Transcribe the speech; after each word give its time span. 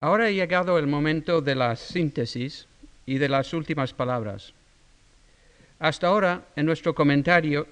Ahora 0.00 0.26
ha 0.26 0.30
llegado 0.30 0.78
el 0.78 0.86
momento 0.86 1.40
de 1.40 1.56
la 1.56 1.74
síntesis 1.74 2.68
y 3.04 3.18
de 3.18 3.28
las 3.28 3.52
últimas 3.52 3.92
palabras. 3.92 4.54
Hasta 5.80 6.06
ahora, 6.06 6.44
en 6.54 6.66
nuestro 6.66 6.94
comentario, 6.94 7.66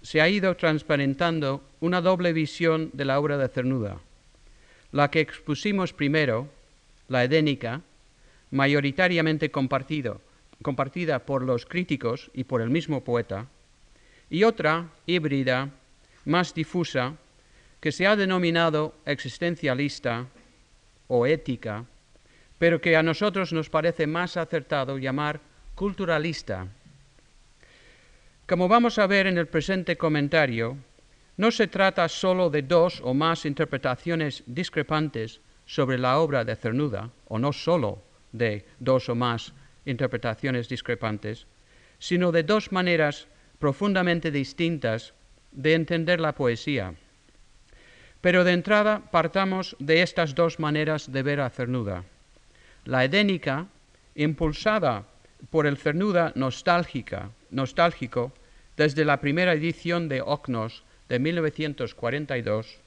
se 0.00 0.22
ha 0.22 0.28
ido 0.28 0.56
transparentando 0.56 1.62
una 1.80 2.00
doble 2.00 2.32
visión 2.32 2.88
de 2.94 3.04
la 3.04 3.20
obra 3.20 3.36
de 3.36 3.48
Cernuda. 3.48 3.98
La 4.90 5.10
que 5.10 5.20
expusimos 5.20 5.92
primero, 5.92 6.48
la 7.08 7.24
edénica, 7.24 7.82
mayoritariamente 8.50 9.50
compartido, 9.50 10.22
compartida 10.62 11.26
por 11.26 11.42
los 11.42 11.66
críticos 11.66 12.30
y 12.32 12.44
por 12.44 12.62
el 12.62 12.70
mismo 12.70 13.04
poeta, 13.04 13.48
y 14.30 14.44
otra, 14.44 14.88
híbrida, 15.04 15.68
más 16.24 16.54
difusa, 16.54 17.16
que 17.80 17.92
se 17.92 18.06
ha 18.06 18.16
denominado 18.16 18.94
existencialista 19.04 20.28
o 21.08 21.26
ética, 21.26 21.84
pero 22.58 22.80
que 22.80 22.96
a 22.96 23.02
nosotros 23.02 23.52
nos 23.52 23.68
parece 23.68 24.06
más 24.06 24.36
acertado 24.36 24.98
llamar 24.98 25.40
culturalista. 25.74 26.68
Como 28.46 28.68
vamos 28.68 28.98
a 28.98 29.06
ver 29.06 29.26
en 29.26 29.38
el 29.38 29.46
presente 29.46 29.96
comentario, 29.96 30.76
no 31.36 31.50
se 31.50 31.66
trata 31.66 32.08
sólo 32.08 32.48
de 32.48 32.62
dos 32.62 33.02
o 33.04 33.12
más 33.12 33.44
interpretaciones 33.44 34.42
discrepantes 34.46 35.40
sobre 35.66 35.98
la 35.98 36.18
obra 36.18 36.44
de 36.44 36.56
Cernuda, 36.56 37.10
o 37.28 37.38
no 37.38 37.52
sólo 37.52 38.02
de 38.32 38.64
dos 38.78 39.08
o 39.08 39.14
más 39.14 39.52
interpretaciones 39.84 40.68
discrepantes, 40.68 41.46
sino 41.98 42.32
de 42.32 42.42
dos 42.42 42.72
maneras 42.72 43.28
profundamente 43.58 44.30
distintas 44.30 45.14
de 45.52 45.74
entender 45.74 46.20
la 46.20 46.34
poesía. 46.34 46.94
Pero 48.26 48.42
de 48.42 48.54
entrada 48.58 49.06
partamos 49.12 49.76
de 49.78 50.02
estas 50.02 50.34
dos 50.34 50.58
maneras 50.58 51.12
de 51.12 51.22
ver 51.22 51.38
a 51.38 51.48
Cernuda. 51.48 52.02
La 52.84 53.04
edénica, 53.04 53.68
impulsada 54.16 55.04
por 55.50 55.64
el 55.64 55.76
Cernuda 55.76 56.32
nostálgica, 56.34 57.30
nostálgico 57.52 58.32
desde 58.76 59.04
la 59.04 59.20
primera 59.20 59.52
edición 59.52 60.08
de 60.08 60.22
Ocnos 60.22 60.82
de 61.08 61.20
1942, 61.20 62.78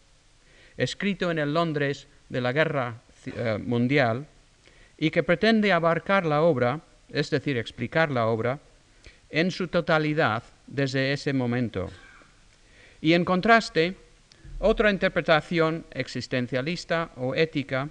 escrito 0.76 1.32
en 1.32 1.40
el 1.40 1.54
Londres 1.54 2.10
de 2.28 2.42
la 2.42 2.52
Guerra 2.52 2.95
eh, 3.26 3.58
Mundial, 3.64 4.28
y 4.98 5.10
que 5.10 5.23
pretende 5.23 5.72
abarcar 5.72 6.26
la 6.26 6.42
obra, 6.42 6.82
es 7.08 7.30
decir, 7.30 7.56
explicar 7.56 8.12
la 8.12 8.28
obra, 8.28 8.60
en 9.30 9.52
su 9.52 9.70
totalidad 9.70 10.44
desde 10.67 11.14
ese 11.14 11.32
momento. 11.32 11.90
Y 13.00 13.14
en 13.14 13.23
contraste, 13.23 13.95
otra 14.60 14.92
interpretación 14.92 15.86
existencialista 15.92 17.12
o 17.16 17.34
ética 17.34 17.90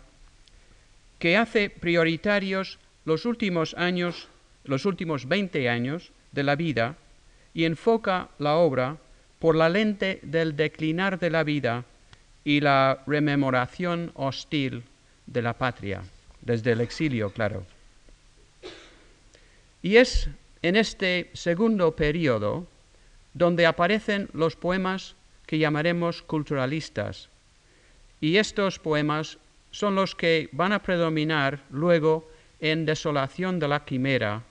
que 1.19 1.37
hace 1.37 1.71
prioritarios 1.71 2.79
los 3.05 3.25
últimos 3.25 3.75
años, 3.75 4.29
los 4.65 4.85
últimos 4.85 5.27
20 5.27 5.69
años 5.69 6.13
de 6.33 6.43
la 6.43 6.57
vida 6.57 6.97
y 7.55 7.65
enfoca 7.65 8.29
la 8.39 8.57
obra 8.57 8.99
por 9.39 9.57
la 9.57 9.69
lente 9.69 10.21
del 10.23 10.57
declinar 10.57 11.19
de 11.19 11.31
la 11.31 11.43
vida 11.43 11.85
y 12.45 12.61
la 12.61 13.03
rememoración 13.07 14.13
hostil 14.15 14.85
de 15.27 15.43
la 15.43 15.55
patria, 15.55 16.03
desde 16.41 16.73
el 16.73 16.81
exilio, 16.81 17.31
claro. 17.31 17.65
Y 19.83 19.97
es 19.97 20.29
en 20.63 20.77
este 20.77 21.31
segundo 21.33 21.95
periodo 21.97 22.67
donde 23.35 23.67
aparecen 23.67 24.29
los 24.33 24.57
poemas 24.57 25.15
que 25.49 25.59
llamaremos 25.59 26.21
culturalistas. 26.21 27.31
Y 28.21 28.37
estos 28.37 28.79
poemas 28.79 29.39
son 29.71 29.95
los 29.95 30.15
que 30.15 30.51
van 30.53 30.73
a 30.73 30.83
predominar 30.83 31.61
luego 31.71 32.29
en 32.61 32.85
Desolación 32.85 33.59
de 33.59 33.69
la 33.69 33.87
Quimera, 33.87 34.43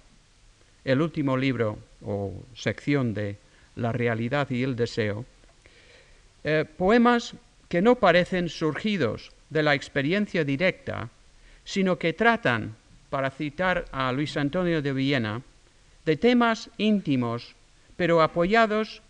el 0.84 1.02
último 1.02 1.38
libro 1.38 1.78
o 2.02 2.34
sección 2.56 3.14
de 3.14 3.38
La 3.75 3.92
realidad 3.92 4.50
y 4.50 4.63
el 4.63 4.75
deseo. 4.75 5.24
Eh, 6.44 6.66
poemas 6.66 7.35
que 7.69 7.84
no 7.84 7.96
parecen 7.96 8.50
surgidos 8.50 9.31
de 9.52 9.62
la 9.62 9.75
experiencia 9.75 10.44
directa, 10.44 11.09
sino 11.64 12.00
que 12.00 12.14
tratan, 12.14 12.75
para 13.12 13.29
citar 13.29 13.85
a 13.91 14.12
Luis 14.12 14.35
Antonio 14.35 14.81
de 14.81 14.94
Viena, 14.94 15.44
de 16.06 16.18
temas 16.18 16.72
íntimos, 16.78 17.53
pero 17.96 18.22
apoyados 18.22 19.03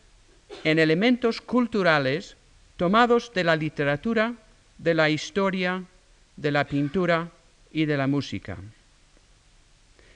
en 0.63 0.79
elementos 0.79 1.41
culturales 1.41 2.35
tomados 2.77 3.33
de 3.33 3.43
la 3.43 3.55
literatura, 3.55 4.33
de 4.77 4.93
la 4.93 5.09
historia, 5.09 5.83
de 6.35 6.51
la 6.51 6.65
pintura 6.65 7.31
y 7.71 7.85
de 7.85 7.97
la 7.97 8.07
música. 8.07 8.57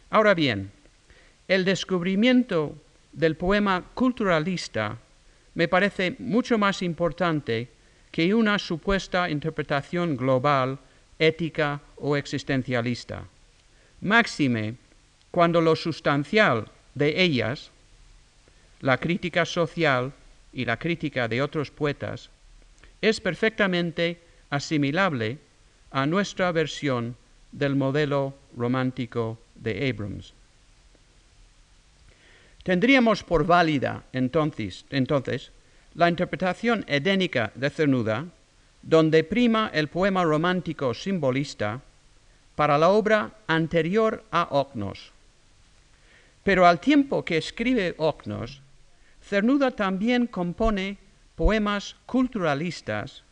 Ahora 0.09 0.33
bien, 0.33 0.71
el 1.47 1.65
descubrimiento 1.65 2.75
del 3.11 3.35
poema 3.35 3.83
culturalista 3.93 4.97
me 5.55 5.67
parece 5.67 6.15
mucho 6.19 6.57
más 6.57 6.81
importante 6.81 7.69
que 8.11 8.33
una 8.33 8.59
supuesta 8.59 9.29
interpretación 9.29 10.15
global, 10.15 10.79
ética 11.17 11.81
o 11.97 12.15
existencialista. 12.15 13.23
Máxime 14.01 14.75
cuando 15.31 15.61
lo 15.61 15.75
sustancial 15.75 16.67
de 16.93 17.21
ellas, 17.21 17.71
la 18.81 18.97
crítica 18.97 19.45
social 19.45 20.13
y 20.53 20.65
la 20.65 20.77
crítica 20.77 21.27
de 21.27 21.41
otros 21.41 21.71
poetas, 21.71 22.29
es 23.01 23.19
perfectamente 23.19 24.19
asimilable 24.49 25.37
a 25.91 26.05
nuestra 26.05 26.51
versión 26.51 27.15
del 27.51 27.75
modelo 27.75 28.33
romántico 28.55 29.39
de 29.55 29.89
Abrams. 29.89 30.33
Tendríamos 32.63 33.23
por 33.23 33.45
válida 33.45 34.03
entonces, 34.13 34.85
entonces 34.89 35.51
la 35.95 36.09
interpretación 36.09 36.85
edénica 36.87 37.51
de 37.55 37.69
Cernuda, 37.69 38.25
donde 38.81 39.23
prima 39.23 39.69
el 39.73 39.87
poema 39.87 40.23
romántico 40.23 40.93
simbolista 40.93 41.81
para 42.55 42.77
la 42.77 42.89
obra 42.89 43.31
anterior 43.47 44.23
a 44.31 44.47
Ocnos, 44.51 45.11
pero 46.43 46.65
al 46.65 46.79
tiempo 46.79 47.25
que 47.25 47.37
escribe 47.37 47.95
Ocnos, 47.97 48.61
Cernuda 49.31 49.71
también 49.71 50.27
compone 50.27 50.99
poemas 51.37 51.95
culturalistas 52.05 53.23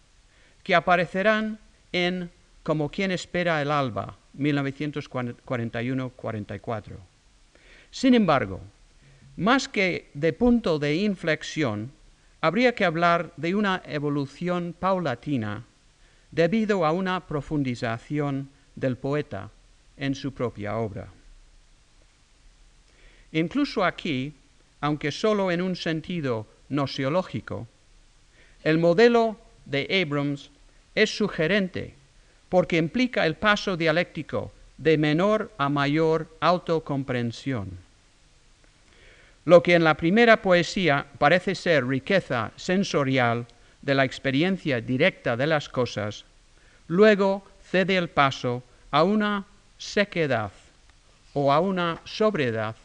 que 0.64 0.74
aparecerán 0.74 1.60
en 1.92 2.32
Como 2.64 2.90
quien 2.90 3.12
espera 3.12 3.62
el 3.62 3.70
alba, 3.70 4.16
1941-44. 4.38 6.96
Sin 7.92 8.14
embargo, 8.14 8.62
más 9.36 9.68
que 9.68 10.10
de 10.14 10.32
punto 10.32 10.80
de 10.80 10.96
inflexión, 10.96 11.92
habría 12.40 12.74
que 12.74 12.86
hablar 12.86 13.34
de 13.36 13.56
una 13.56 13.82
evolución 13.86 14.74
paulatina 14.80 15.66
debido 16.32 16.86
a 16.86 16.94
una 16.94 17.28
profundización 17.28 18.48
del 18.74 18.96
poeta 18.96 19.52
en 19.98 20.16
su 20.16 20.34
propia 20.34 20.78
obra. 20.78 21.10
Incluso 23.34 23.84
aquí, 23.84 24.34
aunque 24.82 25.12
solo 25.12 25.52
en 25.52 25.62
un 25.62 25.76
sentido 25.76 26.48
nociológico, 26.70 27.68
el 28.64 28.78
modelo 28.78 29.38
de 29.66 30.04
Abrams 30.04 30.52
es 30.96 31.16
sugerente 31.16 31.96
porque 32.50 32.78
implica 32.78 33.26
el 33.26 33.36
paso 33.36 33.78
dialéctico 33.78 34.52
de 34.78 34.98
menor 34.98 35.52
a 35.58 35.70
mayor 35.70 36.28
autocomprensión. 36.40 37.70
Lo 39.46 39.64
que 39.64 39.76
en 39.76 39.84
la 39.84 39.96
primera 39.96 40.42
poesía 40.42 41.06
parece 41.18 41.56
ser 41.56 41.88
riqueza 41.88 42.52
sensorial 42.56 43.46
de 43.82 43.96
la 43.96 44.06
experiencia 44.06 44.82
directa 44.82 45.38
de 45.38 45.48
las 45.48 45.70
cosas, 45.70 46.26
luego 46.88 47.44
cede 47.62 47.98
el 47.98 48.10
paso 48.10 48.64
a 48.92 49.04
una 49.04 49.46
sequedad 49.78 50.52
o 51.34 51.54
a 51.54 51.60
una 51.60 52.02
sobriedad 52.04 52.76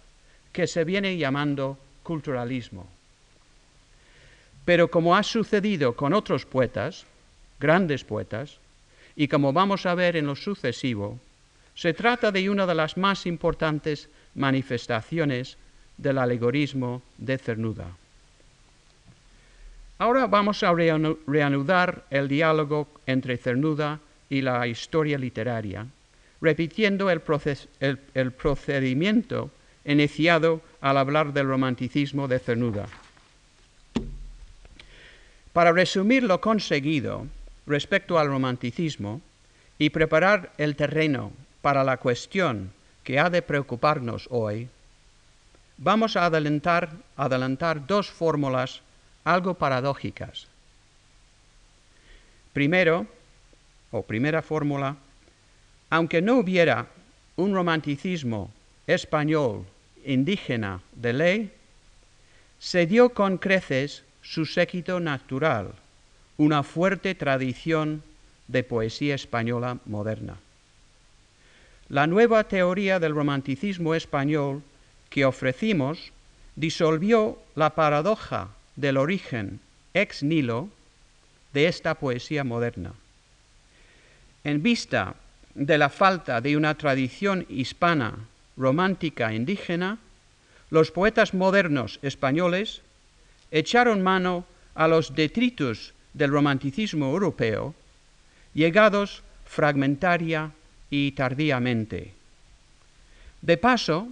que 0.52 0.66
se 0.66 0.84
viene 0.84 1.16
llamando 1.16 1.78
culturalismo. 2.04 2.86
Pero 4.64 4.88
como 4.88 5.16
ha 5.16 5.24
sucedido 5.24 5.96
con 5.96 6.14
otros 6.14 6.46
poetas, 6.46 7.04
grandes 7.58 8.04
poetas, 8.04 8.58
y 9.16 9.26
como 9.26 9.52
vamos 9.52 9.86
a 9.86 9.96
ver 9.96 10.14
en 10.14 10.26
lo 10.26 10.36
sucesivo, 10.36 11.18
se 11.74 11.92
trata 11.92 12.30
de 12.30 12.48
una 12.48 12.66
de 12.66 12.74
las 12.76 12.96
más 12.96 13.26
importantes 13.26 14.08
manifestaciones 14.36 15.56
del 15.96 16.18
alegorismo 16.18 17.02
de 17.18 17.38
Cernuda. 17.38 17.88
Ahora 19.98 20.26
vamos 20.26 20.62
a 20.62 20.72
reanudar 20.72 22.04
el 22.10 22.28
diálogo 22.28 22.88
entre 23.06 23.36
Cernuda 23.36 24.00
y 24.28 24.40
la 24.40 24.66
historia 24.66 25.18
literaria, 25.18 25.86
repitiendo 26.40 27.10
el, 27.10 27.20
procedimiento 28.32 29.50
iniciado 29.84 30.60
al 30.80 30.96
hablar 30.96 31.32
del 31.32 31.48
romanticismo 31.48 32.28
de 32.28 32.38
Cernuda. 32.38 32.86
Para 35.52 35.72
resumir 35.72 36.22
lo 36.22 36.40
conseguido 36.40 37.26
respecto 37.66 38.18
al 38.18 38.28
romanticismo, 38.28 39.20
y 39.78 39.90
preparar 39.90 40.52
el 40.58 40.76
terreno 40.76 41.32
para 41.62 41.84
la 41.84 41.96
cuestión 41.96 42.72
que 43.02 43.18
ha 43.18 43.30
de 43.30 43.42
preocuparnos 43.42 44.28
hoy, 44.30 44.68
vamos 45.78 46.16
a 46.16 46.26
adelantar 46.26 47.86
dos 47.86 48.08
fórmulas 48.08 48.82
algo 49.24 49.54
paradójicas. 49.54 50.46
Primero, 52.52 53.06
o 53.90 54.02
primera 54.02 54.42
fórmula, 54.42 54.96
aunque 55.90 56.22
no 56.22 56.38
hubiera 56.38 56.86
un 57.36 57.54
romanticismo 57.54 58.50
español 58.86 59.66
indígena 60.04 60.80
de 60.94 61.12
ley, 61.12 61.52
se 62.58 62.86
dio 62.86 63.10
con 63.10 63.38
creces 63.38 64.04
su 64.22 64.46
séquito 64.46 65.00
natural, 65.00 65.72
una 66.36 66.62
fuerte 66.62 67.14
tradición 67.14 68.02
de 68.48 68.62
poesía 68.62 69.14
española 69.14 69.78
moderna. 69.86 70.36
La 71.88 72.06
nueva 72.06 72.44
teoría 72.44 72.98
del 72.98 73.14
romanticismo 73.14 73.94
español 73.94 74.62
que 75.10 75.24
ofrecimos 75.24 76.12
disolvió 76.56 77.38
la 77.54 77.74
paradoja 77.74 78.48
del 78.76 78.96
origen 78.96 79.60
ex 79.92 80.22
nihilo 80.22 80.68
de 81.52 81.68
esta 81.68 81.94
poesía 81.94 82.42
moderna. 82.42 82.92
En 84.42 84.62
vista 84.62 85.14
de 85.54 85.78
la 85.78 85.88
falta 85.88 86.40
de 86.40 86.56
una 86.56 86.74
tradición 86.74 87.46
hispana 87.48 88.14
romántica 88.56 89.32
indígena, 89.32 89.98
los 90.70 90.90
poetas 90.90 91.34
modernos 91.34 91.98
españoles 92.02 92.82
echaron 93.50 94.02
mano 94.02 94.44
a 94.74 94.88
los 94.88 95.14
detritus 95.14 95.94
del 96.14 96.30
romanticismo 96.30 97.06
europeo, 97.06 97.74
llegados 98.54 99.22
fragmentaria 99.46 100.50
y 100.90 101.12
tardíamente. 101.12 102.14
De 103.42 103.56
paso, 103.56 104.08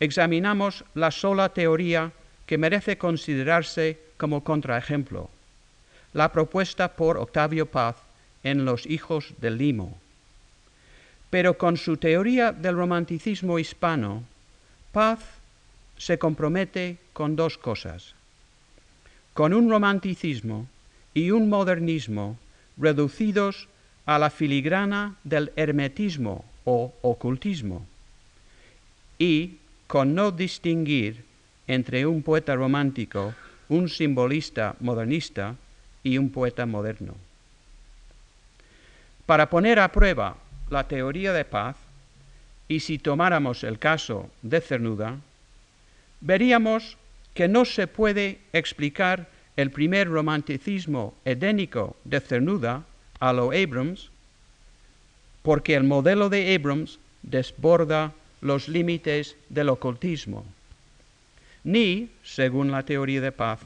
examinamos 0.00 0.84
la 0.94 1.10
sola 1.10 1.50
teoría 1.50 2.12
que 2.46 2.58
merece 2.58 2.98
considerarse 2.98 3.98
como 4.16 4.44
contraejemplo, 4.44 5.30
la 6.12 6.32
propuesta 6.32 6.92
por 6.92 7.16
Octavio 7.16 7.66
Paz 7.66 7.96
en 8.42 8.64
Los 8.64 8.86
Hijos 8.86 9.32
del 9.38 9.56
Limo. 9.56 10.01
Pero 11.32 11.56
con 11.56 11.78
su 11.78 11.96
teoría 11.96 12.52
del 12.52 12.76
romanticismo 12.76 13.58
hispano, 13.58 14.22
Paz 14.92 15.20
se 15.96 16.18
compromete 16.18 16.98
con 17.14 17.36
dos 17.36 17.56
cosas, 17.56 18.12
con 19.32 19.54
un 19.54 19.70
romanticismo 19.70 20.68
y 21.14 21.30
un 21.30 21.48
modernismo 21.48 22.36
reducidos 22.76 23.68
a 24.04 24.18
la 24.18 24.28
filigrana 24.28 25.16
del 25.24 25.52
hermetismo 25.56 26.44
o 26.66 26.92
ocultismo, 27.00 27.86
y 29.18 29.56
con 29.86 30.14
no 30.14 30.32
distinguir 30.32 31.24
entre 31.66 32.04
un 32.04 32.22
poeta 32.22 32.56
romántico, 32.56 33.32
un 33.70 33.88
simbolista 33.88 34.76
modernista 34.80 35.56
y 36.04 36.18
un 36.18 36.28
poeta 36.28 36.66
moderno. 36.66 37.14
Para 39.24 39.48
poner 39.48 39.78
a 39.78 39.88
prueba 39.88 40.36
la 40.72 40.88
teoría 40.88 41.32
de 41.32 41.44
paz, 41.44 41.76
y 42.66 42.80
si 42.80 42.98
tomáramos 42.98 43.62
el 43.62 43.78
caso 43.78 44.30
de 44.40 44.60
Cernuda, 44.60 45.18
veríamos 46.20 46.96
que 47.34 47.46
no 47.46 47.64
se 47.64 47.86
puede 47.86 48.38
explicar 48.52 49.28
el 49.56 49.70
primer 49.70 50.08
romanticismo 50.08 51.14
edénico 51.24 51.94
de 52.04 52.20
Cernuda 52.20 52.84
a 53.20 53.32
lo 53.32 53.52
Abrams, 53.52 54.08
porque 55.42 55.74
el 55.74 55.84
modelo 55.84 56.30
de 56.30 56.54
Abrams 56.54 56.98
desborda 57.22 58.12
los 58.40 58.68
límites 58.68 59.36
del 59.50 59.68
ocultismo. 59.68 60.46
Ni, 61.64 62.08
según 62.24 62.70
la 62.70 62.82
teoría 62.84 63.20
de 63.20 63.30
paz, 63.30 63.60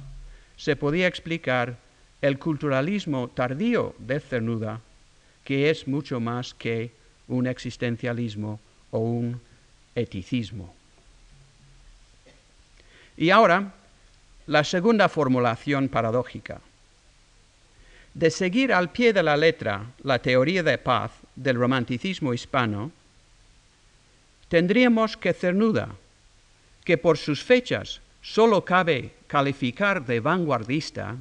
se 0.56 0.74
podía 0.74 1.06
explicar 1.06 1.76
el 2.20 2.38
culturalismo 2.38 3.28
tardío 3.28 3.94
de 3.98 4.20
Cernuda, 4.20 4.80
que 5.44 5.70
es 5.70 5.86
mucho 5.86 6.18
más 6.18 6.52
que 6.52 6.90
un 7.28 7.46
existencialismo 7.46 8.60
o 8.90 8.98
un 8.98 9.40
eticismo. 9.94 10.74
Y 13.16 13.30
ahora, 13.30 13.72
la 14.46 14.62
segunda 14.62 15.08
formulación 15.08 15.88
paradójica. 15.88 16.60
De 18.14 18.30
seguir 18.30 18.72
al 18.72 18.90
pie 18.90 19.12
de 19.12 19.22
la 19.22 19.36
letra 19.36 19.84
la 20.02 20.18
teoría 20.20 20.62
de 20.62 20.78
paz 20.78 21.10
del 21.34 21.56
romanticismo 21.56 22.32
hispano, 22.32 22.92
tendríamos 24.48 25.16
que 25.16 25.34
Cernuda, 25.34 25.88
que 26.84 26.96
por 26.96 27.18
sus 27.18 27.42
fechas 27.42 28.00
solo 28.22 28.64
cabe 28.64 29.12
calificar 29.26 30.06
de 30.06 30.20
vanguardista, 30.20 31.16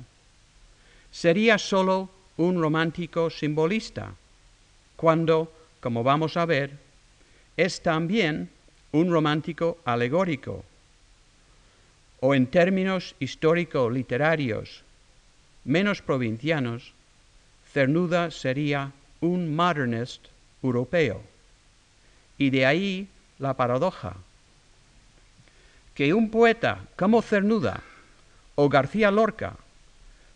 sería 1.11 1.57
solo 1.57 2.09
un 2.37 2.61
romántico 2.61 3.29
simbolista, 3.29 4.13
cuando, 4.95 5.51
como 5.85 6.01
vamos 6.01 6.35
a 6.35 6.47
ver, 6.47 6.71
es 7.55 7.79
también 7.83 8.49
un 8.91 9.11
romántico 9.11 9.77
alegórico, 9.85 10.65
o 12.21 12.33
en 12.33 12.47
términos 12.47 13.13
histórico-literarios 13.19 14.81
menos 15.63 16.01
provincianos, 16.01 16.93
Cernuda 17.71 18.31
sería 18.31 18.93
un 19.21 19.55
modernist 19.55 20.25
europeo. 20.63 21.21
Y 22.39 22.49
de 22.49 22.65
ahí 22.65 23.07
la 23.37 23.53
paradoja, 23.53 24.15
que 25.93 26.15
un 26.15 26.31
poeta 26.31 26.79
como 26.95 27.21
Cernuda 27.21 27.83
o 28.55 28.69
García 28.69 29.11
Lorca, 29.11 29.53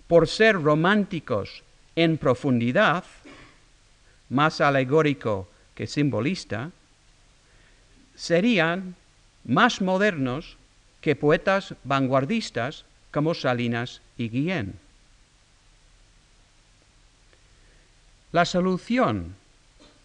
por 0.06 0.28
ser 0.28 0.62
románticos 0.62 1.64
en 1.96 2.20
profundidad, 2.20 3.04
más 4.30 4.62
alegórico 4.62 5.50
que 5.76 5.88
simbolista, 5.88 6.72
serían 8.16 8.96
más 9.46 9.82
modernos 9.82 10.58
que 11.02 11.16
poetas 11.16 11.76
vanguardistas 11.84 12.86
como 13.12 13.34
Salinas 13.34 14.02
y 14.18 14.30
Guillén. 14.30 14.76
La 18.32 18.46
solución 18.46 19.36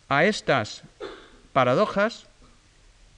a 0.09 0.25
estas 0.25 0.83
paradojas 1.53 2.27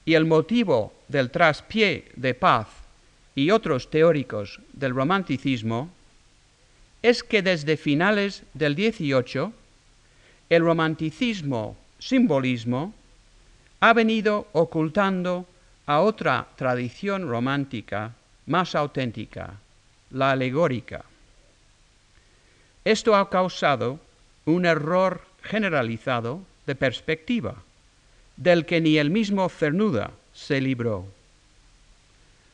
y 0.03 0.15
el 0.15 0.25
motivo 0.25 0.93
del 1.07 1.31
traspié 1.31 2.11
de 2.15 2.33
Paz 2.33 2.67
y 3.35 3.51
otros 3.51 3.89
teóricos 3.89 4.59
del 4.73 4.95
romanticismo 4.95 5.89
es 7.01 7.23
que 7.23 7.41
desde 7.41 7.77
finales 7.77 8.43
del 8.53 8.75
XVIII 8.75 9.53
el 10.49 10.63
romanticismo 10.63 11.75
simbolismo 11.99 12.93
ha 13.79 13.93
venido 13.93 14.47
ocultando 14.53 15.45
a 15.85 16.01
otra 16.01 16.47
tradición 16.55 17.27
romántica 17.27 18.13
más 18.45 18.75
auténtica, 18.75 19.59
la 20.11 20.31
alegórica. 20.31 21.03
Esto 22.85 23.15
ha 23.15 23.29
causado 23.29 23.99
un 24.45 24.65
error 24.65 25.21
generalizado 25.43 26.41
de 26.65 26.75
perspectiva, 26.75 27.55
del 28.37 28.65
que 28.65 28.79
ni 28.79 28.97
el 28.97 29.09
mismo 29.09 29.49
Cernuda 29.49 30.11
se 30.33 30.61
libró. 30.61 31.05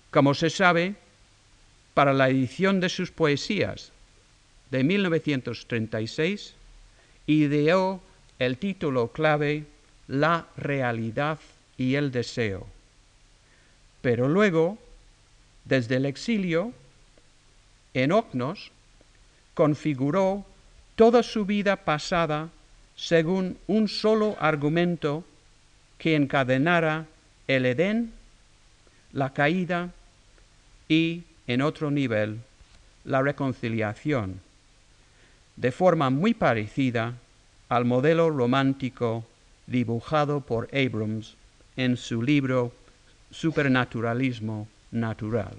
Como 0.09 0.33
se 0.33 0.50
sabe, 0.50 0.95
para 1.93 2.13
la 2.13 2.29
edición 2.29 2.79
de 2.79 2.89
sus 2.89 3.12
poesías 3.12 3.91
de 4.71 4.83
1936, 4.83 6.55
ideó 7.27 8.01
el 8.39 8.57
título 8.57 9.11
clave 9.11 9.65
La 10.07 10.47
realidad 10.57 11.39
y 11.77 11.95
el 11.95 12.11
deseo. 12.11 12.67
Pero 14.01 14.27
luego, 14.27 14.77
desde 15.65 15.95
el 15.95 16.05
exilio, 16.05 16.73
en 17.93 18.11
Ocnos, 18.11 18.71
configuró 19.53 20.45
toda 20.95 21.23
su 21.23 21.45
vida 21.45 21.77
pasada 21.77 22.49
según 22.95 23.57
un 23.67 23.87
solo 23.87 24.35
argumento 24.39 25.23
que 25.97 26.15
encadenara 26.15 27.05
el 27.47 27.65
Edén, 27.65 28.11
la 29.11 29.33
caída 29.33 29.91
y, 30.87 31.23
en 31.47 31.61
otro 31.61 31.91
nivel, 31.91 32.39
la 33.05 33.21
reconciliación, 33.21 34.41
de 35.55 35.72
forma 35.72 36.10
muy 36.10 36.33
parecida 36.33 37.13
al 37.69 37.86
modelo 37.86 38.29
romántico 38.29 39.25
dibujado 39.67 40.41
por 40.41 40.69
Abrams 40.74 41.36
en 41.75 41.98
su 41.98 42.22
libro 42.22 42.74
Supernaturalismo 43.31 44.67
Natural. 44.91 45.55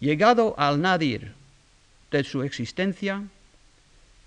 Llegado 0.00 0.54
al 0.58 0.80
nadir 0.80 1.32
de 2.10 2.24
su 2.24 2.42
existencia, 2.42 3.22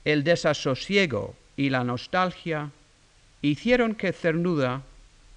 el 0.06 0.24
desasosiego 0.24 1.36
y 1.58 1.70
la 1.70 1.84
nostalgia 1.84 2.72
hicieron 3.42 3.96
que 3.96 4.14
Cernuda 4.14 4.84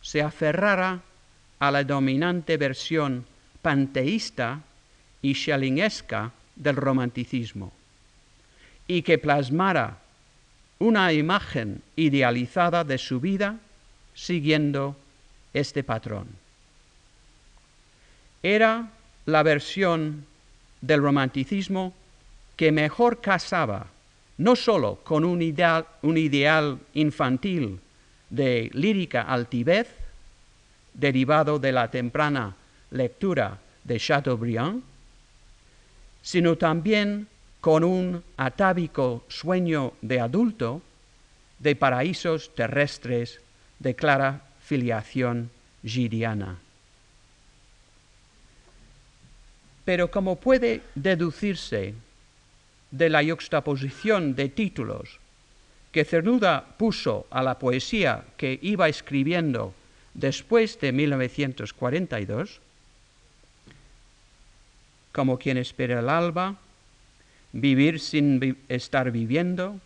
se 0.01 0.23
aferrara 0.23 1.03
a 1.59 1.71
la 1.71 1.83
dominante 1.85 2.57
versión 2.57 3.27
panteísta 3.63 4.63
y 5.23 5.35
schellingesca 5.35 6.33
del 6.57 6.77
romanticismo 6.77 7.73
y 8.87 9.03
que 9.03 9.19
plasmara 9.19 9.99
una 10.79 11.13
imagen 11.13 11.83
idealizada 11.97 12.85
de 12.85 12.99
su 12.99 13.21
vida 13.21 13.57
siguiendo 14.15 14.97
este 15.53 15.83
patrón. 15.83 16.27
Era 18.43 18.91
la 19.27 19.43
versión 19.43 20.25
del 20.81 21.03
romanticismo 21.03 21.93
que 22.57 22.73
mejor 22.73 23.21
casaba 23.21 23.87
no 24.39 24.55
sólo 24.55 25.01
con 25.03 25.25
un 25.25 25.43
ideal, 25.43 25.87
un 26.03 26.17
ideal 26.17 26.79
infantil 26.95 27.81
de 28.31 28.71
lírica 28.73 29.23
altivez, 29.23 29.89
derivado 30.95 31.59
de 31.59 31.73
la 31.73 31.91
temprana 31.91 32.55
lectura 32.91 33.59
de 33.85 33.99
Chateaubriand, 33.99 34.83
sino 36.23 36.57
también 36.57 37.29
con 37.61 37.85
un 37.85 38.23
atávico 38.37 39.25
sueño 39.29 39.93
de 40.03 40.21
adulto 40.21 40.83
de 41.59 41.75
paraísos 41.75 42.55
terrestres 42.55 43.41
de 43.79 43.95
clara 43.95 44.43
filiación 44.61 45.51
giriana. 45.85 46.59
Pero 49.85 50.11
como 50.11 50.37
puede 50.37 50.83
deducirse 50.95 51.95
de 52.91 53.09
la 53.09 53.23
yuxtaposición 53.23 54.35
de 54.35 54.49
títulos 54.49 55.19
que 55.93 56.05
Cernuda 56.05 56.77
puso 56.77 57.27
a 57.31 57.43
la 57.43 57.59
poesía 57.59 58.25
que 58.37 58.59
iba 58.63 58.89
escribiendo 58.89 59.75
después 60.15 60.79
de 60.81 60.93
1942, 60.93 62.61
como 65.19 65.37
quien 65.37 65.57
espera 65.57 65.99
el 65.99 66.11
alba, 66.11 66.55
vivir 67.51 67.99
sin 67.99 68.57
estar 68.69 69.11
viviendo 69.11 69.81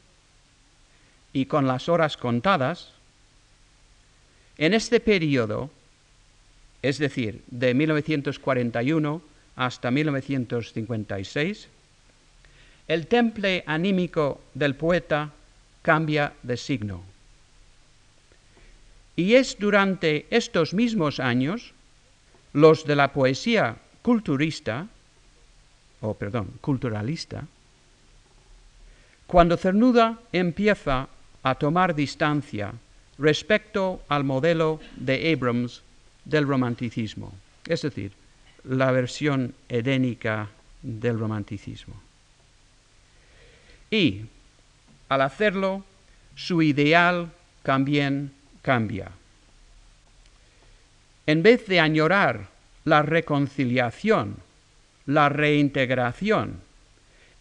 y 1.33 1.47
con 1.47 1.67
las 1.67 1.89
horas 1.89 2.19
contadas, 2.19 2.93
en 4.59 4.75
este 4.75 5.01
periodo, 5.01 5.71
es 6.83 6.99
decir, 6.99 7.41
de 7.47 7.73
1941 7.73 9.23
hasta 9.57 9.91
1956, 9.91 11.69
el 12.89 13.07
temple 13.07 13.65
anímico 13.67 14.39
del 14.53 14.75
poeta 14.75 15.33
cambia 15.81 16.35
de 16.43 16.59
signo. 16.59 17.03
Y 19.17 19.37
es 19.37 19.57
durante 19.59 20.27
estos 20.29 20.75
mismos 20.75 21.21
años, 21.21 21.73
los 22.53 22.85
de 22.85 22.97
la 22.97 23.15
poesía 23.15 23.77
culturista, 24.03 24.89
o 26.03 26.15
perdón, 26.15 26.51
culturalista, 26.61 27.47
cuando 29.27 29.57
Cernuda 29.57 30.19
empieza 30.33 31.09
a 31.43 31.55
tomar 31.55 31.95
distancia 31.95 32.73
respecto 33.19 34.03
al 34.09 34.25
modelo 34.25 34.81
de 34.97 35.33
Abrams 35.33 35.83
del 36.25 36.47
romanticismo, 36.47 37.33
es 37.67 37.83
decir, 37.83 38.13
la 38.65 38.93
versión 38.93 39.55
edénica 39.69 40.51
del 40.83 41.19
romanticismo. 41.19 41.95
Y 43.91 44.23
al 45.09 45.23
hacerlo, 45.23 45.85
su 46.35 46.63
ideal 46.63 47.31
también 47.63 48.33
cambia. 48.63 49.11
En 51.27 51.43
vez 51.43 51.67
de 51.67 51.81
añorar 51.81 52.49
la 52.85 53.03
reconciliación, 53.03 54.37
la 55.07 55.29
reintegración, 55.29 56.61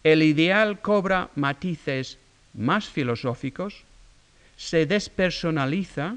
el 0.04 0.22
ideal 0.22 0.80
cobra 0.80 1.30
matices 1.36 2.18
más 2.54 2.88
filosóficos, 2.88 3.84
se 4.56 4.86
despersonaliza 4.86 6.16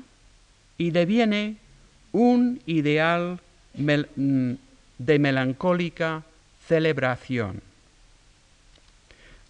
y 0.78 0.92
deviene 0.92 1.58
un 2.12 2.62
ideal 2.66 3.40
mm, 3.76 4.54
de 4.98 5.20
melancólica 5.20 6.24
celebración. 6.68 7.62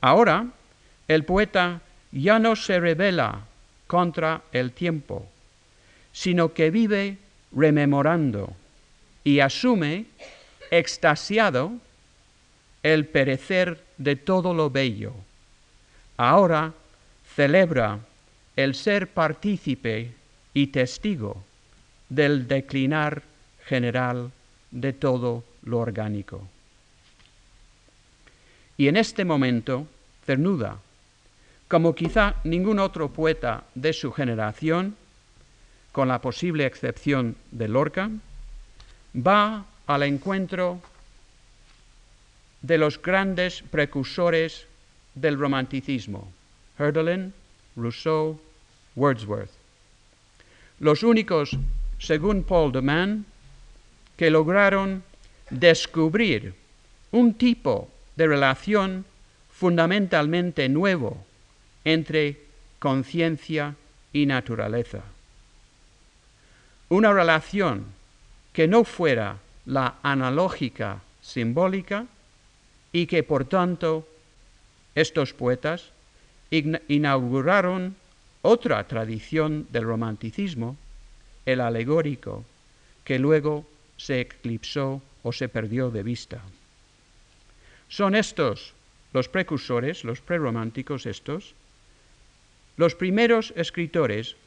Ahora, 0.02 0.48
el 1.08 1.24
poeta 1.24 1.82
ya 2.12 2.40
no 2.40 2.56
se 2.56 2.80
revela 2.80 3.46
contra 3.88 4.42
el 4.52 4.72
tiempo, 4.72 5.28
sino 6.12 6.54
que 6.54 6.72
vive 6.72 7.18
rememorando 7.56 8.54
y 9.24 9.40
asume, 9.40 10.06
extasiado, 10.72 11.74
el 12.86 13.08
perecer 13.08 13.84
de 13.98 14.16
todo 14.16 14.54
lo 14.54 14.70
bello. 14.70 15.14
Ahora 16.18 16.72
celebra 17.36 17.98
el 18.56 18.76
ser 18.76 19.08
partícipe 19.08 20.12
y 20.54 20.68
testigo 20.68 21.44
del 22.10 22.48
declinar 22.48 23.24
general 23.66 24.32
de 24.70 24.94
todo 24.94 25.44
lo 25.64 25.80
orgánico. 25.80 26.48
Y 28.78 28.88
en 28.88 28.98
este 28.98 29.26
momento, 29.26 29.88
Cernuda, 30.24 30.78
como 31.68 31.96
quizá 31.96 32.36
ningún 32.44 32.78
otro 32.78 33.10
poeta 33.10 33.64
de 33.74 33.94
su 33.94 34.12
generación, 34.12 34.96
con 35.92 36.08
la 36.08 36.22
posible 36.22 36.68
excepción 36.68 37.36
de 37.50 37.68
Lorca, 37.68 38.12
va 39.16 39.66
al 39.88 40.04
encuentro 40.04 40.82
de 42.66 42.80
los 42.80 43.00
grandes 43.00 43.62
precursores 43.62 44.66
del 45.14 45.38
romanticismo, 45.38 46.32
Hölderlin, 46.80 47.32
Rousseau, 47.76 48.40
Wordsworth. 48.96 49.52
Los 50.80 51.04
únicos, 51.04 51.56
según 52.00 52.44
Paul 52.44 52.72
de 52.72 52.82
Man, 52.82 53.26
que 54.18 54.32
lograron 54.32 55.04
descubrir 55.52 56.56
un 57.12 57.36
tipo 57.36 57.88
de 58.16 58.28
relación 58.28 59.06
fundamentalmente 59.52 60.68
nuevo 60.68 61.24
entre 61.84 62.42
conciencia 62.80 63.76
y 64.12 64.26
naturaleza. 64.26 65.02
Una 66.90 67.14
relación 67.14 67.86
que 68.54 68.68
no 68.68 68.84
fuera 68.84 69.38
la 69.66 69.96
analógica 70.02 71.02
simbólica 71.22 72.08
y 72.96 73.08
que 73.08 73.24
por 73.24 73.44
tanto 73.44 74.08
estos 74.96 75.34
poetas 75.34 75.92
inauguraron 76.50 77.94
otra 78.42 78.88
tradición 78.88 79.68
del 79.70 79.84
romanticismo, 79.84 80.78
el 81.46 81.60
alegórico, 81.60 82.46
que 83.04 83.20
luego 83.20 83.68
se 83.98 84.22
eclipsó 84.22 85.02
o 85.24 85.34
se 85.34 85.50
perdió 85.50 85.92
de 85.92 86.04
vista. 86.04 86.42
Son 87.90 88.16
estos 88.16 88.72
los 89.12 89.28
precursores, 89.28 90.06
los 90.06 90.22
prerománticos 90.22 91.06
estos, 91.06 91.54
los 92.78 92.96
primeros 92.96 93.52
escritores 93.58 94.38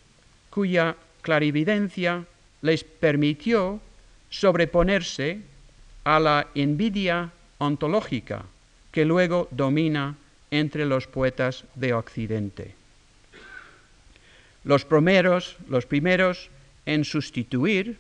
cuya 0.49 0.97
clarividencia 1.21 2.25
les 2.63 2.83
permitió 2.83 3.79
sobreponerse 4.31 5.43
a 6.05 6.19
la 6.19 6.49
envidia 6.55 7.31
ontológica 7.59 8.45
que 8.93 9.05
luego 9.05 9.49
domina 9.51 10.17
entre 10.51 10.87
los 10.87 11.07
poetas 11.07 11.65
de 11.75 11.93
Occidente. 11.93 12.75
Los 14.65 14.85
primeros, 14.85 15.57
los 15.69 15.87
primeros 15.87 16.51
en 16.87 17.05
sustituir 17.05 17.99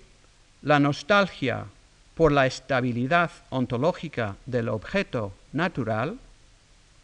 la 0.62 0.80
nostalgia 0.80 1.66
por 2.14 2.32
la 2.32 2.46
estabilidad 2.46 3.30
ontológica 3.50 4.36
del 4.46 4.68
objeto 4.68 5.32
natural, 5.52 6.18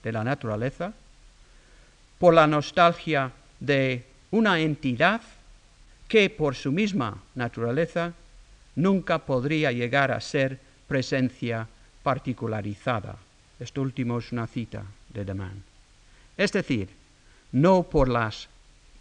de 0.03 0.13
la 0.13 0.25
naturaleza, 0.25 0.93
por 2.19 2.35
la 2.35 2.47
nostalgia 2.47 3.33
de 3.61 4.05
una 4.31 4.61
entidad 4.61 5.21
que 6.09 6.31
por 6.31 6.55
su 6.55 6.73
misma 6.73 7.23
naturaleza 7.35 8.13
nunca 8.75 9.21
podría 9.21 9.73
llegar 9.73 10.11
a 10.11 10.21
ser 10.21 10.59
presencia 10.89 11.69
particularizada. 12.05 13.17
Esto 13.59 13.83
último 13.83 14.19
es 14.19 14.31
una 14.31 14.47
cita 14.47 14.85
de 15.09 15.25
Deman. 15.25 15.65
Es 16.37 16.53
decir, 16.53 16.91
no 17.51 17.83
por, 17.83 18.09
las, 18.09 18.49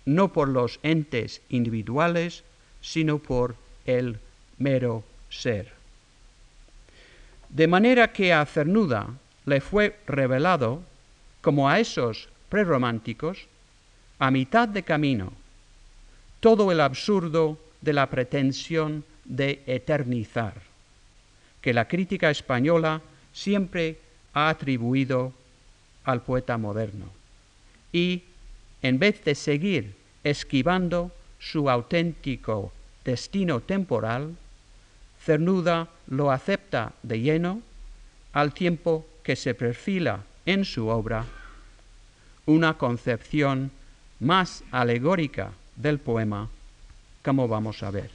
no 0.06 0.34
por 0.34 0.50
los 0.50 0.80
entes 0.82 1.42
individuales, 1.50 2.44
sino 2.82 3.20
por 3.20 3.56
el 3.86 4.18
mero 4.58 5.04
ser. 5.30 5.74
De 7.50 7.68
manera 7.68 8.12
que 8.12 8.34
a 8.34 8.46
Cernuda 8.46 9.08
le 9.46 9.62
fue 9.62 10.00
revelado 10.08 10.82
como 11.42 11.70
a 11.70 11.80
esos 11.80 12.30
prerrománticos, 12.50 13.48
a 14.18 14.32
mitad 14.32 14.68
de 14.68 14.84
camino, 14.84 15.34
todo 16.40 16.72
el 16.72 16.80
absurdo 16.80 17.58
de 17.82 17.94
la 17.94 18.10
pretensión 18.10 19.04
de 19.26 19.62
eternizar, 19.66 20.54
que 21.64 21.74
la 21.74 21.88
crítica 21.88 22.30
española 22.30 23.02
siempre 23.32 23.98
ha 24.34 24.50
atribuido 24.50 25.34
al 26.04 26.22
poeta 26.22 26.58
moderno. 26.58 27.06
Y, 27.94 28.24
en 28.82 29.00
vez 29.00 29.24
de 29.24 29.34
seguir 29.34 29.96
esquivando 30.24 31.12
su 31.40 31.70
auténtico 31.70 32.74
destino 33.06 33.62
temporal, 33.62 34.36
Cernuda 35.24 35.88
lo 36.08 36.32
acepta 36.32 36.92
de 37.02 37.22
lleno 37.22 37.62
al 38.34 38.54
tiempo 38.54 39.08
que 39.24 39.38
se 39.38 39.56
perfila 39.56 40.24
en 40.46 40.66
su 40.66 40.90
obra 40.90 41.26
una 42.46 42.78
concepción 42.78 43.72
más 44.20 44.64
alegórica 44.72 45.52
del 45.78 46.00
poema, 46.00 46.50
como 47.24 47.48
vamos 47.48 47.84
a 47.84 47.92
ver. 47.92 48.10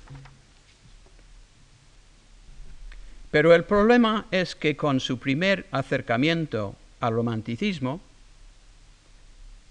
Pero 3.31 3.55
el 3.55 3.65
problema 3.65 4.27
es 4.31 4.55
que 4.55 4.77
con 4.77 5.01
su 5.01 5.19
primer 5.19 5.67
acercamiento 5.71 6.75
al 7.01 7.13
romanticismo, 7.15 8.01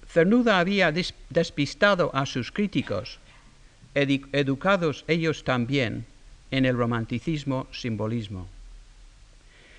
Cernuda 0.07 0.59
había 0.59 0.91
despistado 1.29 2.11
a 2.13 2.25
sus 2.25 2.51
críticos, 2.51 3.19
educados 3.93 5.03
ellos 5.07 5.43
también 5.43 6.05
en 6.51 6.65
el 6.65 6.77
romanticismo 6.77 7.67
simbolismo. 7.71 8.47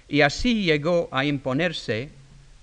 Y 0.09 0.23
así 0.23 0.65
llegó 0.65 1.09
a 1.13 1.25
imponerse 1.25 2.11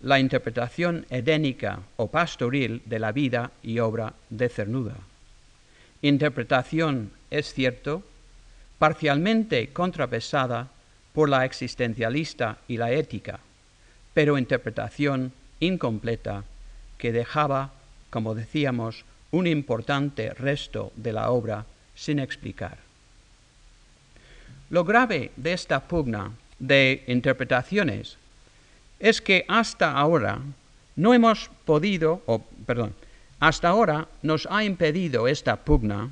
la 0.02 0.20
interpretación 0.20 1.06
edénica 1.10 1.80
o 1.96 2.08
pastoril 2.08 2.82
de 2.86 3.00
la 3.00 3.12
vida 3.12 3.52
y 3.64 3.80
obra 3.80 4.14
de 4.30 4.50
Cernuda. 4.50 4.96
Interpretación, 6.02 7.12
es 7.32 7.54
cierto, 7.54 8.04
parcialmente 8.78 9.70
contrapesada 9.70 10.70
por 11.16 11.30
la 11.30 11.46
existencialista 11.46 12.58
y 12.68 12.78
la 12.78 12.92
ética, 12.92 13.40
pero 14.14 14.38
interpretación 14.38 15.32
incompleta 15.62 16.44
que 16.98 17.14
dejaba, 17.14 17.72
como 18.10 18.36
decíamos, 18.36 19.06
un 19.32 19.48
importante 19.48 20.34
resto 20.34 20.92
de 20.96 21.14
la 21.14 21.32
obra 21.32 21.66
sin 21.96 22.20
explicar. 22.20 22.78
Lo 24.70 24.84
grave 24.84 25.32
de 25.38 25.54
esta 25.54 25.88
pugna 25.88 26.32
de 26.60 27.04
interpretaciones 27.08 28.18
es 29.00 29.22
que 29.22 29.46
hasta 29.48 29.94
ahora 29.94 30.40
no 30.98 31.14
hemos 31.14 31.50
podido, 31.66 32.24
o 32.26 32.44
perdón, 32.66 32.94
hasta 33.40 33.70
ahora 33.70 34.08
nos 34.22 34.48
ha 34.52 34.64
impedido 34.64 35.28
esta 35.28 35.58
pugna 35.58 36.10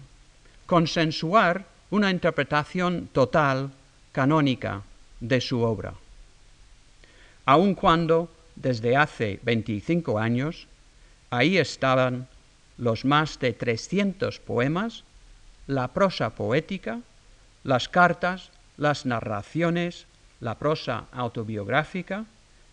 consensuar 0.66 1.66
una 1.90 2.10
interpretación 2.10 3.10
total, 3.12 3.72
canónica, 4.12 4.82
de 5.24 5.40
su 5.40 5.62
obra. 5.62 5.94
Aun 7.46 7.76
cuando, 7.76 8.30
desde 8.56 8.98
hace 8.98 9.40
25 9.44 10.20
años, 10.20 10.68
ahí 11.30 11.58
estaban 11.58 12.28
los 12.78 13.06
más 13.06 13.40
de 13.40 13.54
300 13.54 14.40
poemas, 14.40 15.04
la 15.68 15.88
prosa 15.88 16.32
poética, 16.32 17.00
las 17.64 17.88
cartas, 17.88 18.52
las 18.76 19.06
narraciones, 19.06 20.06
la 20.42 20.60
prosa 20.60 21.06
autobiográfica 21.14 22.26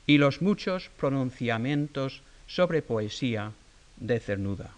y 0.07 0.19
los 0.19 0.43
muchos 0.43 0.91
pronunciamientos 0.99 2.23
sobre 2.49 2.83
poesía 2.83 3.53
de 3.97 4.19
Cernuda. 4.19 4.71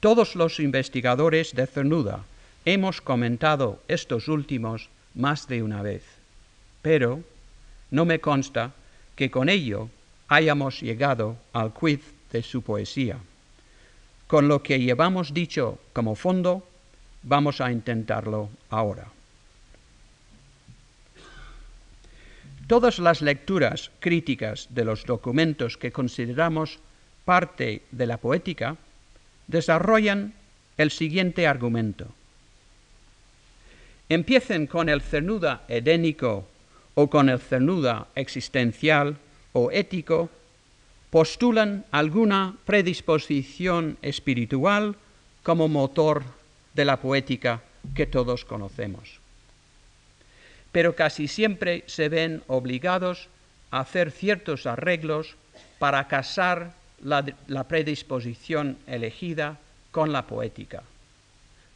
Todos 0.00 0.36
los 0.36 0.60
investigadores 0.60 1.54
de 1.54 1.66
Cernuda 1.66 2.24
hemos 2.66 3.00
comentado 3.00 3.80
estos 3.88 4.28
últimos 4.28 4.90
más 5.14 5.46
de 5.48 5.62
una 5.62 5.82
vez, 5.82 6.02
pero 6.82 7.22
no 7.90 8.04
me 8.04 8.20
consta 8.20 8.72
que 9.16 9.30
con 9.30 9.48
ello 9.48 9.88
hayamos 10.28 10.80
llegado 10.80 11.36
al 11.52 11.72
quiz 11.72 12.00
de 12.32 12.42
su 12.42 12.62
poesía. 12.62 13.18
Con 14.26 14.48
lo 14.48 14.62
que 14.62 14.80
llevamos 14.80 15.32
dicho 15.32 15.78
como 15.92 16.14
fondo, 16.14 16.66
vamos 17.22 17.60
a 17.60 17.70
intentarlo 17.70 18.50
ahora. 18.70 19.08
Todas 22.66 22.98
las 22.98 23.20
lecturas 23.20 23.90
críticas 24.00 24.68
de 24.70 24.84
los 24.84 25.04
documentos 25.04 25.76
que 25.76 25.92
consideramos 25.92 26.78
parte 27.24 27.82
de 27.90 28.06
la 28.06 28.16
poética 28.16 28.76
desarrollan 29.46 30.32
el 30.78 30.90
siguiente 30.90 31.46
argumento. 31.46 32.08
Empiecen 34.14 34.68
con 34.68 34.88
el 34.88 35.02
cernuda 35.02 35.64
edénico 35.66 36.46
o 36.94 37.10
con 37.10 37.28
el 37.28 37.40
cernuda 37.40 38.06
existencial 38.14 39.16
o 39.52 39.72
ético, 39.72 40.30
postulan 41.10 41.84
alguna 41.90 42.54
predisposición 42.64 43.98
espiritual 44.02 44.94
como 45.42 45.66
motor 45.66 46.22
de 46.74 46.84
la 46.84 47.00
poética 47.00 47.62
que 47.96 48.06
todos 48.06 48.44
conocemos. 48.44 49.18
Pero 50.70 50.94
casi 50.94 51.26
siempre 51.26 51.82
se 51.86 52.08
ven 52.08 52.40
obligados 52.46 53.26
a 53.72 53.80
hacer 53.80 54.12
ciertos 54.12 54.66
arreglos 54.66 55.34
para 55.80 56.06
casar 56.06 56.70
la, 57.02 57.24
predisposición 57.66 58.78
elegida 58.86 59.58
con 59.90 60.12
la 60.12 60.28
poética, 60.28 60.84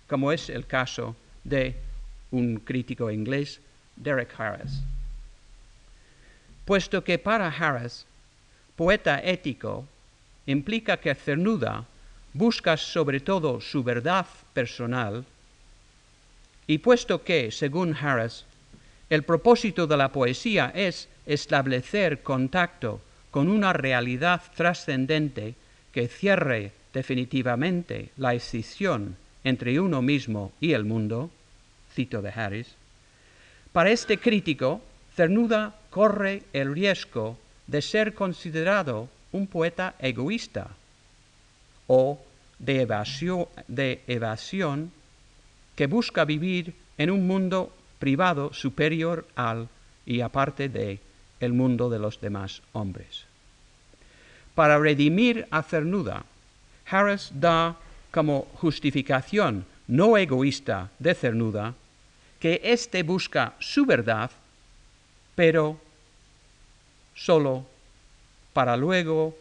como 0.07 0.31
es 0.31 0.49
el 0.51 0.67
caso 0.67 1.17
de 1.43 1.88
un 2.31 2.57
crítico 2.57 3.11
inglés, 3.11 3.61
Derek 3.97 4.35
Harris. 4.39 4.81
Puesto 6.65 7.03
que 7.03 7.19
para 7.19 7.49
Harris, 7.49 8.05
poeta 8.77 9.21
ético 9.25 9.87
implica 10.47 10.99
que 10.99 11.15
Cernuda 11.15 11.85
busca 12.33 12.77
sobre 12.77 13.21
todo 13.21 13.61
su 13.61 13.83
verdad 13.83 14.27
personal, 14.53 15.25
y 16.67 16.79
puesto 16.79 17.25
que, 17.25 17.51
según 17.51 17.97
Harris, 17.97 18.45
el 19.09 19.23
propósito 19.23 19.87
de 19.87 19.97
la 19.97 20.13
poesía 20.13 20.71
es 20.75 21.09
establecer 21.27 22.23
contacto 22.23 23.01
con 23.31 23.49
una 23.49 23.73
realidad 23.73 24.43
trascendente 24.55 25.55
que 25.93 26.09
cierre 26.09 26.73
definitivamente 26.93 28.11
la 28.17 28.35
escisión 28.35 29.17
entre 29.45 29.81
uno 29.81 30.03
mismo 30.03 30.53
y 30.61 30.73
el 30.73 30.85
mundo, 30.85 31.31
cito 31.99 32.23
de 32.23 32.31
Harris, 32.31 32.77
para 33.73 33.91
este 33.91 34.19
crítico, 34.19 34.81
Cernuda 35.17 35.75
corre 35.91 36.45
el 36.53 36.73
riesgo 36.73 37.37
de 37.67 37.83
ser 37.83 38.15
considerado 38.15 39.09
un 39.33 39.49
poeta 39.49 39.97
egoísta 39.99 40.71
o 41.89 42.23
de 42.61 42.83
evasión, 44.07 44.93
que 45.75 45.87
busca 45.87 46.25
vivir 46.25 46.75
en 46.99 47.11
un 47.11 47.27
mundo 47.27 47.75
privado 47.99 48.53
superior 48.53 49.27
al 49.35 49.69
y 50.07 50.21
aparte 50.21 50.69
de 50.69 51.01
el 51.41 51.53
mundo 51.53 51.91
de 51.91 51.99
los 51.99 52.21
demás 52.21 52.63
hombres. 52.73 53.27
Para 54.55 54.79
redimir 54.79 55.47
a 55.51 55.63
Cernuda, 55.63 56.25
Harris 56.87 57.31
da 57.35 57.77
como 58.11 58.47
justificación 58.55 59.67
no 59.89 60.17
egoísta 60.17 60.91
de 60.99 61.15
Cernuda 61.15 61.75
que 62.41 62.61
éste 62.65 63.03
busca 63.03 63.55
su 63.59 63.85
verdad, 63.85 64.31
pero 65.35 65.81
solo 67.15 67.67
para 68.53 68.77
luego 68.77 69.37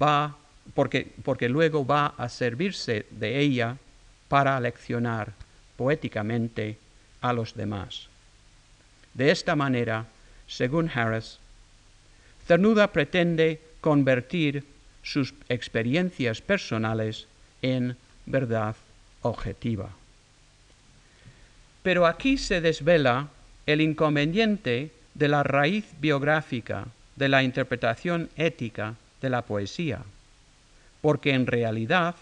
va, 0.00 0.36
porque, 0.74 1.12
porque 1.24 1.48
luego 1.48 1.84
va 1.84 2.14
a 2.16 2.28
servirse 2.28 3.06
de 3.10 3.38
ella 3.38 3.76
para 4.28 4.60
leccionar 4.60 5.32
poéticamente 5.76 6.78
a 7.20 7.32
los 7.32 7.54
demás. 7.54 8.08
De 9.14 9.30
esta 9.30 9.56
manera, 9.56 10.06
según 10.46 10.90
Harris, 10.92 11.38
Cernuda 12.46 12.92
pretende 12.92 13.60
convertir 13.80 14.64
sus 15.02 15.34
experiencias 15.48 16.40
personales 16.40 17.26
en 17.62 17.96
verdad 18.26 18.76
objetiva. 19.22 19.90
Pero 21.82 22.06
aquí 22.06 22.36
se 22.38 22.60
desvela 22.60 23.28
el 23.66 23.80
inconveniente 23.80 24.90
de 25.14 25.28
la 25.28 25.42
raíz 25.42 25.84
biográfica 26.00 26.86
de 27.16 27.28
la 27.28 27.42
interpretación 27.42 28.28
ética 28.36 28.94
de 29.20 29.30
la 29.30 29.42
poesía, 29.42 30.00
porque 31.00 31.32
en 31.32 31.46
realidad, 31.46 32.14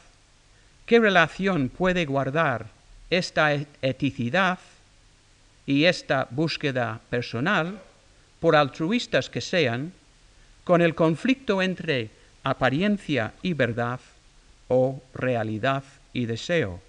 ¿qué 0.86 0.98
relación 0.98 1.68
puede 1.68 2.04
guardar 2.04 2.66
esta 3.10 3.52
eticidad 3.82 4.58
y 5.66 5.84
esta 5.84 6.26
búsqueda 6.30 7.00
personal, 7.10 7.80
por 8.40 8.56
altruistas 8.56 9.28
que 9.28 9.40
sean, 9.40 9.92
con 10.64 10.82
el 10.82 10.94
conflicto 10.94 11.62
entre 11.62 12.10
apariencia 12.42 13.32
y 13.42 13.52
verdad 13.52 14.00
o 14.68 15.02
realidad 15.14 15.82
y 16.12 16.26
deseo, 16.26 16.80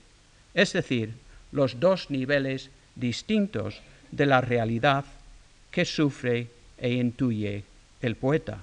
es 0.53 0.73
decir, 0.73 1.13
los 1.51 1.79
dos 1.79 2.09
niveles 2.09 2.69
distintos 2.95 3.81
de 4.11 4.25
la 4.25 4.41
realidad 4.41 5.05
que 5.71 5.85
sufre 5.85 6.47
e 6.77 6.93
intuye 6.93 7.63
el 8.01 8.15
poeta. 8.15 8.59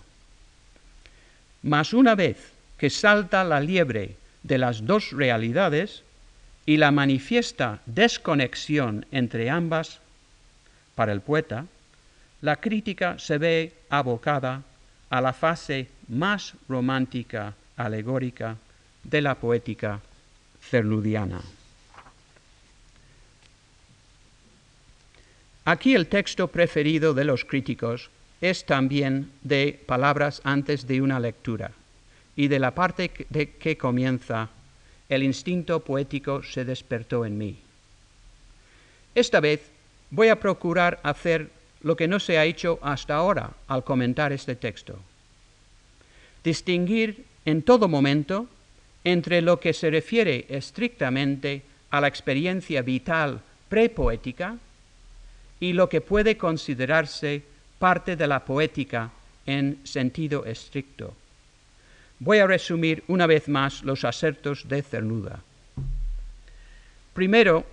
Mas 1.63 1.93
una 1.93 2.15
vez 2.15 2.53
que 2.79 2.91
salta 2.91 3.45
la 3.45 3.61
liebre 3.61 4.17
de 4.43 4.59
las 4.59 4.87
dos 4.87 5.11
realidades 5.11 6.03
y 6.67 6.77
la 6.77 6.91
manifiesta 6.91 7.81
desconexión 7.87 9.07
entre 9.11 9.51
ambas, 9.51 10.01
para 10.95 11.13
el 11.13 11.21
poeta, 11.21 11.67
la 12.41 12.57
crítica 12.57 13.19
se 13.19 13.39
ve 13.39 13.73
abocada 13.91 14.63
a 15.11 15.21
la 15.21 15.33
fase 15.33 15.89
más 16.09 16.55
romántica, 16.69 17.55
alegórica 17.77 18.57
de 19.05 19.23
la 19.23 19.35
poética 19.37 20.01
cernudiana. 20.61 21.41
Aquí 25.67 25.97
el 25.97 26.07
texto 26.07 26.47
preferido 26.47 27.13
de 27.13 27.25
los 27.25 27.45
críticos 27.45 28.09
es 28.41 28.65
también 28.67 29.33
de 29.43 29.81
palabras 29.85 30.41
antes 30.45 30.87
de 30.87 31.03
una 31.03 31.19
lectura 31.19 31.73
y 32.37 32.47
de 32.47 32.61
la 32.61 32.71
parte 32.71 33.11
de 33.31 33.51
que 33.51 33.77
comienza 33.77 34.49
el 35.09 35.25
instinto 35.25 35.81
poético 35.81 36.45
se 36.45 36.65
despertó 36.65 37.27
en 37.27 37.37
mí. 37.37 37.59
Esta 39.17 39.41
vez 39.41 39.61
voy 40.13 40.29
a 40.29 40.39
procurar 40.39 41.01
hacer 41.03 41.51
lo 41.83 41.97
que 41.97 42.07
no 42.07 42.21
se 42.21 42.39
ha 42.39 42.45
hecho 42.45 42.79
hasta 42.81 43.17
ahora 43.17 43.51
al 43.67 43.83
comentar 43.83 44.33
este 44.33 44.55
texto. 44.55 45.01
Distinguir 46.45 47.25
en 47.45 47.63
todo 47.63 47.89
momento 47.89 48.47
entre 49.03 49.43
lo 49.43 49.59
que 49.59 49.73
se 49.73 49.91
refiere 49.91 50.47
estrictamente 50.49 51.63
a 51.91 52.01
la 52.01 52.07
experiencia 52.07 52.83
vital 52.83 53.41
prepoética 53.69 54.59
y 55.61 55.73
lo 55.73 55.89
que 55.89 56.01
puede 56.01 56.37
considerarse 56.37 57.43
parte 57.79 58.17
de 58.17 58.27
la 58.27 58.45
poética 58.45 59.11
en 59.47 59.79
sentido 59.85 60.45
estricto. 60.45 61.15
Voy 62.19 62.39
a 62.39 62.47
resumir 62.47 63.05
una 63.09 63.27
vez 63.27 63.49
más 63.49 63.83
los 63.83 64.05
asertos 64.05 64.69
de 64.69 64.83
Cernuda. 64.83 65.41
Primero, 67.13 67.65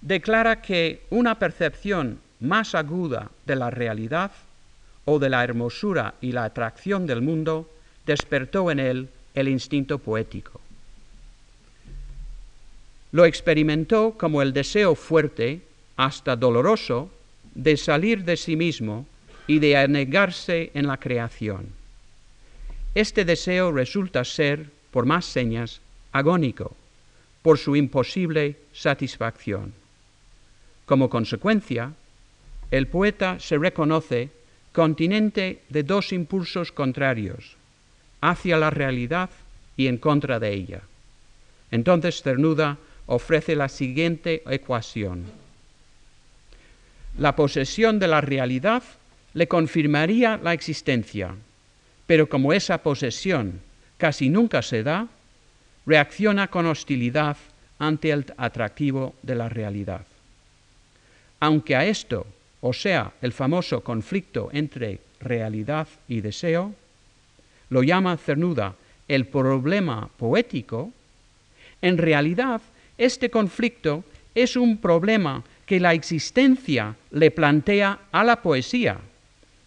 declara 0.00 0.62
que 0.62 1.02
una 1.10 1.38
percepción 1.38 2.20
más 2.40 2.74
aguda 2.74 3.30
de 3.46 3.56
la 3.56 3.70
realidad 3.70 4.32
o 5.04 5.18
de 5.18 5.28
la 5.28 5.44
hermosura 5.44 6.14
y 6.20 6.32
la 6.32 6.44
atracción 6.44 7.06
del 7.06 7.20
mundo 7.22 7.70
despertó 8.06 8.70
en 8.70 8.80
él 8.80 9.08
el 9.34 9.48
instinto 9.48 9.98
poético. 9.98 10.60
Lo 13.12 13.24
experimentó 13.24 14.14
como 14.16 14.40
el 14.40 14.52
deseo 14.52 14.94
fuerte, 14.94 15.62
hasta 16.00 16.34
doloroso, 16.34 17.10
de 17.54 17.76
salir 17.76 18.24
de 18.24 18.38
sí 18.38 18.56
mismo 18.56 19.06
y 19.46 19.58
de 19.58 19.76
anegarse 19.76 20.70
en 20.72 20.86
la 20.86 20.96
creación. 20.96 21.68
Este 22.94 23.26
deseo 23.26 23.70
resulta 23.70 24.24
ser, 24.24 24.70
por 24.92 25.04
más 25.04 25.26
señas, 25.26 25.82
agónico, 26.10 26.74
por 27.42 27.58
su 27.58 27.76
imposible 27.76 28.56
satisfacción. 28.72 29.74
Como 30.86 31.10
consecuencia, 31.10 31.92
el 32.70 32.86
poeta 32.86 33.38
se 33.38 33.58
reconoce 33.58 34.30
continente 34.72 35.60
de 35.68 35.82
dos 35.82 36.14
impulsos 36.14 36.72
contrarios, 36.72 37.56
hacia 38.22 38.56
la 38.56 38.70
realidad 38.70 39.28
y 39.76 39.86
en 39.86 39.98
contra 39.98 40.40
de 40.40 40.54
ella. 40.54 40.80
Entonces 41.70 42.22
Cernuda 42.22 42.78
ofrece 43.04 43.54
la 43.54 43.68
siguiente 43.68 44.42
ecuación. 44.48 45.39
La 47.18 47.36
posesión 47.36 47.98
de 47.98 48.08
la 48.08 48.20
realidad 48.20 48.82
le 49.34 49.48
confirmaría 49.48 50.38
la 50.42 50.52
existencia, 50.52 51.34
pero 52.06 52.28
como 52.28 52.52
esa 52.52 52.78
posesión 52.78 53.60
casi 53.98 54.28
nunca 54.28 54.62
se 54.62 54.82
da, 54.82 55.06
reacciona 55.86 56.48
con 56.48 56.66
hostilidad 56.66 57.36
ante 57.78 58.10
el 58.10 58.26
atractivo 58.36 59.14
de 59.22 59.34
la 59.34 59.48
realidad. 59.48 60.04
Aunque 61.40 61.76
a 61.76 61.84
esto, 61.84 62.26
o 62.60 62.72
sea, 62.72 63.12
el 63.22 63.32
famoso 63.32 63.82
conflicto 63.82 64.50
entre 64.52 65.00
realidad 65.20 65.88
y 66.08 66.20
deseo, 66.20 66.74
lo 67.70 67.82
llama 67.82 68.16
Cernuda 68.16 68.74
el 69.08 69.26
problema 69.26 70.08
poético, 70.16 70.92
en 71.82 71.98
realidad 71.98 72.60
este 72.98 73.30
conflicto 73.30 74.04
es 74.34 74.56
un 74.56 74.78
problema 74.78 75.42
que 75.70 75.78
la 75.78 75.94
existencia 75.94 76.96
le 77.12 77.30
plantea 77.30 78.00
a 78.10 78.24
la 78.24 78.42
poesía 78.42 78.98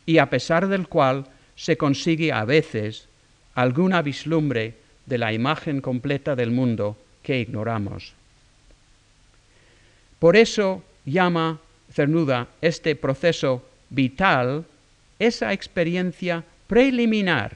y 0.05 0.17
a 0.17 0.29
pesar 0.29 0.67
del 0.67 0.89
cual 0.89 1.25
se 1.55 1.77
consigue 1.77 2.33
a 2.33 2.43
veces 2.43 3.07
alguna 3.55 4.01
vislumbre 4.01 4.73
de 5.05 5.17
la 5.17 5.31
imagen 5.31 5.79
completa 5.79 6.35
del 6.35 6.51
mundo 6.51 6.97
que 7.23 7.39
ignoramos. 7.39 8.11
Por 10.19 10.35
eso 10.35 10.83
llama 11.05 11.61
Cernuda 11.93 12.49
este 12.59 12.97
proceso 12.97 13.63
vital 13.89 14.65
esa 15.19 15.53
experiencia 15.53 16.43
preliminar 16.67 17.55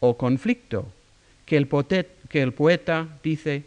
o 0.00 0.18
conflicto 0.18 0.92
que 1.46 1.56
el, 1.56 1.66
que 2.28 2.42
el 2.42 2.52
poeta 2.52 3.08
dice 3.24 3.62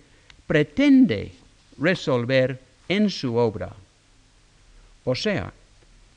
pretende 0.46 1.32
resolver 1.80 2.60
en 2.88 3.10
su 3.10 3.36
obra. 3.38 3.74
O 5.06 5.16
sea, 5.16 5.54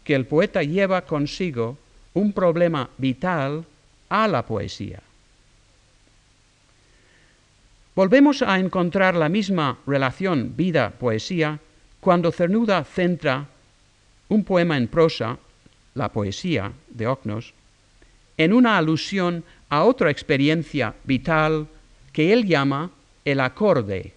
que 0.02 0.14
el 0.14 0.26
poeta 0.26 0.62
lleva 0.62 1.02
consigo 1.02 1.78
un 2.14 2.32
problema 2.32 2.90
vital 2.98 3.64
a 4.08 4.26
la 4.26 4.44
poesía. 4.44 5.00
Volvemos 7.94 8.42
a 8.42 8.58
encontrar 8.58 9.14
la 9.14 9.28
misma 9.28 9.78
relación 9.86 10.54
vida-poesía 10.56 11.60
cuando 12.00 12.32
Cernuda 12.32 12.82
centra 12.84 13.46
un 14.28 14.44
poema 14.44 14.76
en 14.76 14.88
prosa, 14.88 15.38
la 15.94 16.08
poesía 16.10 16.72
de 16.88 17.06
Ocnos, 17.06 17.52
en 18.36 18.52
una 18.52 18.78
alusión 18.78 19.44
a 19.68 19.84
otra 19.84 20.10
experiencia 20.10 20.94
vital 21.04 21.66
que 22.12 22.32
él 22.32 22.46
llama 22.46 22.90
el 23.24 23.40
acorde. 23.40 24.14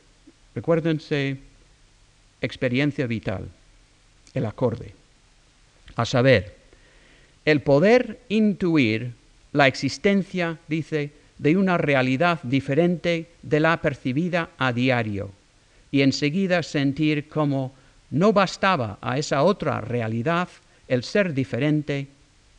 Recuérdense, 0.53 1.37
experiencia 2.39 3.07
vital, 3.07 3.49
el 4.33 4.45
acorde. 4.45 4.93
A 5.95 6.05
saber, 6.05 6.55
el 7.45 7.61
poder 7.61 8.19
intuir 8.29 9.13
la 9.51 9.67
existencia, 9.67 10.59
dice, 10.67 11.11
de 11.37 11.57
una 11.57 11.77
realidad 11.77 12.39
diferente 12.43 13.31
de 13.41 13.59
la 13.59 13.81
percibida 13.81 14.51
a 14.57 14.71
diario 14.71 15.31
y 15.89 16.01
enseguida 16.01 16.63
sentir 16.63 17.27
como 17.27 17.73
no 18.11 18.31
bastaba 18.31 18.99
a 19.01 19.17
esa 19.17 19.43
otra 19.43 19.81
realidad 19.81 20.47
el 20.87 21.03
ser 21.03 21.33
diferente, 21.33 22.07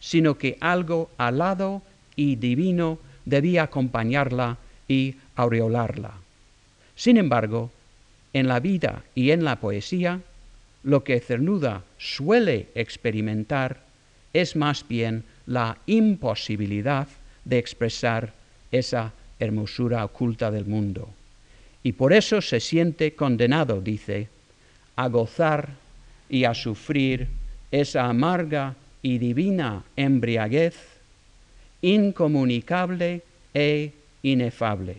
sino 0.00 0.37
que 0.37 0.58
algo 0.61 1.11
alado 1.16 1.82
y 2.16 2.37
divino 2.37 2.98
debía 3.24 3.64
acompañarla 3.64 4.58
y 4.88 5.14
aureolarla. 5.37 6.14
Sin 6.96 7.16
embargo, 7.16 7.70
en 8.32 8.48
la 8.48 8.61
vida 8.61 9.04
y 9.14 9.30
en 9.30 9.44
la 9.44 9.56
poesía, 9.56 10.20
lo 10.85 11.05
que 11.05 11.21
Cernuda 11.21 11.83
suele 11.99 12.68
experimentar 12.75 13.81
es 14.33 14.57
más 14.57 14.87
bien 14.87 15.25
la 15.47 15.79
imposibilidad 15.87 17.09
de 17.45 17.59
expresar 17.59 18.33
esa 18.71 19.12
hermosura 19.38 20.05
oculta 20.05 20.51
del 20.51 20.66
mundo. 20.66 21.09
Y 21.83 21.92
por 21.92 22.12
eso 22.12 22.40
se 22.40 22.61
siente 22.61 23.14
condenado, 23.14 23.81
dice, 23.81 24.29
a 24.97 25.09
gozar 25.09 25.71
y 26.29 26.45
a 26.45 26.55
sufrir 26.55 27.29
esa 27.71 28.07
amarga 28.07 28.77
y 29.03 29.18
divina 29.18 29.83
embriaguez, 29.97 30.77
incomunicable 31.83 33.23
e 33.53 33.92
inefable. 34.23 34.97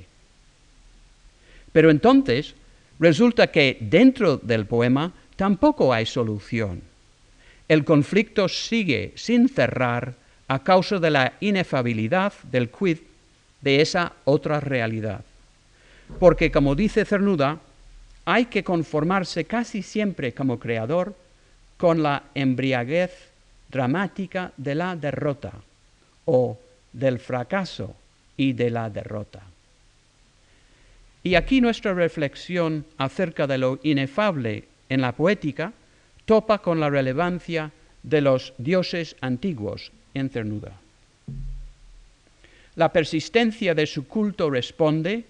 Pero 1.72 1.90
entonces 1.90 2.54
resulta 3.00 3.48
que 3.48 3.78
dentro 3.80 4.38
del 4.38 4.66
poema 4.66 5.14
tampoco 5.36 5.94
hay 5.94 6.06
solución. 6.06 6.82
El 7.68 7.86
conflicto 7.86 8.48
sigue 8.50 9.14
sin 9.16 9.50
cerrar 9.50 10.14
a 10.48 10.60
causa 10.64 11.00
de 11.00 11.10
la 11.10 11.34
inefabilidad 11.40 12.34
del 12.52 12.70
quid 12.70 13.00
de 13.62 13.82
esa 13.82 14.14
otra 14.26 14.60
realidad. 14.60 15.24
Porque, 16.20 16.52
como 16.52 16.76
dice 16.76 17.06
Cernuda, 17.06 17.60
hay 18.26 18.46
que 18.46 18.64
conformarse 18.64 19.46
casi 19.46 19.82
siempre 19.82 20.34
como 20.34 20.60
creador 20.60 21.16
con 21.78 22.04
la 22.04 22.24
embriaguez 22.36 23.12
dramática 23.70 24.52
de 24.58 24.76
la 24.76 24.96
derrota 24.96 25.54
o 26.26 26.60
del 26.92 27.20
fracaso 27.20 27.96
y 28.38 28.54
de 28.54 28.70
la 28.70 28.90
derrota. 28.90 29.42
Y 31.24 31.36
aquí 31.36 31.62
nuestra 31.62 31.94
reflexión 31.94 32.86
acerca 32.98 33.48
de 33.48 33.58
lo 33.58 33.80
inefable 33.84 34.66
en 34.90 35.02
la 35.02 35.12
poética 35.12 35.74
topa 36.26 36.60
con 36.60 36.80
la 36.80 36.90
relevancia 36.90 37.72
de 38.04 38.22
los 38.22 38.54
dioses 38.58 39.16
antiguos 39.22 39.92
en 40.14 40.30
Cernuda. 40.30 40.80
La 42.76 42.92
persistencia 42.92 43.76
de 43.76 43.86
su 43.86 44.08
culto 44.08 44.50
responde, 44.50 45.26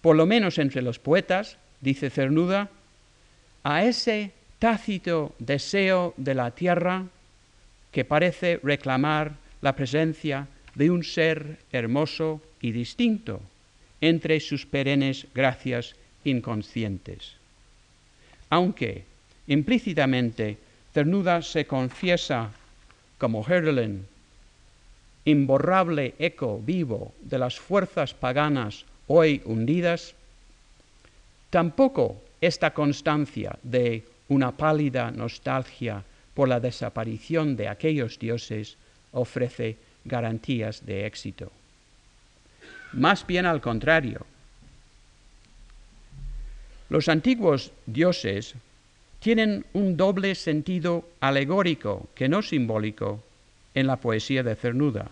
por 0.00 0.16
lo 0.16 0.26
menos 0.26 0.58
entre 0.58 0.82
los 0.82 0.98
poetas, 0.98 1.58
dice 1.80 2.10
Cernuda, 2.10 2.70
a 3.62 3.84
ese 3.84 4.32
tácito 4.58 5.34
deseo 5.38 6.14
de 6.16 6.34
la 6.34 6.50
tierra 6.50 7.04
que 7.92 8.04
parece 8.04 8.60
reclamar 8.62 9.34
la 9.60 9.74
presencia 9.74 10.48
de 10.74 10.90
un 10.90 11.04
ser 11.04 11.58
hermoso 11.72 12.42
y 12.60 12.72
distinto 12.72 13.40
entre 14.00 14.40
sus 14.40 14.66
perennes 14.66 15.26
gracias 15.34 15.94
inconscientes. 16.24 17.36
Aunque 18.50 19.04
implícitamente 19.46 20.58
Cernuda 20.92 21.42
se 21.42 21.66
confiesa 21.66 22.50
como 23.18 23.44
Herdelin, 23.46 24.06
imborrable 25.24 26.14
eco 26.18 26.60
vivo 26.64 27.12
de 27.20 27.38
las 27.38 27.58
fuerzas 27.58 28.14
paganas 28.14 28.86
hoy 29.08 29.42
hundidas, 29.44 30.14
tampoco 31.50 32.22
esta 32.40 32.72
constancia 32.72 33.58
de 33.62 34.04
una 34.28 34.52
pálida 34.52 35.10
nostalgia 35.10 36.04
por 36.34 36.48
la 36.48 36.60
desaparición 36.60 37.56
de 37.56 37.68
aquellos 37.68 38.18
dioses 38.18 38.76
ofrece 39.12 39.76
garantías 40.04 40.84
de 40.86 41.06
éxito. 41.06 41.50
Más 42.92 43.26
bien 43.26 43.46
al 43.46 43.60
contrario. 43.60 44.24
Los 46.88 47.08
antiguos 47.08 47.72
dioses 47.86 48.54
tienen 49.20 49.64
un 49.72 49.96
doble 49.96 50.34
sentido 50.34 51.04
alegórico 51.20 52.08
que 52.14 52.28
no 52.28 52.42
simbólico 52.42 53.22
en 53.74 53.86
la 53.86 53.96
poesía 53.96 54.42
de 54.42 54.54
Cernuda. 54.54 55.10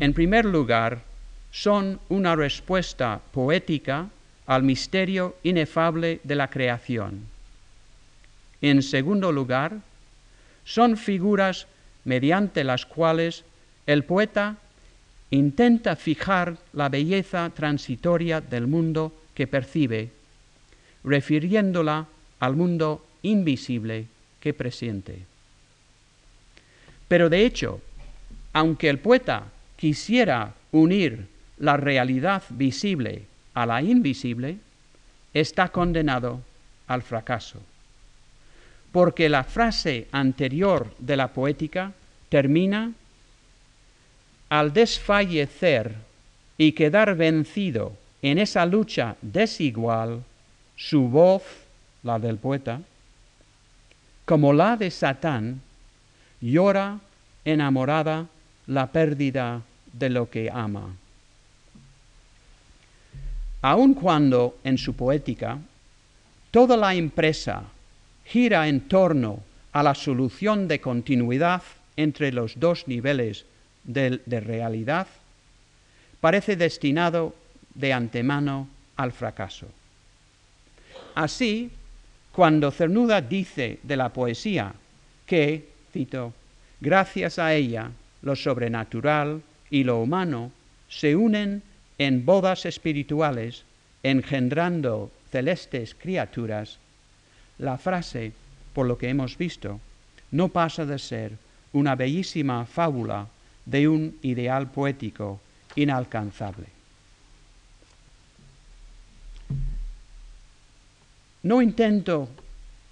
En 0.00 0.12
primer 0.12 0.44
lugar, 0.44 1.02
son 1.50 2.00
una 2.08 2.36
respuesta 2.36 3.20
poética 3.32 4.08
al 4.46 4.62
misterio 4.62 5.36
inefable 5.42 6.20
de 6.24 6.34
la 6.34 6.48
creación. 6.48 7.26
En 8.60 8.82
segundo 8.82 9.32
lugar, 9.32 9.80
son 10.64 10.96
figuras 10.96 11.66
mediante 12.04 12.64
las 12.64 12.86
cuales 12.86 13.44
el 13.86 14.04
poeta 14.04 14.56
intenta 15.30 15.96
fijar 15.96 16.56
la 16.72 16.88
belleza 16.88 17.50
transitoria 17.50 18.40
del 18.40 18.66
mundo 18.66 19.12
que 19.34 19.46
percibe, 19.46 20.10
refiriéndola 21.04 22.06
al 22.40 22.56
mundo 22.56 23.04
invisible 23.22 24.06
que 24.40 24.54
presiente. 24.54 25.24
Pero 27.08 27.28
de 27.28 27.44
hecho, 27.44 27.80
aunque 28.52 28.88
el 28.88 28.98
poeta 28.98 29.44
quisiera 29.76 30.54
unir 30.72 31.26
la 31.58 31.76
realidad 31.76 32.42
visible 32.50 33.22
a 33.54 33.66
la 33.66 33.82
invisible, 33.82 34.56
está 35.34 35.68
condenado 35.68 36.40
al 36.88 37.02
fracaso. 37.02 37.60
Porque 38.90 39.28
la 39.28 39.44
frase 39.44 40.08
anterior 40.12 40.92
de 40.98 41.16
la 41.16 41.28
poética 41.28 41.92
termina 42.28 42.92
al 44.48 44.72
desfallecer 44.72 45.94
y 46.58 46.72
quedar 46.72 47.16
vencido 47.16 47.96
en 48.20 48.38
esa 48.38 48.66
lucha 48.66 49.16
desigual, 49.22 50.22
su 50.88 51.08
voz, 51.08 51.42
la 52.02 52.18
del 52.18 52.36
poeta, 52.36 52.80
como 54.24 54.52
la 54.52 54.76
de 54.76 54.90
Satán, 54.90 55.60
llora 56.40 56.98
enamorada 57.44 58.26
la 58.66 58.86
pérdida 58.86 59.62
de 59.92 60.10
lo 60.10 60.30
que 60.30 60.50
ama 60.50 60.96
aun 63.62 63.94
cuando 63.94 64.58
en 64.64 64.76
su 64.76 64.94
poética 64.94 65.58
toda 66.50 66.76
la 66.76 66.94
empresa 66.94 67.62
gira 68.26 68.68
en 68.68 68.88
torno 68.88 69.40
a 69.72 69.82
la 69.82 69.94
solución 69.94 70.68
de 70.68 70.80
continuidad 70.80 71.62
entre 71.96 72.32
los 72.32 72.58
dos 72.58 72.88
niveles 72.88 73.46
de, 73.84 74.20
de 74.26 74.40
realidad, 74.40 75.06
parece 76.20 76.56
destinado 76.56 77.34
de 77.74 77.92
antemano 77.92 78.68
al 78.96 79.12
fracaso. 79.12 79.66
Así, 81.14 81.70
cuando 82.32 82.70
Cernuda 82.70 83.20
dice 83.20 83.78
de 83.82 83.96
la 83.96 84.08
poesía 84.08 84.74
que, 85.26 85.68
cito, 85.92 86.32
gracias 86.80 87.38
a 87.38 87.54
ella 87.54 87.90
lo 88.22 88.36
sobrenatural 88.36 89.42
y 89.70 89.84
lo 89.84 90.00
humano 90.00 90.52
se 90.88 91.16
unen 91.16 91.62
en 91.98 92.24
bodas 92.24 92.66
espirituales, 92.66 93.64
engendrando 94.02 95.10
celestes 95.30 95.94
criaturas, 95.94 96.78
la 97.58 97.78
frase, 97.78 98.32
por 98.74 98.86
lo 98.86 98.98
que 98.98 99.08
hemos 99.08 99.36
visto, 99.38 99.80
no 100.30 100.48
pasa 100.48 100.84
de 100.86 100.98
ser 100.98 101.32
una 101.72 101.94
bellísima 101.94 102.66
fábula 102.66 103.28
de 103.64 103.88
un 103.88 104.18
ideal 104.22 104.70
poético 104.70 105.40
inalcanzable. 105.76 106.81
No 111.42 111.60
intento 111.60 112.28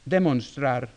demostrar 0.04 0.88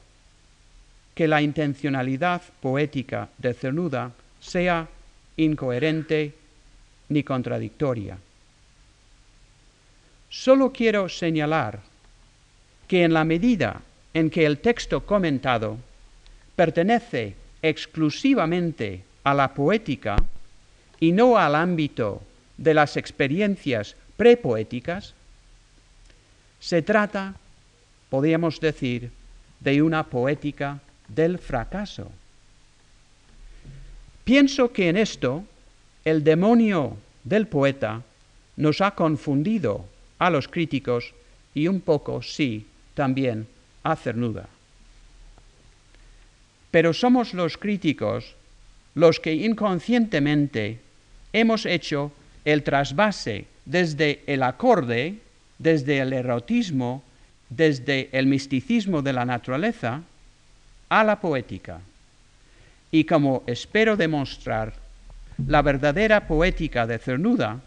que 1.13 1.27
la 1.27 1.41
intencionalidad 1.41 2.41
poética 2.61 3.29
de 3.37 3.53
Cernuda 3.53 4.11
sea 4.39 4.87
incoherente 5.37 6.33
ni 7.09 7.23
contradictoria. 7.23 8.17
Solo 10.29 10.71
quiero 10.71 11.09
señalar 11.09 11.79
que 12.87 13.03
en 13.03 13.13
la 13.13 13.23
medida 13.23 13.81
en 14.13 14.29
que 14.29 14.45
el 14.45 14.57
texto 14.59 15.05
comentado 15.05 15.77
pertenece 16.55 17.35
exclusivamente 17.61 19.03
a 19.23 19.33
la 19.33 19.53
poética 19.53 20.15
y 20.99 21.11
no 21.11 21.37
al 21.37 21.55
ámbito 21.55 22.21
de 22.57 22.73
las 22.73 22.97
experiencias 22.97 23.95
prepoéticas, 24.17 25.13
se 26.59 26.81
trata, 26.81 27.35
podríamos 28.13 28.59
decir, 28.59 29.09
de 29.59 29.81
una 29.81 30.03
poética 30.03 30.79
del 31.07 31.39
fracaso. 31.39 32.11
Pienso 34.23 34.71
que 34.71 34.89
en 34.89 34.97
esto 34.97 35.43
el 36.05 36.23
demonio 36.23 36.95
del 37.23 37.47
poeta 37.47 38.03
nos 38.55 38.81
ha 38.81 38.91
confundido 38.91 39.87
a 40.19 40.29
los 40.29 40.47
críticos 40.47 41.11
y 41.55 41.67
un 41.67 41.81
poco, 41.81 42.21
sí, 42.21 42.67
también 42.93 43.47
a 43.81 43.95
Cernuda. 43.95 44.47
Pero 46.69 46.93
somos 46.93 47.33
los 47.33 47.57
críticos 47.57 48.35
los 48.93 49.19
que 49.19 49.33
inconscientemente 49.33 50.77
hemos 51.33 51.65
hecho 51.65 52.11
el 52.45 52.61
trasvase 52.61 53.47
desde 53.65 54.21
el 54.27 54.43
acorde, 54.43 55.15
desde 55.57 55.97
el 55.97 56.13
erotismo, 56.13 57.01
desde 57.55 58.09
el 58.11 58.27
misticismo 58.27 59.01
de 59.01 59.13
la 59.13 59.25
naturaleza, 59.25 60.01
a 60.89 61.03
la 61.03 61.19
poética. 61.19 61.81
Y 62.91 63.03
como 63.05 63.43
espero 63.47 63.97
demostrar 63.97 64.73
la 65.47 65.61
verdadera 65.61 66.27
poética 66.27 66.85
de 66.85 66.99
Cernuda 66.99 67.59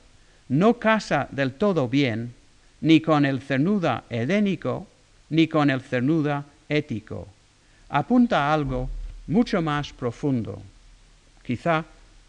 no 0.48 0.78
casa 0.78 1.26
del 1.30 1.54
todo 1.54 1.88
bien 1.88 2.32
ni 2.80 3.00
con 3.00 3.26
el 3.26 3.40
Cernuda 3.40 4.04
edénico 4.10 4.86
ni 5.30 5.48
con 5.48 5.70
el 5.70 5.80
Cernuda 5.80 6.44
ético. 6.68 7.26
Apunta 7.88 8.46
a 8.46 8.54
algo 8.54 8.88
mucho 9.26 9.60
más 9.62 9.92
profundo, 9.92 10.62
quizá 11.44 11.84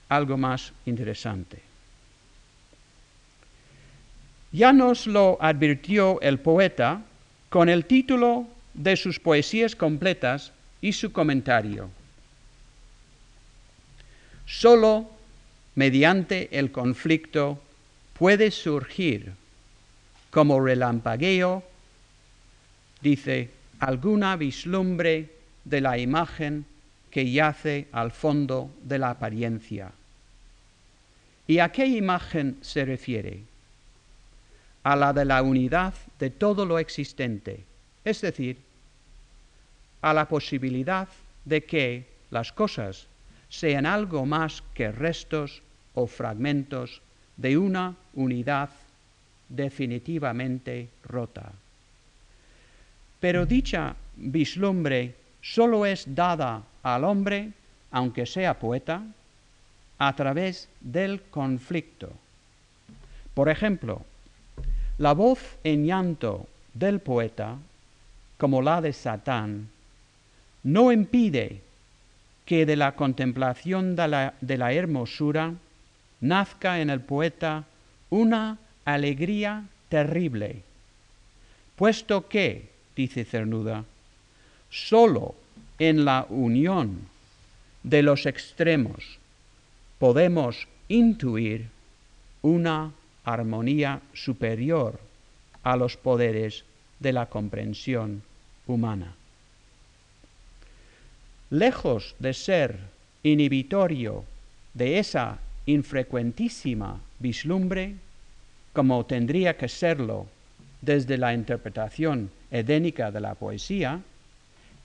algo 0.09 0.37
más 0.37 0.73
interesante. 0.85 1.61
Ya 4.51 4.73
nos 4.73 5.05
lo 5.05 5.37
advirtió 5.39 6.19
el 6.21 6.39
poeta 6.39 7.01
con 7.49 7.69
el 7.69 7.85
título 7.85 8.47
de 8.73 8.95
sus 8.95 9.19
poesías 9.19 9.75
completas 9.75 10.51
y 10.81 10.93
su 10.93 11.11
comentario. 11.11 11.89
Solo 14.45 15.09
mediante 15.75 16.57
el 16.57 16.71
conflicto 16.71 17.61
puede 18.17 18.51
surgir 18.51 19.33
como 20.31 20.59
relampagueo, 20.59 21.63
dice, 23.01 23.49
alguna 23.79 24.35
vislumbre 24.35 25.29
de 25.65 25.81
la 25.81 25.97
imagen 25.97 26.65
que 27.11 27.31
yace 27.31 27.87
al 27.91 28.11
fondo 28.11 28.71
de 28.83 28.99
la 28.99 29.11
apariencia. 29.11 29.91
¿Y 31.47 31.59
a 31.59 31.69
qué 31.69 31.85
imagen 31.85 32.57
se 32.61 32.85
refiere? 32.85 33.41
A 34.87 34.95
la 34.95 35.11
de 35.11 35.25
la 35.25 35.41
unidad 35.41 35.93
de 36.17 36.29
todo 36.29 36.65
lo 36.65 36.79
existente, 36.79 37.65
es 38.05 38.21
decir, 38.21 38.55
a 40.01 40.13
la 40.13 40.29
posibilidad 40.29 41.09
de 41.43 41.65
que 41.65 42.05
las 42.31 42.53
cosas 42.53 43.07
sean 43.49 43.85
algo 43.85 44.25
más 44.25 44.63
que 44.73 44.93
restos 44.93 45.61
o 45.93 46.07
fragmentos 46.07 47.01
de 47.35 47.57
una 47.57 47.97
unidad 48.13 48.69
definitivamente 49.49 50.87
rota. 51.03 51.51
Pero 53.19 53.45
dicha 53.45 53.93
vislumbre 54.15 55.15
solo 55.41 55.85
es 55.85 56.15
dada 56.15 56.63
al 56.81 57.03
hombre, 57.03 57.51
aunque 57.91 58.25
sea 58.25 58.57
poeta, 58.57 59.03
a 59.97 60.15
través 60.15 60.69
del 60.79 61.23
conflicto. 61.23 62.09
Por 63.33 63.49
ejemplo, 63.49 64.05
la 64.97 65.13
voz 65.13 65.39
en 65.63 65.85
llanto 65.85 66.47
del 66.73 66.99
poeta, 66.99 67.57
como 68.37 68.61
la 68.61 68.81
de 68.81 68.93
Satán, 68.93 69.69
no 70.63 70.91
impide 70.91 71.61
que 72.45 72.65
de 72.65 72.75
la 72.75 72.95
contemplación 72.95 73.95
de 73.95 74.07
la, 74.07 74.73
hermosura 74.73 75.53
nazca 76.21 76.79
en 76.79 76.89
el 76.89 77.01
poeta 77.01 77.65
una 78.09 78.57
alegría 78.85 79.65
terrible, 79.89 80.61
puesto 81.75 82.27
que, 82.27 82.69
dice 82.95 83.25
Cernuda, 83.25 83.83
sólo 84.69 85.35
en 85.77 86.05
la 86.05 86.25
unión 86.29 87.07
de 87.83 88.01
los 88.01 88.25
extremos 88.25 89.19
podemos 89.99 90.67
intuir 90.87 91.69
una 92.41 92.91
armonía 93.27 94.01
superior 94.13 94.99
a 95.63 95.75
los 95.75 95.97
poderes 95.97 96.63
de 96.99 97.11
la 97.11 97.27
comprensión 97.27 98.23
humana. 98.65 99.13
Lejos 101.49 102.15
de 102.19 102.33
ser 102.33 102.79
inhibitorio 103.23 104.23
de 104.73 104.99
esa 104.99 105.39
infrecuentísima 105.65 107.01
vislumbre, 107.19 107.95
como 108.71 109.05
tendría 109.05 109.57
que 109.57 109.67
serlo 109.67 110.27
desde 110.81 111.17
la 111.17 111.33
interpretación 111.33 112.31
edénica 112.49 113.11
de 113.11 113.19
la 113.19 113.35
poesía, 113.35 113.99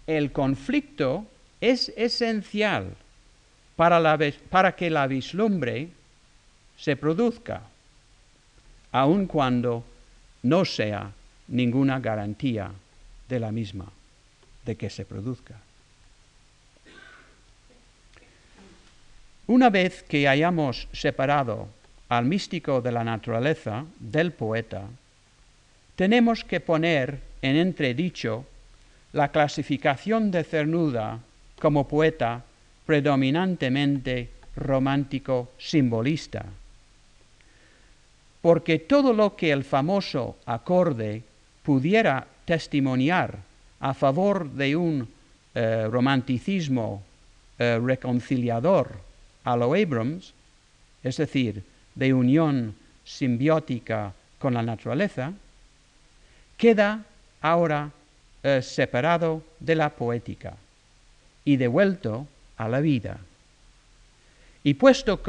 el 0.08 0.32
conflicto 0.32 1.26
es 1.60 1.92
esencial 1.96 2.96
para, 3.76 4.74
que 4.76 4.90
la 4.90 5.06
vislumbre 5.06 5.88
se 6.76 6.96
produzca, 6.96 7.62
aun 8.92 9.26
cuando 9.26 9.84
no 10.42 10.64
sea 10.64 11.10
ninguna 11.48 12.00
garantía 12.00 12.70
de 13.28 13.40
la 13.40 13.50
misma, 13.50 13.86
de 14.64 14.76
que 14.76 14.90
se 14.90 15.04
produzca. 15.04 15.56
Una 19.46 19.70
vez 19.70 20.02
que 20.04 20.28
hayamos 20.28 20.88
separado 20.92 21.68
al 22.08 22.26
místico 22.26 22.80
de 22.80 22.92
la 22.92 23.04
naturaleza 23.04 23.84
del 23.98 24.32
poeta, 24.32 24.84
tenemos 25.96 26.44
que 26.44 26.60
poner 26.60 27.20
en 27.42 27.56
entredicho 27.56 28.44
la 29.12 29.28
clasificación 29.28 30.30
de 30.30 30.44
Cernuda 30.44 31.18
como 31.58 31.88
poeta 31.88 32.44
predominantemente 32.86 34.30
romántico 34.56 35.52
simbolista. 35.58 36.44
Porque 38.42 38.78
todo 38.78 39.12
lo 39.12 39.36
que 39.36 39.52
el 39.52 39.64
famoso 39.64 40.36
acorde 40.44 41.22
pudiera 41.62 42.26
testimoniar 42.44 43.38
a 43.80 43.94
favor 43.94 44.50
de 44.50 44.76
un 44.76 45.08
eh, 45.54 45.86
romanticismo 45.90 47.02
eh, 47.58 47.78
reconciliador 47.82 48.98
a 49.44 49.56
lo 49.56 49.74
Abrams, 49.74 50.34
es 51.02 51.16
decir, 51.16 51.62
de 51.94 52.14
unión 52.14 52.74
simbiótica 53.04 54.12
con 54.38 54.54
la 54.54 54.62
naturaleza, 54.62 55.32
queda 56.56 57.04
ahora 57.40 57.90
eh, 58.42 58.62
separado 58.62 59.42
de 59.60 59.74
la 59.74 59.90
poética 59.90 60.54
y 61.44 61.56
devuelto 61.56 62.26
a 62.56 62.68
la 62.68 62.80
vida. 62.80 63.18
Y 64.64 64.74
puesto, 64.74 65.20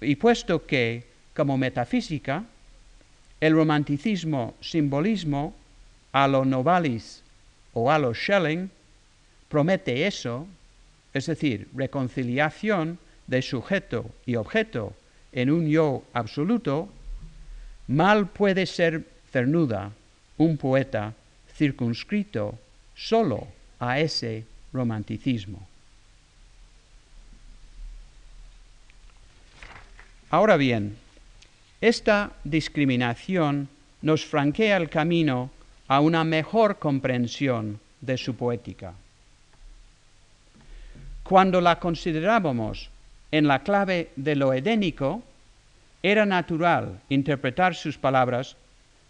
y 0.00 0.16
puesto 0.16 0.64
que, 0.64 1.04
como 1.34 1.58
metafísica, 1.58 2.44
el 3.40 3.52
romanticismo 3.54 4.54
simbolismo 4.60 5.54
a 6.12 6.26
lo 6.26 6.44
Novalis 6.44 7.22
o 7.74 7.90
a 7.90 7.98
lo 7.98 8.14
Schelling 8.14 8.70
promete 9.48 10.06
eso, 10.06 10.46
es 11.12 11.26
decir, 11.26 11.68
reconciliación 11.74 12.98
de 13.26 13.42
sujeto 13.42 14.10
y 14.24 14.36
objeto 14.36 14.94
en 15.32 15.50
un 15.50 15.68
yo 15.68 16.04
absoluto, 16.14 16.88
mal 17.88 18.28
puede 18.28 18.66
ser 18.66 19.04
Cernuda 19.30 19.92
un 20.38 20.56
poeta 20.56 21.12
circunscrito 21.56 22.58
solo 22.94 23.48
a 23.78 24.00
ese 24.00 24.44
romanticismo. 24.72 25.66
Ahora 30.30 30.56
bien, 30.56 30.96
esta 31.80 32.32
discriminación 32.44 33.68
nos 34.02 34.24
franquea 34.24 34.76
el 34.76 34.88
camino 34.88 35.50
a 35.88 36.00
una 36.00 36.24
mejor 36.24 36.78
comprensión 36.78 37.80
de 38.00 38.16
su 38.16 38.34
poética. 38.34 38.94
Cuando 41.22 41.60
la 41.60 41.78
considerábamos 41.78 42.88
en 43.30 43.48
la 43.48 43.62
clave 43.62 44.10
de 44.16 44.36
lo 44.36 44.52
edénico, 44.52 45.22
era 46.02 46.24
natural 46.24 47.00
interpretar 47.08 47.74
sus 47.74 47.98
palabras 47.98 48.56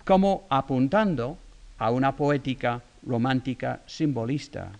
como 0.05 0.46
apuntando 0.48 1.37
a 1.79 1.90
una 1.90 2.16
poética 2.16 2.81
romántica 3.07 3.81
simbolista. 3.87 4.70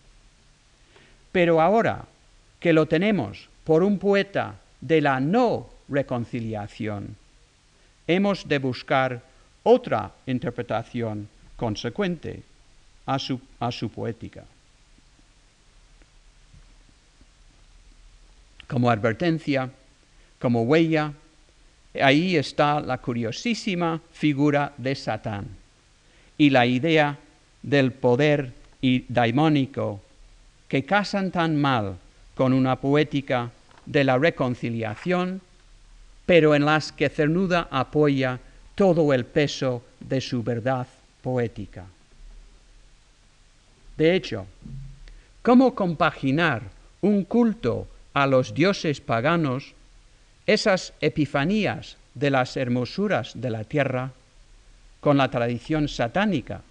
Pero 1.31 1.61
ahora 1.61 2.07
que 2.59 2.73
lo 2.73 2.87
tenemos 2.87 3.49
por 3.65 3.83
un 3.83 3.99
poeta 3.99 4.55
de 4.81 5.01
la 5.01 5.21
no 5.21 5.67
reconciliación. 5.89 7.17
Hemos 8.07 8.47
de 8.47 8.59
buscar 8.59 9.23
otra 9.63 10.13
interpretación 10.27 11.29
consecuente 11.57 12.43
a 13.07 13.19
su, 13.19 13.41
a 13.59 13.73
su 13.73 13.89
poética. 13.91 14.45
Como 18.69 18.91
advertencia, 18.91 19.71
como 20.39 20.63
huella, 20.63 21.13
ahí 22.01 22.37
está 22.37 22.81
la 22.81 22.99
curiosísima 22.99 24.01
figura 24.13 24.73
de 24.77 24.95
Satán 24.95 25.49
y 26.39 26.51
la 26.51 26.67
idea 26.67 27.19
del 27.63 27.93
poder 27.93 28.53
daimónico 29.09 30.01
que 30.69 30.85
casan 30.85 31.31
tan 31.31 31.61
mal 31.61 31.97
con 32.35 32.53
una 32.53 32.77
poética 32.77 33.51
de 33.87 34.05
la 34.05 34.19
reconciliación 34.19 35.41
pero 36.27 36.55
en 36.55 36.65
las 36.65 36.93
que 36.93 37.09
Cernuda 37.09 37.69
apoya 37.71 38.41
todo 38.75 39.15
el 39.15 39.25
peso 39.25 39.83
de 40.01 40.21
su 40.21 40.43
verdad 40.43 40.87
poética. 41.23 41.87
De 43.97 44.15
hecho, 44.15 44.47
¿cómo 45.41 45.75
compaginar 45.75 46.63
un 47.01 47.25
culto 47.25 47.87
a 48.13 48.27
los 48.27 48.53
dioses 48.53 49.01
paganos, 49.01 49.75
esas 50.47 50.93
epifanías 51.01 51.97
de 52.15 52.31
las 52.31 52.57
hermosuras 52.57 53.33
de 53.35 53.51
la 53.51 53.65
tierra, 53.65 54.13
con 55.01 55.17
la 55.17 55.31
tradición 55.31 55.89
satánica, 55.89 56.63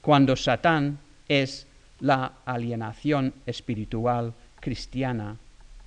cuando 0.00 0.34
Satán 0.36 0.98
es 1.28 1.66
la 2.00 2.32
alienación 2.46 3.34
espiritual 3.46 4.32
cristiana 4.60 5.36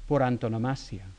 por 0.07 0.21
antonomasia? 0.21 1.12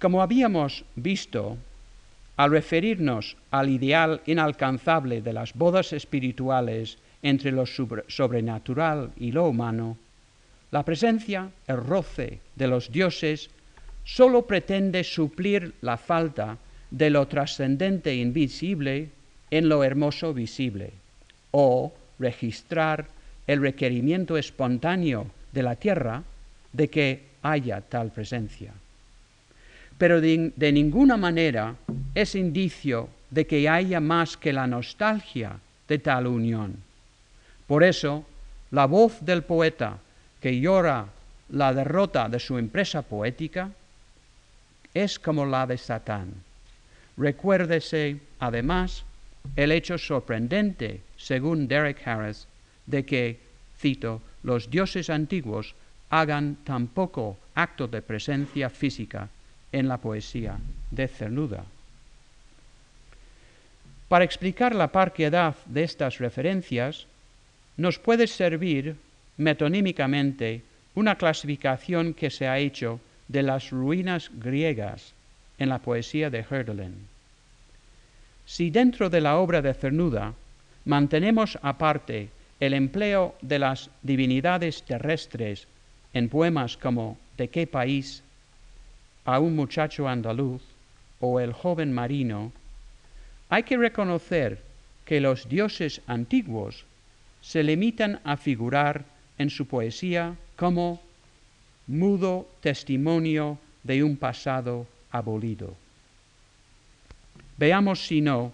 Como 0.00 0.22
habíamos 0.22 0.84
visto, 0.96 1.58
al 2.38 2.50
referirnos 2.52 3.36
al 3.50 3.68
ideal 3.68 4.22
inalcanzable 4.24 5.20
de 5.20 5.34
las 5.34 5.52
bodas 5.52 5.92
espirituales 5.92 6.96
entre 7.22 7.52
lo 7.52 7.66
sobrenatural 7.66 9.10
y 9.18 9.30
lo 9.30 9.46
humano, 9.46 9.98
la 10.70 10.86
presencia, 10.86 11.50
el 11.66 11.76
roce 11.76 12.38
de 12.56 12.66
los 12.66 12.90
dioses 12.90 13.50
sólo 14.04 14.46
pretende 14.46 15.04
suplir 15.04 15.74
la 15.82 15.98
falta 15.98 16.56
de 16.90 17.10
lo 17.10 17.28
trascendente 17.28 18.14
invisible 18.14 19.10
en 19.50 19.68
lo 19.68 19.84
hermoso 19.84 20.32
visible, 20.32 20.92
o 21.50 21.92
registrar 22.18 23.08
el 23.46 23.60
requerimiento 23.60 24.38
espontáneo 24.38 25.26
de 25.52 25.62
la 25.62 25.76
tierra 25.76 26.22
de 26.72 26.88
que 26.88 27.24
haya 27.42 27.82
tal 27.82 28.12
presencia. 28.12 28.72
Pero 30.00 30.22
de, 30.22 30.72
ninguna 30.72 31.18
manera 31.18 31.76
es 32.14 32.34
indicio 32.34 33.10
de 33.28 33.46
que 33.46 33.68
haya 33.68 34.00
más 34.00 34.38
que 34.38 34.50
la 34.50 34.66
nostalgia 34.66 35.60
de 35.86 35.98
tal 35.98 36.26
unión. 36.26 36.74
Por 37.66 37.84
eso, 37.84 38.24
la 38.70 38.86
voz 38.86 39.20
del 39.20 39.42
poeta 39.42 39.98
que 40.40 40.58
llora 40.58 41.04
la 41.50 41.74
derrota 41.74 42.30
de 42.30 42.40
su 42.40 42.56
empresa 42.56 43.02
poética 43.02 43.72
es 44.94 45.18
como 45.18 45.44
la 45.44 45.66
de 45.66 45.76
Satán. 45.76 46.32
Recuérdese, 47.18 48.16
además, 48.38 49.04
el 49.54 49.70
hecho 49.70 49.98
sorprendente, 49.98 51.02
según 51.18 51.68
Derek 51.68 52.08
Harris, 52.08 52.46
de 52.86 53.04
que, 53.04 53.38
cito, 53.78 54.22
los 54.44 54.70
dioses 54.70 55.10
antiguos 55.10 55.74
hagan 56.08 56.56
tan 56.64 56.86
poco 56.86 57.36
acto 57.54 57.86
de 57.86 58.00
presencia 58.00 58.70
física 58.70 59.28
en 59.72 59.88
la 59.88 59.98
poesía 59.98 60.58
de 60.90 61.08
Cernuda. 61.08 61.64
Para 64.08 64.24
explicar 64.24 64.74
la 64.74 64.88
parquedad 64.88 65.54
de 65.66 65.84
estas 65.84 66.18
referencias, 66.18 67.06
nos 67.76 67.98
puede 67.98 68.26
servir 68.26 68.96
metonímicamente 69.36 70.62
una 70.94 71.14
clasificación 71.16 72.14
que 72.14 72.30
se 72.30 72.48
ha 72.48 72.58
hecho 72.58 73.00
de 73.28 73.42
las 73.42 73.70
ruinas 73.70 74.30
griegas 74.34 75.14
en 75.58 75.68
la 75.68 75.78
poesía 75.78 76.30
de 76.30 76.44
Hölderlin. 76.44 76.94
Si 78.44 78.70
dentro 78.70 79.08
de 79.08 79.20
la 79.20 79.36
obra 79.38 79.62
de 79.62 79.72
Cernuda 79.74 80.34
mantenemos 80.84 81.56
aparte 81.62 82.30
el 82.58 82.74
empleo 82.74 83.36
de 83.40 83.60
las 83.60 83.90
divinidades 84.02 84.82
terrestres 84.82 85.68
en 86.12 86.28
poemas 86.28 86.76
como 86.76 87.16
¿De 87.40 87.48
qué 87.48 87.66
país? 87.66 88.22
A 89.24 89.38
un 89.38 89.54
muchacho 89.54 90.08
andaluz 90.08 90.62
o 91.20 91.38
El 91.40 91.52
joven 91.52 91.92
marino, 91.92 92.52
hay 93.48 93.62
que 93.64 93.76
reconocer 93.76 94.62
que 95.04 95.20
los 95.20 95.48
dioses 95.48 96.00
antiguos 96.06 96.84
se 97.42 97.62
limitan 97.62 98.20
a 98.24 98.36
figurar 98.36 99.04
en 99.38 99.50
su 99.50 99.66
poesía 99.66 100.36
como 100.56 101.00
mudo 101.86 102.48
testimonio 102.60 103.58
de 103.82 104.04
un 104.04 104.16
pasado 104.16 104.86
abolido. 105.10 105.74
Veamos, 107.56 108.06
si 108.06 108.20
no, 108.20 108.52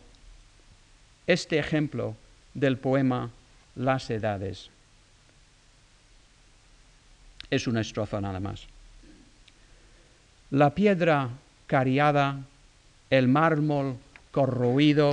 este 1.26 1.58
ejemplo 1.58 2.16
del 2.54 2.78
poema 2.78 3.30
Las 3.74 4.10
Edades. 4.10 4.70
Es 7.50 7.66
una 7.66 7.82
estrofa 7.82 8.20
nada 8.20 8.40
más. 8.40 8.66
La 10.52 10.76
piedra 10.76 11.30
cariada, 11.66 12.44
el 13.10 13.26
mármol 13.26 13.96
corroído, 14.30 15.12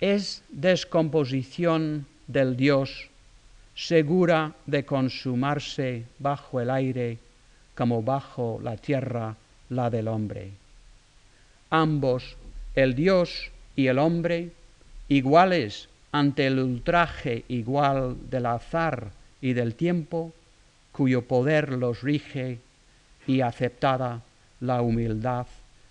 es 0.00 0.42
descomposición 0.48 2.06
del 2.26 2.56
Dios 2.56 3.08
segura 3.76 4.54
de 4.66 4.84
consumarse 4.84 6.06
bajo 6.18 6.60
el 6.60 6.70
aire 6.70 7.18
como 7.76 8.02
bajo 8.02 8.58
la 8.60 8.76
tierra 8.76 9.36
la 9.68 9.90
del 9.90 10.08
hombre. 10.08 10.50
Ambos, 11.70 12.36
el 12.74 12.96
Dios 12.96 13.52
y 13.76 13.86
el 13.86 14.00
hombre, 14.00 14.50
iguales 15.06 15.88
ante 16.10 16.48
el 16.48 16.58
ultraje 16.58 17.44
igual 17.46 18.16
del 18.28 18.46
azar 18.46 19.12
y 19.40 19.52
del 19.52 19.76
tiempo, 19.76 20.32
cuyo 20.90 21.28
poder 21.28 21.70
los 21.74 22.02
rige 22.02 22.58
y 23.28 23.40
aceptada 23.40 24.20
la 24.62 24.80
humildad 24.80 25.46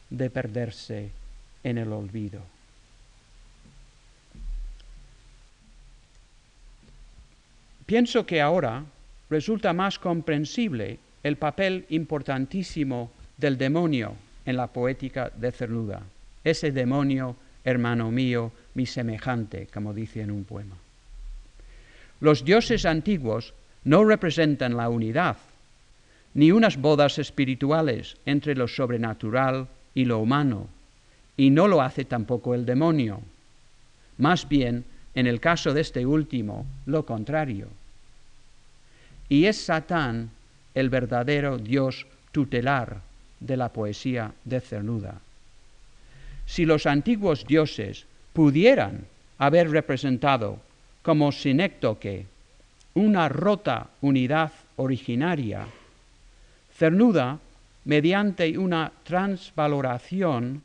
de 0.10 0.30
perderse 0.30 1.12
en 1.64 1.78
el 1.78 1.92
olvido. 1.92 2.42
Pienso 7.86 8.26
que 8.26 8.40
ahora 8.40 8.84
resulta 9.30 9.74
más 9.74 10.00
comprensible 10.00 11.00
el 11.22 11.36
papel 11.36 11.86
importantísimo 11.90 13.12
del 13.38 13.58
demonio 13.58 14.16
en 14.46 14.56
la 14.56 14.68
poética 14.68 15.30
de 15.36 15.52
Cernuda. 15.52 16.02
Ese 16.44 16.72
demonio, 16.72 17.36
hermano 17.66 18.10
mío, 18.10 18.54
mi 18.76 18.86
semejante, 18.86 19.68
como 19.74 19.94
dice 19.94 20.22
en 20.22 20.32
un 20.32 20.46
poema. 20.46 20.78
Los 22.22 22.46
dioses 22.46 22.86
antiguos 22.86 23.54
no 23.84 24.06
representan 24.06 24.78
la 24.78 24.88
unidad, 24.88 25.36
ni 26.34 26.52
unas 26.52 26.78
bodas 26.78 27.20
espirituales 27.20 28.18
entre 28.26 28.56
lo 28.56 28.68
sobrenatural 28.68 29.68
y 29.94 30.06
lo 30.06 30.20
humano, 30.20 30.68
y 31.38 31.50
no 31.50 31.68
lo 31.68 31.82
hace 31.82 32.06
tampoco 32.06 32.56
el 32.56 32.66
demonio. 32.66 33.22
Más 34.18 34.48
bien, 34.48 34.86
en 35.16 35.28
el 35.28 35.40
caso 35.40 35.74
de 35.74 35.82
este 35.82 36.06
último, 36.06 36.66
lo 36.86 37.06
contrario 37.06 37.68
y 39.32 39.46
es 39.46 39.64
Satán 39.64 40.30
el 40.76 40.90
verdadero 40.90 41.58
Dios 41.58 42.06
tutelar 42.34 43.00
de 43.40 43.56
la 43.56 43.70
poesía 43.70 44.34
de 44.44 44.60
Cernuda. 44.60 45.22
Si 46.46 46.66
los 46.66 46.86
antiguos 46.86 47.48
dioses 47.48 48.06
pudieran 48.34 49.06
haber 49.38 49.72
representado 49.72 50.60
como 51.02 51.32
sinéctoque 51.32 52.26
una 52.94 53.30
rota 53.30 53.88
unidad 54.02 54.52
originaria, 54.76 55.66
Cernuda, 56.74 57.40
mediante 57.86 58.58
una 58.58 58.92
transvaloración 59.04 60.62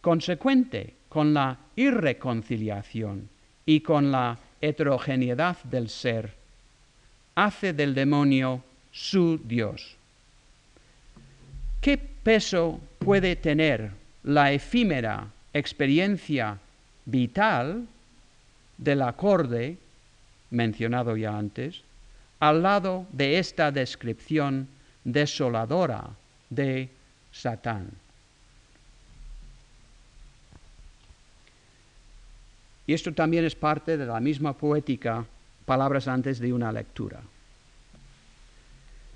consecuente 0.00 0.94
con 1.08 1.32
la 1.34 1.58
irreconciliación 1.74 3.28
y 3.64 3.80
con 3.80 4.12
la 4.12 4.38
heterogeneidad 4.60 5.56
del 5.64 5.88
ser, 5.88 6.34
hace 7.34 7.72
del 7.72 7.94
demonio 7.94 8.62
su 8.90 9.40
Dios. 9.42 9.96
¿Qué 11.80 11.98
peso 11.98 12.80
puede 12.98 13.36
tener 13.36 13.90
la 14.24 14.52
efímera 14.52 15.28
experiencia 15.52 16.58
vital 17.04 17.86
del 18.78 19.02
acorde, 19.02 19.78
mencionado 20.50 21.16
ya 21.16 21.36
antes, 21.36 21.82
al 22.40 22.62
lado 22.62 23.06
de 23.12 23.38
esta 23.38 23.70
descripción 23.70 24.68
desoladora 25.06 26.10
de 26.50 26.90
Satán? 27.30 27.88
Y 32.86 32.92
esto 32.92 33.12
también 33.12 33.44
es 33.44 33.54
parte 33.54 33.96
de 33.96 34.06
la 34.06 34.20
misma 34.20 34.52
poética 34.52 35.24
palabras 35.64 36.06
antes 36.06 36.38
de 36.38 36.52
una 36.52 36.70
lectura. 36.70 37.20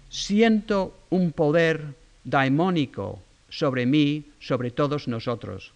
Siento 0.09 0.99
un 1.11 1.31
poder 1.31 1.95
daimónico 2.25 3.23
sobre 3.49 3.87
mí, 3.87 4.25
sobre 4.41 4.71
todos 4.71 5.07
nosotros. 5.07 5.73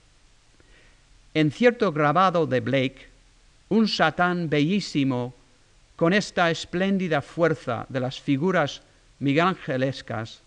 En 1.34 1.50
cierto 1.50 1.92
grabado 1.92 2.46
de 2.46 2.60
Blake, 2.60 3.08
un 3.68 3.86
Satán 3.88 4.50
bellísimo, 4.50 5.34
con 5.96 6.12
esta 6.12 6.50
espléndida 6.50 7.22
fuerza 7.22 7.86
de 7.88 8.00
las 8.00 8.20
figuras 8.20 8.82
migangelescas, 9.24 10.42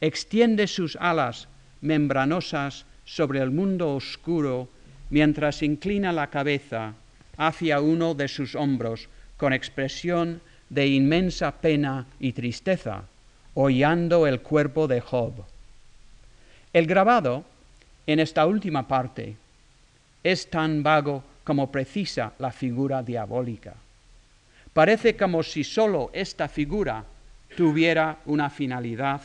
extiende 0.00 0.68
sus 0.68 0.96
alas 1.00 1.48
membranosas 1.80 2.84
sobre 3.04 3.40
el 3.40 3.50
mundo 3.50 3.96
oscuro 3.96 4.68
mientras 5.10 5.62
inclina 5.62 6.12
la 6.12 6.28
cabeza 6.28 6.94
hacia 7.36 7.80
uno 7.80 8.14
de 8.14 8.28
sus 8.28 8.54
hombros 8.54 9.08
con 9.36 9.52
expresión 9.52 10.40
de 10.70 10.86
inmensa 10.86 11.50
pena 11.60 12.06
y 12.20 12.32
tristeza, 12.32 13.02
hollando 13.54 14.28
el 14.28 14.40
cuerpo 14.42 14.86
de 14.86 15.00
Job. 15.00 15.32
El 16.72 16.86
grabado, 16.86 17.44
en 18.06 18.20
esta 18.20 18.46
última 18.46 18.86
parte, 18.86 19.34
es 20.22 20.48
tan 20.50 20.84
vago 20.84 21.24
como 21.42 21.72
precisa 21.72 22.32
la 22.38 22.52
figura 22.52 23.02
diabólica. 23.02 23.74
Parece 24.72 25.16
como 25.16 25.42
si 25.42 25.64
sólo 25.64 26.10
esta 26.12 26.46
figura 26.46 27.04
tuviera 27.56 28.18
una 28.26 28.50
finalidad 28.50 29.22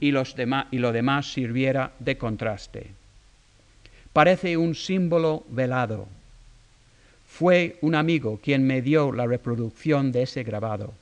y, 0.00 0.10
lo 0.10 0.92
demás 0.92 1.32
sirviera 1.32 1.92
de 1.98 2.16
contraste. 2.16 2.90
Parece 4.12 4.56
un 4.56 4.74
símbolo 4.74 5.44
velado, 5.48 6.08
fue 7.28 7.76
un 7.82 7.94
amigo 7.94 8.40
quien 8.42 8.66
me 8.66 8.82
dio 8.82 9.12
la 9.12 9.26
reproducción 9.26 10.10
de 10.12 10.22
ese 10.22 10.42
grabado. 10.42 10.94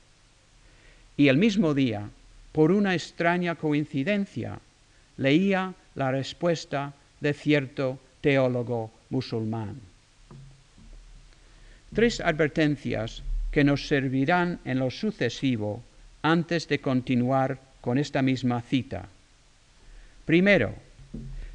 Y 1.16 1.28
el 1.28 1.38
mismo 1.38 1.72
día, 1.72 2.10
por 2.52 2.72
una 2.72 2.94
extraña 2.94 3.54
coincidencia, 3.54 4.58
leía 5.16 5.74
la 5.94 6.10
respuesta 6.10 6.92
de 7.20 7.32
cierto 7.32 7.98
teólogo 8.20 8.90
musulmán. 9.08 9.80
Tres 11.94 12.20
advertencias 12.20 13.22
que 13.50 13.64
nos 13.64 13.86
servirán 13.86 14.58
en 14.64 14.80
lo 14.80 14.90
sucesivo 14.90 15.82
antes 16.26 16.66
de 16.66 16.80
continuar 16.80 17.60
con 17.80 17.98
esta 17.98 18.20
misma 18.20 18.60
cita. 18.60 19.08
Primero, 20.24 20.74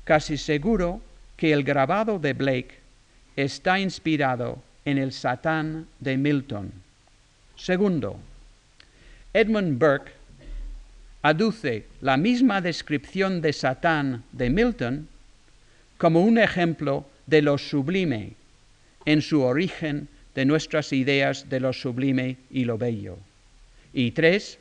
casi 0.05 0.38
seguro 0.38 1.01
que 1.36 1.51
el 1.51 1.63
grabado 1.63 2.19
de 2.19 2.32
Blake 2.32 2.80
está 3.36 3.80
inspirado 3.80 4.63
en 4.86 4.97
el 4.97 5.11
Satán 5.11 5.88
de 5.99 6.17
Milton. 6.17 6.72
Segundo, 7.57 8.17
Edmund 9.34 9.78
Burke 9.78 10.13
aduce 11.22 11.86
la 11.99 12.15
misma 12.15 12.61
descripción 12.61 13.41
de 13.41 13.51
Satán 13.51 14.24
de 14.32 14.49
Milton 14.49 15.07
como 15.97 16.24
un 16.24 16.38
ejemplo 16.38 17.05
de 17.28 17.41
lo 17.41 17.57
sublime 17.57 18.34
en 19.05 19.22
su 19.22 19.41
origen 19.41 20.07
de 20.34 20.45
nuestras 20.45 20.93
ideas 20.93 21.49
de 21.49 21.59
lo 21.59 21.74
sublime 21.74 22.38
y 22.49 22.63
lo 22.63 22.78
bello. 22.78 23.17
Y 23.93 24.11
tres, 24.11 24.57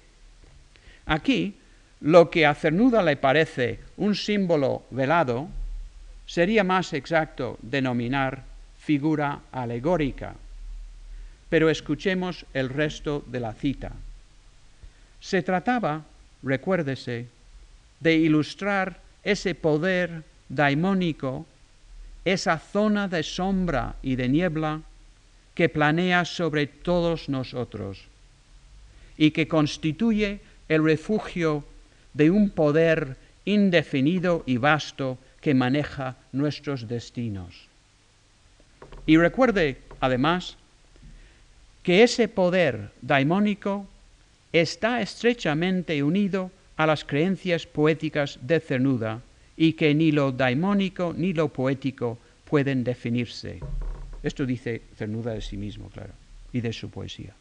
aquí 1.11 1.58
lo 2.00 2.30
que 2.30 2.46
a 2.46 2.54
Cernuda 2.54 3.02
le 3.02 3.16
parece 3.16 3.80
un 3.98 4.14
símbolo 4.14 4.86
velado 4.90 5.48
sería 6.24 6.62
más 6.64 6.92
exacto 6.94 7.58
denominar 7.61 8.44
figura 8.78 9.40
alegórica. 9.50 10.34
Pero 11.50 11.68
escuchemos 11.68 12.46
el 12.54 12.68
resto 12.68 13.24
de 13.26 13.40
la 13.40 13.52
cita. 13.52 13.92
Se 15.20 15.42
trataba, 15.42 16.04
recuérdese, 16.42 17.26
de 17.98 18.14
ilustrar 18.14 19.00
ese 19.24 19.54
poder 19.54 20.22
daimónico, 20.48 21.44
esa 22.24 22.58
zona 22.58 23.08
de 23.08 23.22
sombra 23.22 23.96
y 24.00 24.14
de 24.14 24.28
niebla 24.28 24.80
que 25.54 25.68
planea 25.68 26.24
sobre 26.24 26.66
todos 26.66 27.28
nosotros 27.28 28.06
y 29.18 29.32
que 29.32 29.48
constituye 29.48 30.40
el 30.70 30.84
refugio 30.84 31.64
de 32.14 32.30
un 32.30 32.48
poder 32.48 33.16
indefinido 33.44 34.44
y 34.46 34.56
vasto 34.56 35.18
que 35.40 35.52
maneja 35.52 36.16
nuestros 36.30 36.86
destinos. 36.86 37.66
Y 39.04 39.16
recuerde, 39.16 39.78
además, 39.98 40.56
que 41.82 42.04
ese 42.04 42.28
poder 42.28 42.92
daimónico 43.02 43.88
está 44.52 45.02
estrechamente 45.02 46.02
unido 46.04 46.52
a 46.76 46.86
las 46.86 47.04
creencias 47.04 47.66
poéticas 47.66 48.38
de 48.40 48.60
Cernuda 48.60 49.22
y 49.56 49.72
que 49.72 49.92
ni 49.92 50.12
lo 50.12 50.30
daimónico 50.30 51.12
ni 51.16 51.32
lo 51.32 51.48
poético 51.48 52.16
pueden 52.44 52.84
definirse. 52.84 53.58
Esto 54.22 54.46
dice 54.46 54.82
Cernuda 54.96 55.34
de 55.34 55.40
sí 55.40 55.56
mismo, 55.56 55.90
claro, 55.90 56.12
y 56.52 56.60
de 56.60 56.72
su 56.72 56.90
poesía. 56.90 57.34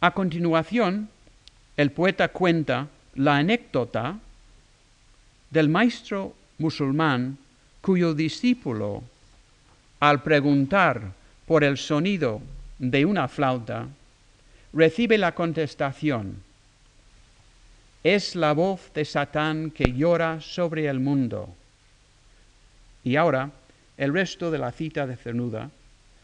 A 0.00 0.10
continuación, 0.10 1.08
el 1.76 1.90
poeta 1.90 2.28
cuenta 2.28 2.88
la 3.14 3.36
anécdota 3.36 4.18
del 5.50 5.68
maestro 5.68 6.34
musulmán 6.58 7.38
cuyo 7.80 8.14
discípulo, 8.14 9.02
al 10.00 10.22
preguntar 10.22 11.12
por 11.46 11.64
el 11.64 11.76
sonido 11.76 12.40
de 12.78 13.04
una 13.04 13.28
flauta, 13.28 13.88
recibe 14.72 15.18
la 15.18 15.34
contestación, 15.34 16.42
es 18.02 18.34
la 18.34 18.52
voz 18.52 18.92
de 18.94 19.04
Satán 19.04 19.70
que 19.70 19.92
llora 19.92 20.40
sobre 20.40 20.88
el 20.88 20.98
mundo. 20.98 21.48
Y 23.04 23.16
ahora, 23.16 23.50
el 23.96 24.12
resto 24.12 24.50
de 24.50 24.58
la 24.58 24.72
cita 24.72 25.06
de 25.06 25.16
Cernuda, 25.16 25.70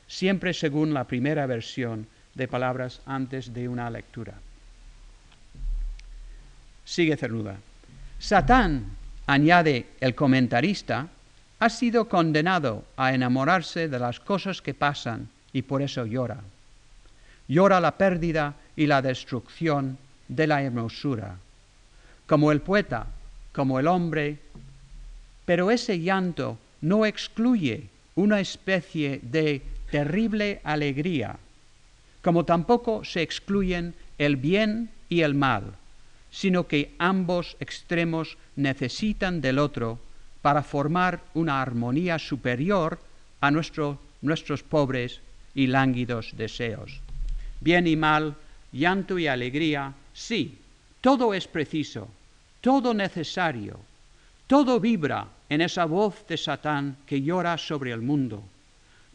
siempre 0.07 0.55
según 0.55 0.95
la 0.95 1.05
primera 1.05 1.47
versión 1.47 2.07
de 2.35 2.49
palabras 2.49 3.01
antes 3.07 3.53
de 3.53 3.69
una 3.69 3.91
lectura. 3.91 4.35
Sigue 6.89 7.19
Cernuda. 7.19 7.61
Satán, 8.19 8.97
añade 9.27 9.93
el 10.01 10.15
comentarista, 10.15 11.07
ha 11.61 11.69
sido 11.69 12.09
condenado 12.09 12.87
a 12.97 13.13
enamorarse 13.13 13.89
de 13.89 13.99
las 13.99 14.19
cosas 14.19 14.63
que 14.63 14.73
pasan 14.73 15.29
y 15.53 15.61
por 15.61 15.83
eso 15.83 16.07
llora. 16.07 16.41
Llora 17.47 17.79
la 17.81 17.99
pérdida 17.99 18.55
y 18.75 18.87
la 18.87 19.03
destrucción 19.03 19.99
de 20.29 20.47
la 20.47 20.63
hermosura, 20.63 21.37
como 22.27 22.53
el 22.53 22.63
poeta, 22.63 23.07
como 23.53 23.79
el 23.79 23.87
hombre, 23.87 24.39
pero 25.45 25.71
ese 25.71 26.01
llanto 26.01 26.57
no 26.81 27.05
excluye 27.05 27.91
una 28.15 28.41
especie 28.41 29.21
de 29.23 29.61
terrible 29.91 30.63
alegría, 30.65 31.37
como 32.23 32.47
tampoco 32.47 33.05
se 33.05 33.21
excluyen 33.21 33.95
el 34.17 34.37
bien 34.37 34.89
y 35.11 35.21
el 35.21 35.35
mal, 35.35 35.75
sino 36.31 36.67
que 36.67 36.95
ambos 36.99 37.57
extremos 37.61 38.37
necesitan 38.57 39.41
del 39.41 39.59
otro 39.59 39.99
para 40.43 40.63
formar 40.63 41.21
una 41.35 41.61
armonía 41.61 42.19
superior 42.19 42.99
a 43.41 43.51
nuestros 43.51 44.63
pobres 44.63 45.21
y 45.55 45.67
lánguidos 45.67 46.37
deseos. 46.37 47.01
Bien 47.61 47.87
y 47.87 47.97
mal, 47.97 48.37
llanto 48.73 49.19
y 49.19 49.27
alegría, 49.27 49.95
sí, 50.13 50.59
todo 51.01 51.35
es 51.35 51.49
preciso, 51.49 52.09
todo 52.61 52.95
necesario, 52.95 53.81
todo 54.47 54.81
vibra 54.81 55.27
en 55.49 55.61
esa 55.61 55.85
voz 55.85 56.27
de 56.29 56.37
Satán 56.37 56.97
que 57.07 57.23
llora 57.23 57.59
sobre 57.59 57.93
el 57.93 58.03
mundo. 58.03 58.43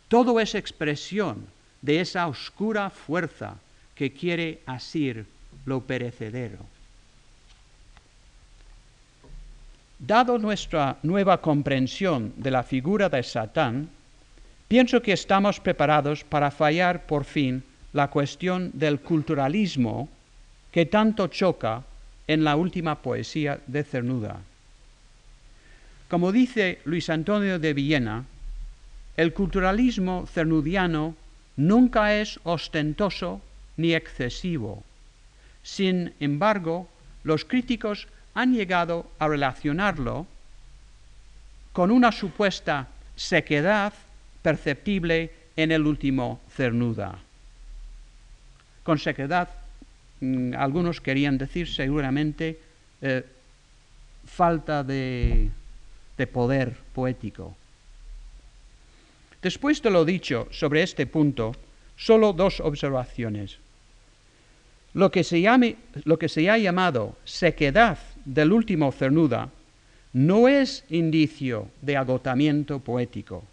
Todo 0.08 0.40
es 0.40 0.56
expresión 0.56 1.46
de 1.82 2.02
esa 2.02 2.28
oscura 2.28 2.90
fuerza 2.90 3.56
que 3.96 4.14
quiere 4.14 4.62
asir 4.66 5.26
lo 5.66 5.82
perecedero. 5.82 6.73
Dado 10.06 10.38
nuestra 10.38 10.98
nueva 11.04 11.40
comprensión 11.40 12.34
de 12.36 12.52
la 12.52 12.64
figura 12.64 13.08
de 13.08 13.24
Satán, 13.24 13.88
pienso 14.68 15.02
que 15.02 15.14
estamos 15.14 15.62
preparados 15.62 16.26
para 16.26 16.52
fallar 16.52 17.06
por 17.06 17.24
fin 17.24 17.64
la 17.94 18.10
cuestión 18.10 18.72
del 18.74 19.00
culturalismo 19.00 20.10
que 20.74 20.86
tanto 20.86 21.28
choca 21.28 21.84
en 22.28 22.44
la 22.44 22.58
última 22.58 23.02
poesía 23.02 23.62
de 23.66 23.86
Cernuda. 23.86 24.42
Como 26.10 26.34
dice 26.34 26.82
Luis 26.84 27.10
Antonio 27.10 27.58
de 27.58 27.74
Villena, 27.74 28.26
el 29.16 29.32
culturalismo 29.32 30.28
cernudiano 30.28 31.16
nunca 31.56 32.14
es 32.16 32.42
ostentoso 32.44 33.40
ni 33.78 33.94
excesivo. 33.94 34.84
Sin 35.64 36.12
embargo, 36.20 36.90
los 37.24 37.46
críticos 37.46 38.10
han 38.34 38.54
llegado 38.54 39.12
a 39.20 39.28
relacionarlo 39.28 40.28
con 41.72 41.92
una 41.92 42.12
supuesta 42.12 42.88
sequedad 43.16 43.94
perceptible 44.42 45.32
en 45.56 45.72
el 45.72 45.86
último 45.86 46.42
cernuda. 46.50 47.20
Con 48.84 49.00
sequedad, 49.00 49.50
mm, 50.20 50.54
algunos 50.56 51.00
querían 51.02 51.38
decir 51.38 51.68
seguramente 51.68 52.60
eh, 53.02 53.26
falta 54.26 54.84
de 54.84 55.50
poder 56.32 56.78
poético. 56.94 57.56
Después 59.44 59.82
de 59.82 59.92
lo 59.92 60.06
dicho 60.06 60.48
sobre 60.52 60.84
este 60.84 61.06
punto, 61.06 61.54
solo 61.98 62.32
dos 62.32 62.62
observaciones. 62.62 63.58
Lo 64.94 65.12
que 65.12 65.26
se, 65.26 65.44
lo 66.06 66.18
que 66.18 66.30
se 66.30 66.50
ha 66.50 66.58
llamado 66.58 67.18
sequedad 67.26 67.98
del 68.26 68.52
último 68.52 68.92
cernuda 68.92 69.50
no 70.14 70.48
es 70.48 70.84
indicio 70.90 71.68
de 71.82 71.98
agotamiento 71.98 72.80
poético. 72.80 73.44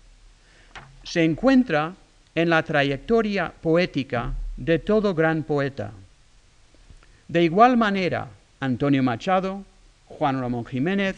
Se 1.02 1.24
encuentra 1.24 1.94
en 2.34 2.50
la 2.50 2.62
trayectoria 2.62 3.52
poética 3.62 4.34
de 4.56 4.78
todo 4.78 5.14
gran 5.14 5.42
poeta. 5.42 5.92
De 7.28 7.42
igual 7.42 7.76
manera, 7.76 8.28
Antonio 8.60 9.02
Machado, 9.02 9.64
Juan 10.06 10.40
Ramón 10.40 10.66
Jiménez, 10.66 11.16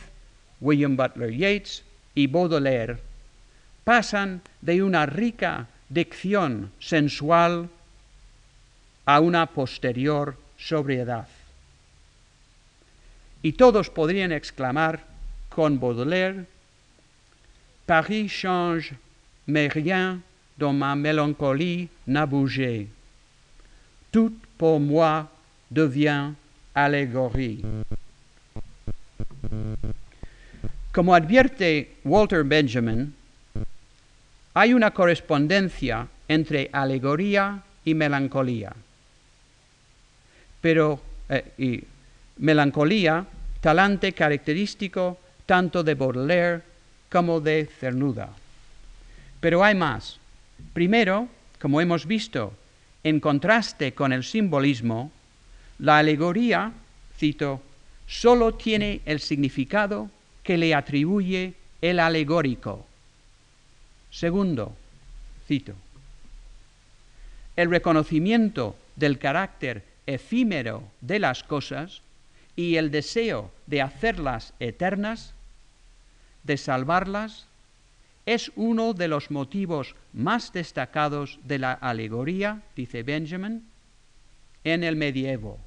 William 0.60 0.96
Butler 0.96 1.34
Yeats 1.34 1.82
y 2.14 2.28
Baudelaire 2.28 2.98
pasan 3.84 4.42
de 4.60 4.82
una 4.82 5.06
rica 5.06 5.66
dicción 5.88 6.70
sensual 6.78 7.68
a 9.04 9.20
una 9.20 9.46
posterior 9.46 10.36
sobriedad. 10.56 11.26
Y 13.42 13.52
todos 13.52 13.90
podrían 13.90 14.32
exclamar 14.32 15.04
con 15.48 15.78
Baudelaire, 15.78 16.46
Paris 17.86 18.28
change, 18.28 18.94
mais 19.46 19.68
rien 19.68 20.20
dans 20.58 20.72
ma 20.72 20.94
mélancolie 20.94 21.88
n'a 22.06 22.26
bougé. 22.26 22.88
Tout 24.12 24.32
pour 24.56 24.78
moi 24.78 25.28
devient 25.70 26.32
allégorie. 26.74 27.64
Como 30.92 31.14
advierte 31.14 31.96
Walter 32.04 32.44
Benjamin, 32.44 33.12
hay 34.54 34.74
una 34.74 34.90
correspondencia 34.90 36.06
entre 36.28 36.68
alegoría 36.72 37.62
y 37.84 37.94
melancolía. 37.94 38.72
Pero, 40.60 41.00
eh, 41.28 41.44
y 41.58 41.84
melancolía 42.38 43.26
talante 43.60 44.12
característico 44.12 45.18
tanto 45.46 45.82
de 45.82 45.94
Baudelaire 45.94 46.62
como 47.10 47.40
de 47.40 47.68
Cernuda. 47.78 48.30
Pero 49.40 49.64
hay 49.64 49.74
más. 49.74 50.18
Primero, 50.72 51.28
como 51.60 51.80
hemos 51.80 52.06
visto, 52.06 52.54
en 53.04 53.20
contraste 53.20 53.92
con 53.92 54.12
el 54.12 54.24
simbolismo, 54.24 55.10
la 55.78 55.98
alegoría, 55.98 56.72
cito, 57.18 57.60
solo 58.06 58.54
tiene 58.54 59.00
el 59.04 59.20
significado 59.20 60.10
que 60.42 60.56
le 60.56 60.74
atribuye 60.74 61.54
el 61.80 62.00
alegórico. 62.00 62.86
Segundo, 64.10 64.76
cito, 65.46 65.74
el 67.56 67.70
reconocimiento 67.70 68.76
del 68.96 69.18
carácter 69.18 69.84
efímero 70.06 70.84
de 71.00 71.18
las 71.18 71.42
cosas 71.42 72.02
y 72.56 72.76
el 72.76 72.90
deseo 72.90 73.50
de 73.66 73.82
hacerlas 73.82 74.54
eternas, 74.60 75.34
de 76.42 76.56
salvarlas, 76.56 77.46
es 78.26 78.52
uno 78.54 78.92
de 78.92 79.08
los 79.08 79.30
motivos 79.30 79.96
más 80.12 80.52
destacados 80.52 81.38
de 81.44 81.58
la 81.58 81.72
alegoría, 81.72 82.62
dice 82.76 83.02
Benjamin, 83.02 83.66
en 84.64 84.84
el 84.84 84.96
medievo. 84.96 85.58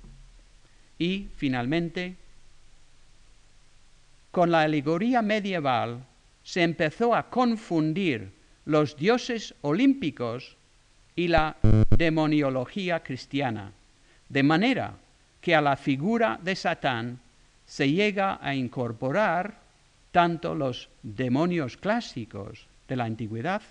Y, 0.97 1.27
finalmente, 1.35 2.15
con 4.31 4.51
la 4.51 4.61
alegoría 4.61 5.21
medieval 5.21 6.05
se 6.43 6.61
empezó 6.61 7.15
a 7.15 7.29
confundir 7.29 8.31
los 8.65 8.95
dioses 8.95 9.55
olímpicos 9.61 10.55
y 11.15 11.27
la 11.27 11.57
demoniología 11.89 13.01
cristiana, 13.03 13.71
de 14.29 14.43
manera 14.43 14.97
que 15.45 15.53
a 15.53 15.61
la 15.61 15.77
figura 15.77 16.39
de 16.41 16.55
Satán 16.55 17.19
se 17.67 17.91
llega 17.91 18.39
a 18.41 18.55
incorporar 18.55 19.53
tanto 20.11 20.55
los 20.55 20.89
demonios 21.03 21.77
clásicos 21.77 22.65
de 22.87 22.95
la 22.95 23.03
antigüedad 23.03 23.61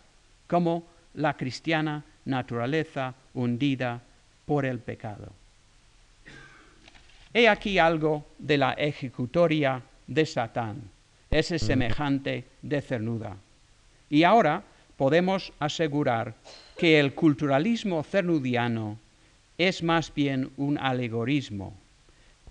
como 0.46 0.84
la 1.14 1.36
cristiana 1.36 2.04
naturaleza 2.26 3.12
hundida 3.34 4.00
por 4.46 4.64
el 4.64 4.78
pecado. 4.78 5.32
He 7.32 7.48
aquí 7.48 7.80
algo 7.80 8.24
de 8.38 8.56
la 8.56 8.74
ejecutoria 8.74 9.82
de 10.06 10.26
Satán, 10.26 10.80
ese 11.28 11.58
semejante 11.58 12.44
de 12.62 12.82
cernuda. 12.82 13.36
Y 14.08 14.22
ahora 14.22 14.62
podemos 14.96 15.52
asegurar 15.58 16.34
que 16.78 17.00
el 17.00 17.14
culturalismo 17.14 18.04
cernudiano 18.04 18.96
es 19.58 19.82
más 19.82 20.12
bien 20.14 20.50
un 20.56 20.78
alegorismo. 20.78 21.74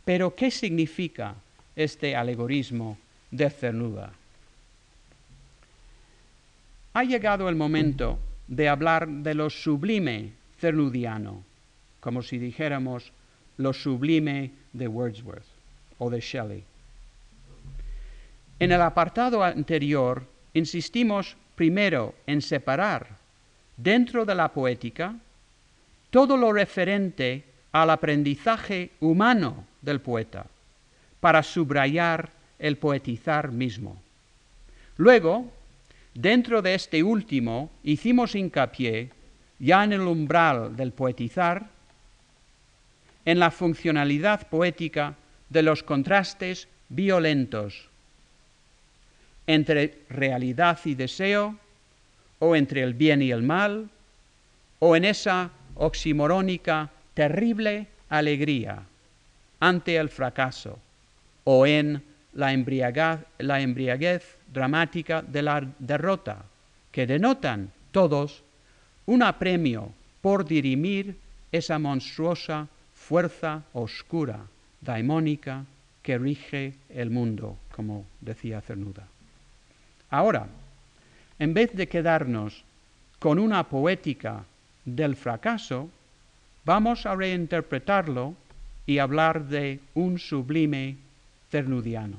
Pero 0.05 0.35
¿qué 0.35 0.51
significa 0.51 1.35
este 1.75 2.15
alegorismo 2.15 2.97
de 3.31 3.49
cernuda. 3.49 4.13
Ha 6.93 7.03
llegado 7.03 7.49
el 7.49 7.55
momento 7.55 8.19
de 8.47 8.69
hablar 8.69 9.07
de 9.07 9.33
lo 9.33 9.49
sublime 9.49 10.33
cernudiano, 10.59 11.43
como 11.99 12.21
si 12.21 12.37
dijéramos 12.37 13.11
lo 13.57 13.73
sublime 13.73 14.51
de 14.73 14.87
Wordsworth 14.87 15.45
o 15.97 16.09
de 16.09 16.19
Shelley. 16.19 16.63
En 18.59 18.71
el 18.71 18.81
apartado 18.81 19.43
anterior 19.43 20.27
insistimos 20.53 21.35
primero 21.55 22.13
en 22.27 22.41
separar 22.41 23.17
dentro 23.77 24.25
de 24.25 24.35
la 24.35 24.53
poética 24.53 25.15
todo 26.13 26.37
lo 26.37 26.53
referente 26.53 27.43
al 27.71 27.89
aprendizaje 27.89 28.91
humano 28.99 29.65
del 29.81 29.99
poeta, 29.99 30.45
para 31.19 31.41
subrayar 31.41 32.29
el 32.59 32.77
poetizar 32.77 33.51
mismo. 33.51 33.99
Luego, 34.97 35.51
dentro 36.13 36.61
de 36.61 36.75
este 36.75 37.01
último, 37.01 37.71
hicimos 37.83 38.35
hincapié, 38.35 39.09
ya 39.57 39.83
en 39.83 39.93
el 39.93 40.01
umbral 40.01 40.75
del 40.75 40.91
poetizar, 40.91 41.65
en 43.25 43.39
la 43.39 43.49
funcionalidad 43.49 44.47
poética 44.49 45.15
de 45.49 45.63
los 45.63 45.81
contrastes 45.81 46.67
violentos 46.89 47.89
entre 49.47 49.97
realidad 50.09 50.77
y 50.85 50.93
deseo, 50.93 51.57
o 52.37 52.55
entre 52.55 52.83
el 52.83 52.93
bien 52.93 53.23
y 53.23 53.31
el 53.31 53.41
mal, 53.41 53.89
o 54.77 54.95
en 54.95 55.05
esa 55.05 55.49
oximorónica 55.75 56.89
terrible 57.13 57.87
alegría 58.09 58.83
ante 59.59 59.95
el 59.95 60.09
fracaso, 60.09 60.77
o 61.45 61.65
en 61.65 62.03
la 62.33 62.51
embriaguez, 62.53 64.37
dramática 64.51 65.21
de 65.21 65.41
la 65.41 65.65
derrota, 65.79 66.45
que 66.91 67.07
denotan 67.07 67.71
todos 67.91 68.43
un 69.05 69.23
apremio 69.23 69.91
por 70.21 70.45
dirimir 70.45 71.17
esa 71.51 71.79
monstruosa 71.79 72.67
fuerza 72.93 73.63
oscura, 73.73 74.39
daimónica, 74.81 75.65
que 76.01 76.17
rige 76.17 76.75
el 76.89 77.09
mundo, 77.09 77.57
como 77.71 78.05
decía 78.19 78.61
Cernuda. 78.61 79.07
Ahora, 80.09 80.47
en 81.39 81.53
vez 81.53 81.73
de 81.73 81.87
quedarnos 81.87 82.63
con 83.19 83.39
una 83.39 83.63
poética 83.63 84.43
del 84.85 85.15
fracaso, 85.15 85.89
vamos 86.65 87.05
a 87.05 87.15
reinterpretarlo 87.15 88.35
y 88.85 88.99
hablar 88.99 89.45
de 89.47 89.79
un 89.93 90.19
sublime 90.19 90.97
cernudiano. 91.49 92.17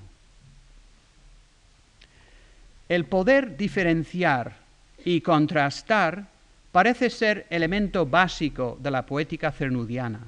El 2.89 3.05
poder 3.05 3.57
diferenciar 3.57 4.57
y 5.05 5.21
contrastar 5.21 6.27
parece 6.73 7.11
ser 7.11 7.47
elemento 7.51 8.07
básico 8.07 8.79
de 8.83 8.91
la 8.91 9.07
poética 9.07 9.53
cernudiana, 9.53 10.21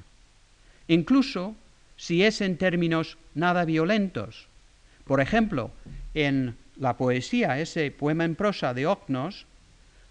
incluso 0.89 1.55
si 1.97 2.25
es 2.25 2.41
en 2.41 2.57
términos 2.57 3.17
nada 3.35 3.65
violentos. 3.65 4.47
Por 5.05 5.21
ejemplo, 5.21 5.71
en 6.15 6.57
la 6.77 6.97
poesía, 6.97 7.59
ese 7.59 7.91
poema 7.91 8.25
en 8.25 8.35
prosa 8.35 8.75
de 8.75 8.87
Ocnos, 8.87 9.47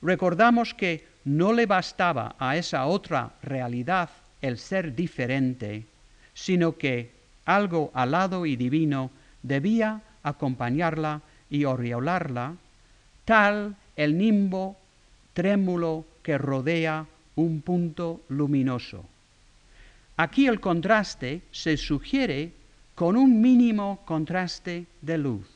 recordamos 0.02 0.74
que 0.74 1.06
no 1.26 1.54
le 1.54 1.66
bastaba 1.66 2.36
a 2.40 2.56
esa 2.56 2.86
otra 2.86 3.34
realidad 3.42 4.10
el 4.42 4.58
ser 4.58 4.96
diferente, 4.96 5.86
sino 6.34 6.78
que 6.78 7.12
algo 7.46 7.92
alado 7.94 8.46
y 8.46 8.56
divino 8.56 9.12
debía 9.42 10.02
acompañarla 10.24 11.22
y 11.50 11.64
aureolarla, 11.64 12.56
tal 13.26 13.76
el 13.96 14.18
nimbo 14.18 14.78
trémulo 15.34 16.06
que 16.22 16.38
rodea 16.38 17.06
un 17.36 17.62
punto 17.62 18.22
luminoso. 18.30 19.06
Aquí 20.18 20.48
el 20.48 20.60
contraste 20.60 21.42
se 21.52 21.76
sugiere 21.76 22.54
con 22.94 23.18
un 23.18 23.42
mínimo 23.42 24.02
contraste 24.06 24.86
de 25.02 25.18
luz. 25.18 25.48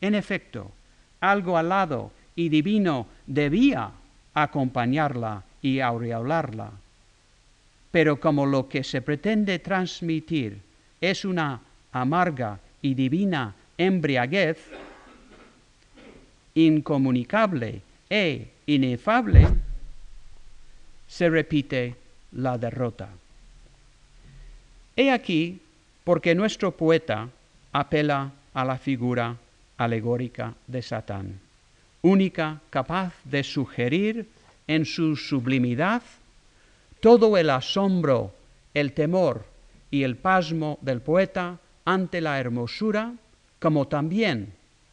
En 0.00 0.14
efecto, 0.14 0.70
algo 1.20 1.58
alado 1.58 2.12
y 2.34 2.48
divino 2.48 3.06
debía 3.26 3.90
acompañarla 4.36 5.42
y 5.62 5.80
aureolarla 5.80 6.70
pero 7.96 8.20
como 8.20 8.44
lo 8.44 8.68
que 8.68 8.84
se 8.84 9.00
pretende 9.00 9.58
transmitir 9.58 10.60
es 11.00 11.24
una 11.24 11.62
amarga 11.92 12.60
y 12.82 12.92
divina 12.92 13.54
embriaguez, 13.78 14.58
incomunicable 16.54 17.80
e 18.10 18.52
inefable, 18.66 19.48
se 21.08 21.30
repite 21.30 21.96
la 22.32 22.58
derrota. 22.58 23.08
He 24.94 25.10
aquí 25.10 25.58
porque 26.04 26.34
nuestro 26.34 26.76
poeta 26.76 27.30
apela 27.72 28.30
a 28.52 28.62
la 28.66 28.76
figura 28.76 29.38
alegórica 29.78 30.52
de 30.66 30.82
Satán, 30.82 31.40
única 32.02 32.60
capaz 32.70 33.12
de 33.24 33.42
sugerir 33.42 34.28
en 34.66 34.84
su 34.84 35.16
sublimidad 35.16 36.02
todo 37.00 37.36
el 37.36 37.50
asombro, 37.50 38.34
el 38.74 38.92
temor 38.92 39.44
y 39.90 40.02
el 40.02 40.16
pasmo 40.16 40.78
del 40.82 41.00
poeta 41.00 41.58
ante 41.84 42.20
la 42.20 42.38
hermosura, 42.38 43.14
como 43.58 43.86
también, 43.86 44.52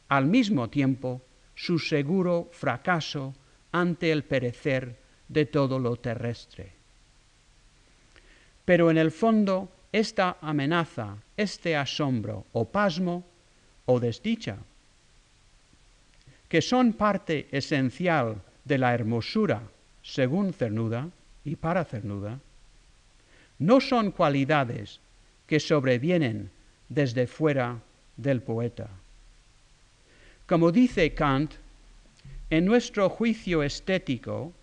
al 0.09 0.27
mismo 0.27 0.69
tiempo, 0.69 1.21
su 1.55 1.79
seguro 1.79 2.49
fracaso 2.51 3.33
ante 3.71 4.11
el 4.11 4.23
perecer 4.23 4.95
de 5.27 5.45
todo 5.45 5.79
lo 5.79 5.95
terrestre. 5.95 6.71
Pero 8.65 8.91
en 8.91 8.97
el 8.97 9.11
fondo, 9.11 9.69
esta 9.91 10.37
amenaza, 10.41 11.17
este 11.35 11.75
asombro 11.75 12.45
o 12.53 12.65
pasmo 12.65 13.25
o 13.85 13.99
desdicha, 13.99 14.57
que 16.53 16.61
son 16.61 16.93
parte 16.93 17.47
esencial 17.49 18.37
de 18.63 18.77
la 18.77 18.93
hermosura, 18.93 19.63
según 20.03 20.53
Cernuda, 20.53 21.09
y 21.43 21.55
para 21.55 21.83
cernuda, 21.83 22.39
no 23.57 23.81
son 23.81 24.11
cualidades 24.11 24.99
que 25.47 25.59
sobrevienen 25.59 26.51
desde 26.89 27.25
fuera 27.25 27.79
del 28.17 28.43
poeta. 28.43 28.87
Como 30.45 30.71
dice 30.71 31.15
Kant, 31.15 31.53
en 32.51 32.65
nuestro 32.65 33.09
juicio 33.09 33.63
estético, 33.63 34.53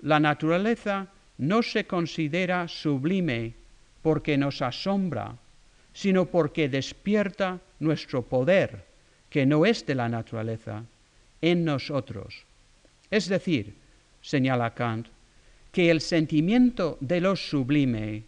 la 0.00 0.18
naturaleza 0.18 1.06
no 1.38 1.62
se 1.62 1.86
considera 1.86 2.66
sublime 2.66 3.54
porque 4.02 4.36
nos 4.36 4.62
asombra, 4.62 5.36
sino 5.94 6.26
porque 6.26 6.68
despierta 6.68 7.60
nuestro 7.78 8.22
poder, 8.22 8.84
que 9.30 9.46
no 9.46 9.64
es 9.64 9.86
de 9.86 9.94
la 9.94 10.08
naturaleza, 10.08 10.82
en 11.42 11.64
nosotros. 11.64 12.44
Es 13.10 13.28
decir, 13.28 13.74
señala 14.22 14.74
Kant, 14.74 15.08
que 15.72 15.90
el 15.90 16.00
sentimiento 16.00 16.96
de 17.00 17.20
lo 17.20 17.36
sublime 17.36 18.24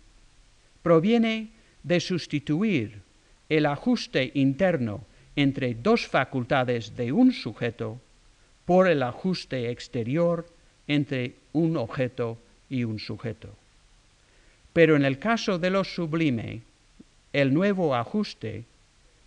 proviene 0.82 1.48
de 1.82 2.00
sustituir 2.00 3.00
el 3.48 3.66
ajuste 3.66 4.30
interno 4.34 5.04
entre 5.36 5.74
dos 5.74 6.06
facultades 6.06 6.96
de 6.96 7.12
un 7.12 7.32
sujeto 7.32 8.00
por 8.64 8.88
el 8.88 9.02
ajuste 9.02 9.70
exterior 9.70 10.46
entre 10.86 11.36
un 11.52 11.76
objeto 11.76 12.38
y 12.68 12.84
un 12.84 12.98
sujeto. 12.98 13.54
Pero 14.72 14.96
en 14.96 15.04
el 15.04 15.18
caso 15.18 15.58
de 15.58 15.70
lo 15.70 15.84
sublime, 15.84 16.62
el 17.32 17.54
nuevo 17.54 17.94
ajuste 17.94 18.64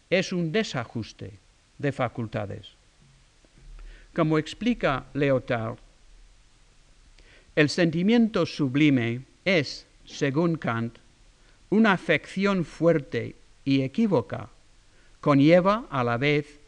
es 0.09 0.32
un 0.32 0.51
desajuste 0.51 1.32
de 1.77 1.91
facultades. 1.91 2.80
Como 4.14 4.38
explica 4.38 5.05
Leotard, 5.14 5.78
el 7.55 7.70
sentimiento 7.70 8.45
sublime 8.45 9.22
es, 9.45 9.86
según 10.05 10.55
Kant, 10.55 10.97
una 11.70 11.93
afección 11.93 12.66
fuerte 12.66 13.36
y 13.64 13.82
equívoca, 13.82 14.49
conlleva 15.20 15.86
a 15.89 16.03
la 16.03 16.18
vez 16.18 16.59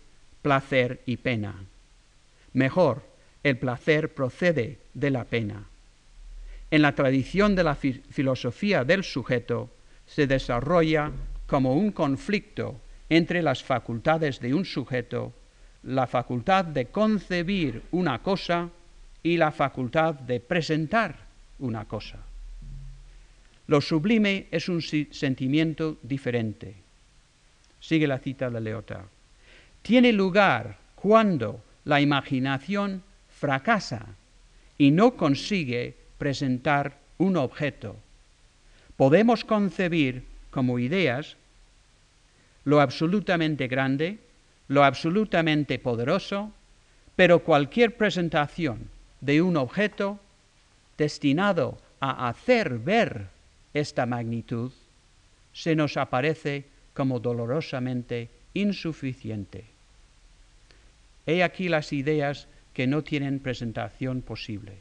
placer 0.41 1.02
y 1.06 1.18
pena. 1.18 1.66
Mejor, 2.54 3.04
el 3.44 3.58
placer 3.58 4.14
procede 4.14 4.80
de 4.94 5.10
la 5.10 5.26
pena. 5.26 5.66
En 6.72 6.82
la 6.82 6.96
tradición 6.96 7.56
de 7.56 7.64
la 7.64 7.76
filosofía 7.76 8.84
del 8.84 9.04
sujeto 9.04 9.70
se 10.06 10.28
desarrolla 10.28 11.12
como 11.48 11.76
un 11.76 11.91
conflicto 11.91 12.80
entre 13.10 13.41
las 13.41 13.64
facultades 13.64 14.39
de 14.39 14.54
un 14.54 14.66
sujeto, 14.66 15.34
la 15.84 16.08
facultad 16.08 16.66
de 16.66 16.88
concebir 16.88 17.84
una 17.92 18.20
cosa 18.20 18.70
y 19.22 19.38
la 19.38 19.52
facultad 19.52 20.16
de 20.16 20.40
presentar 20.40 21.16
una 21.60 21.86
cosa. 21.86 22.20
Lo 23.68 23.80
sublime 23.80 24.48
es 24.52 24.68
un 24.68 24.82
sentimiento 24.82 25.98
diferente. 26.04 26.76
Sigue 27.80 28.08
la 28.08 28.20
cita 28.20 28.50
de 28.50 28.62
Leotard. 28.62 29.06
Tiene 29.82 30.12
lugar 30.12 30.78
cuando 30.96 31.62
la 31.86 32.02
imaginación 32.02 33.04
fracasa 33.30 34.06
y 34.78 34.92
no 34.92 35.16
consigue 35.16 35.96
presentar 36.18 36.98
un 37.18 37.38
objeto. 37.38 37.98
Podemos 38.96 39.44
concebir 39.44 40.24
como 40.50 40.80
ideas 40.80 41.36
lo 42.66 42.80
absolutamente 42.80 43.68
grande, 43.68 44.20
lo 44.74 44.84
absolutamente 44.84 45.78
poderoso, 45.78 46.52
pero 47.16 47.44
cualquier 47.44 47.96
presentación 47.96 48.90
de 49.22 49.42
un 49.44 49.56
objeto 49.56 50.20
destinado 50.98 51.78
a 52.00 52.28
hacer 52.28 52.80
ver 52.80 53.28
esta 53.76 54.08
magnitud 54.08 54.72
se 55.54 55.76
nos 55.76 55.96
aparece 55.96 56.66
como 56.96 57.20
dolorosamente 57.20 58.30
insuficiente. 58.56 59.66
He 61.28 61.44
aquí 61.44 61.70
las 61.70 61.94
ideas 61.94 62.48
que 62.74 62.88
no 62.88 63.04
tienen 63.04 63.40
presentación 63.40 64.24
posible. 64.24 64.74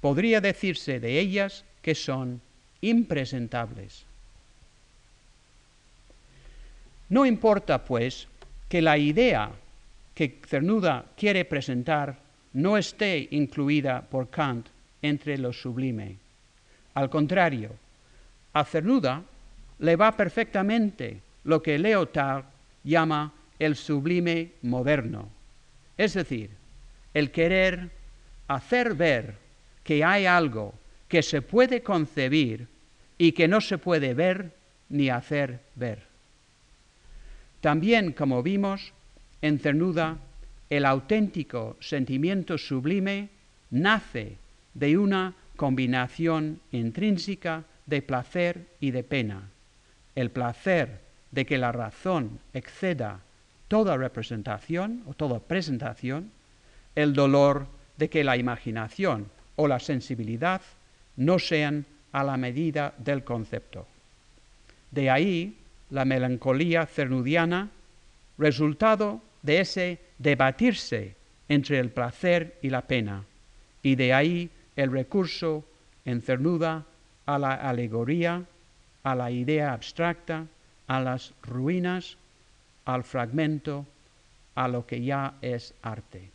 Podría 0.00 0.40
decirse 0.40 0.98
de 0.98 1.20
ellas 1.20 1.64
que 1.82 1.94
son 1.94 2.40
impresentables. 2.80 4.04
No 7.10 7.26
importa, 7.26 7.84
pues, 7.84 8.26
que 8.72 8.80
la 8.80 8.96
idea 8.96 9.52
que 10.14 10.40
Cernuda 10.48 11.04
quiere 11.14 11.44
presentar 11.44 12.16
no 12.54 12.78
esté 12.78 13.28
incluida 13.32 14.00
por 14.00 14.30
Kant 14.30 14.66
entre 15.02 15.36
lo 15.36 15.52
sublime. 15.52 16.16
Al 16.94 17.10
contrario, 17.10 17.76
a 18.54 18.64
Cernuda 18.64 19.22
le 19.78 19.94
va 19.94 20.16
perfectamente 20.16 21.20
lo 21.44 21.60
que 21.60 21.78
Leotard 21.78 22.46
llama 22.82 23.34
el 23.58 23.76
sublime 23.76 24.52
moderno, 24.62 25.28
es 25.98 26.14
decir, 26.14 26.48
el 27.12 27.30
querer 27.30 27.90
hacer 28.48 28.94
ver 28.94 29.34
que 29.84 30.02
hay 30.02 30.24
algo 30.24 30.72
que 31.08 31.22
se 31.22 31.42
puede 31.42 31.82
concebir 31.82 32.68
y 33.18 33.32
que 33.32 33.48
no 33.48 33.60
se 33.60 33.76
puede 33.76 34.14
ver 34.14 34.50
ni 34.88 35.10
hacer 35.10 35.60
ver. 35.74 36.11
También, 37.62 38.12
como 38.12 38.42
vimos, 38.42 38.92
en 39.40 39.60
Cernuda, 39.60 40.18
el 40.68 40.84
auténtico 40.84 41.76
sentimiento 41.78 42.58
sublime 42.58 43.28
nace 43.70 44.36
de 44.74 44.98
una 44.98 45.34
combinación 45.54 46.58
intrínseca 46.72 47.62
de 47.86 48.02
placer 48.02 48.66
y 48.80 48.90
de 48.90 49.04
pena. 49.04 49.48
El 50.16 50.30
placer 50.30 51.02
de 51.30 51.46
que 51.46 51.56
la 51.56 51.70
razón 51.70 52.40
exceda 52.52 53.20
toda 53.68 53.96
representación 53.96 55.04
o 55.06 55.14
toda 55.14 55.38
presentación, 55.38 56.32
el 56.96 57.14
dolor 57.14 57.68
de 57.96 58.10
que 58.10 58.24
la 58.24 58.36
imaginación 58.36 59.30
o 59.54 59.68
la 59.68 59.78
sensibilidad 59.78 60.62
no 61.16 61.38
sean 61.38 61.86
a 62.10 62.24
la 62.24 62.36
medida 62.36 62.92
del 62.98 63.22
concepto. 63.22 63.86
De 64.90 65.10
ahí 65.10 65.61
la 65.92 66.06
melancolía 66.06 66.86
cernudiana, 66.86 67.68
resultado 68.38 69.20
de 69.42 69.60
ese 69.60 69.98
debatirse 70.18 71.14
entre 71.50 71.78
el 71.78 71.90
placer 71.90 72.58
y 72.62 72.70
la 72.70 72.80
pena, 72.80 73.24
y 73.82 73.94
de 73.94 74.14
ahí 74.14 74.50
el 74.74 74.90
recurso 74.90 75.64
en 76.06 76.22
cernuda 76.22 76.86
a 77.26 77.38
la 77.38 77.52
alegoría, 77.52 78.42
a 79.02 79.14
la 79.14 79.30
idea 79.30 79.74
abstracta, 79.74 80.46
a 80.86 81.00
las 81.00 81.34
ruinas, 81.42 82.16
al 82.86 83.04
fragmento, 83.04 83.84
a 84.54 84.68
lo 84.68 84.86
que 84.86 85.04
ya 85.04 85.34
es 85.42 85.74
arte. 85.82 86.30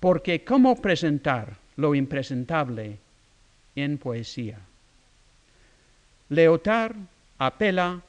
Porque 0.00 0.42
¿cómo 0.44 0.82
presentar 0.82 1.56
lo 1.76 1.94
impresentable 1.94 2.98
en 3.76 3.98
poesía? 3.98 4.58
Leotard 6.28 6.96
apela 7.38 8.02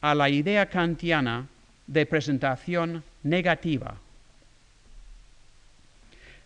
a 0.00 0.14
la 0.14 0.28
idea 0.28 0.66
kantiana 0.66 1.48
de 1.86 2.06
presentación 2.06 3.02
negativa. 3.22 3.96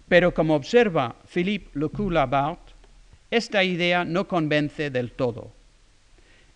Pero 0.08 0.32
como 0.32 0.54
observa 0.54 1.16
Philippe 1.26 1.78
Lecoux-Labart, 1.78 2.60
esta 3.30 3.62
idea 3.62 4.04
no 4.04 4.26
convence 4.26 4.90
del 4.90 5.12
todo. 5.12 5.52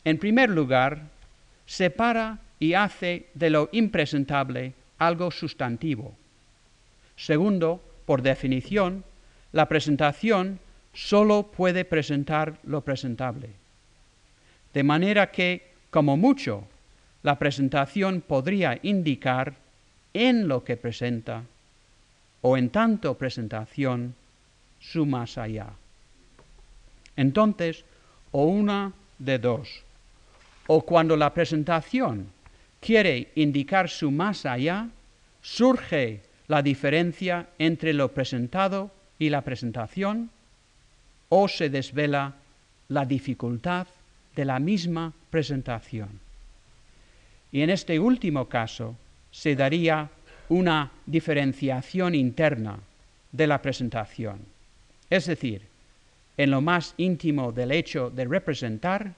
En 0.05 0.19
primer 0.19 0.49
lugar, 0.49 1.11
separa 1.67 2.39
y 2.59 2.75
hace 2.75 3.27
de 3.35 3.51
lo 3.51 3.69
impresentable 3.73 4.73
algo 4.99 5.31
sustantivo. 5.31 6.15
Segundo, 7.17 7.83
por 8.07 8.23
definición, 8.23 9.05
la 9.53 9.69
presentación 9.69 10.61
solo 10.95 11.51
puede 11.55 11.85
presentar 11.85 12.59
lo 12.65 12.81
presentable. 12.83 13.51
De 14.73 14.83
manera 14.83 15.31
que, 15.31 15.72
como 15.93 16.17
mucho, 16.17 16.65
la 17.23 17.39
presentación 17.39 18.23
podría 18.23 18.81
indicar 18.83 19.53
en 20.15 20.49
lo 20.49 20.65
que 20.65 20.79
presenta 20.79 21.45
o 22.41 22.57
en 22.57 22.71
tanto 22.71 23.19
presentación 23.19 24.15
su 24.81 25.05
más 25.05 25.37
allá. 25.37 25.69
Entonces, 27.15 27.85
o 28.33 28.47
una 28.47 28.95
de 29.19 29.39
dos, 29.39 29.69
o 30.67 30.81
cuando 30.81 31.15
la 31.15 31.35
presentación 31.35 32.29
quiere 32.81 33.31
indicar 33.35 33.91
su 33.91 34.11
más 34.11 34.47
allá, 34.47 34.89
surge 35.43 36.23
la 36.49 36.63
diferencia 36.63 37.51
entre 37.59 37.93
lo 37.93 38.09
presentado 38.09 38.91
y 39.19 39.29
la 39.29 39.43
presentación, 39.43 40.31
o 41.29 41.49
se 41.49 41.69
desvela 41.69 42.33
la 42.89 43.05
dificultad 43.05 43.87
de 44.35 44.47
la 44.47 44.59
misma 44.59 45.13
presentación. 45.33 46.21
Y 47.51 47.63
en 47.63 47.71
este 47.71 47.99
último 47.99 48.49
caso 48.49 48.97
se 49.31 49.57
daría 49.57 50.11
una 50.51 50.93
diferenciación 51.07 52.15
interna 52.15 52.79
de 53.33 53.47
la 53.47 53.63
presentación. 53.63 54.41
Es 55.09 55.27
decir, 55.27 55.63
en 56.37 56.51
lo 56.51 56.61
más 56.61 56.95
íntimo 56.99 57.51
del 57.51 57.73
hecho 57.73 58.11
de 58.11 58.27
representar 58.27 59.15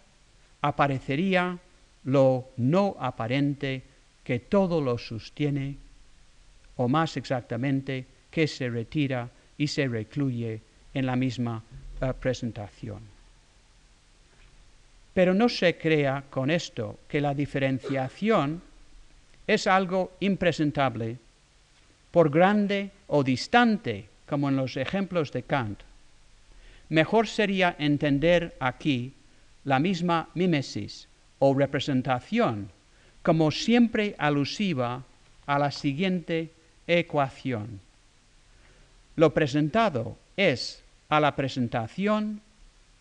aparecería 0.63 1.59
lo 2.05 2.49
no 2.57 2.97
aparente 3.01 3.83
que 4.23 4.39
todo 4.39 4.81
lo 4.81 4.99
sostiene, 4.99 5.77
o 6.77 6.89
más 6.89 7.17
exactamente, 7.17 8.07
que 8.31 8.47
se 8.47 8.71
retira 8.71 9.29
y 9.59 9.67
se 9.67 9.89
recluye 9.89 10.63
en 10.95 11.07
la 11.07 11.17
misma 11.17 11.63
eh, 12.01 12.13
presentación. 12.19 13.14
Pero 15.15 15.33
no 15.33 15.49
se 15.49 15.79
crea 15.79 16.25
con 16.29 16.51
esto 16.51 16.99
que 17.09 17.21
la 17.21 17.35
diferenciación 17.35 18.61
es 19.47 19.67
algo 19.67 20.13
impresentable, 20.21 21.19
por 22.11 22.31
grande 22.31 22.91
o 23.07 23.23
distante, 23.23 24.09
como 24.29 24.49
en 24.49 24.57
los 24.57 24.77
ejemplos 24.77 25.33
de 25.33 25.45
Kant. 25.45 25.81
Mejor 26.89 27.29
sería 27.29 27.77
entender 27.79 28.57
aquí 28.61 29.15
la 29.65 29.79
misma 29.79 30.29
mímesis 30.35 31.09
o 31.39 31.55
representación 31.55 32.71
como 33.25 33.51
siempre 33.51 34.15
alusiva 34.19 35.03
a 35.47 35.59
la 35.59 35.71
siguiente 35.71 36.51
ecuación. 36.87 37.81
Lo 39.17 39.33
presentado 39.33 40.19
es 40.37 40.83
a 41.09 41.21
la 41.21 41.35
presentación 41.35 42.43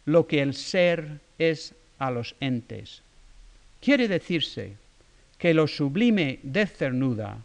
lo 0.05 0.25
que 0.25 0.41
el 0.41 0.53
ser 0.53 1.19
es 1.37 1.75
a 1.99 2.11
los 2.11 2.35
entes. 2.39 3.01
Quiere 3.81 4.07
decirse 4.07 4.75
que 5.37 5.53
lo 5.53 5.67
sublime 5.67 6.39
de 6.43 6.65
cernuda 6.67 7.37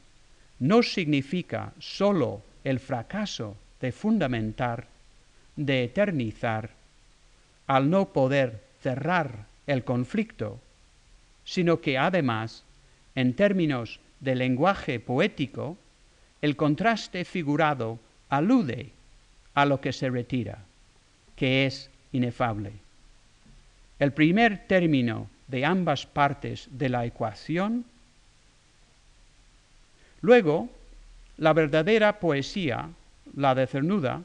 no 0.61 0.83
significa 0.83 1.73
sólo 1.79 2.43
el 2.65 2.81
fracaso 2.81 3.57
de 3.81 3.93
fundamentar, 3.93 4.87
de 5.57 5.85
eternizar, 5.85 6.71
al 7.67 7.91
no 7.91 8.13
poder 8.13 8.63
cerrar 8.83 9.47
el 9.67 9.85
conflicto, 9.85 10.61
sino 11.45 11.81
que 11.81 11.99
además, 11.99 12.65
en 13.15 13.35
términos 13.35 14.01
de 14.21 14.35
lenguaje 14.35 15.01
poético, 15.01 15.77
el 16.41 16.57
contraste 16.57 17.25
figurado 17.25 17.99
alude 18.29 18.91
a 19.55 19.65
lo 19.65 19.81
que 19.81 19.93
se 19.93 20.09
retira, 20.09 20.59
que 21.37 21.67
es 21.67 21.91
inefable. 22.13 22.73
El 23.99 24.13
primer 24.13 24.67
término 24.67 25.29
de 25.49 25.65
ambas 25.65 26.07
partes 26.07 26.69
de 26.71 26.89
la 26.89 27.05
ecuación. 27.05 27.85
Luego, 30.21 30.69
la 31.39 31.53
verdadera 31.53 32.21
poesía, 32.21 32.91
la 33.35 33.55
de 33.55 33.67
Cernuda, 33.67 34.23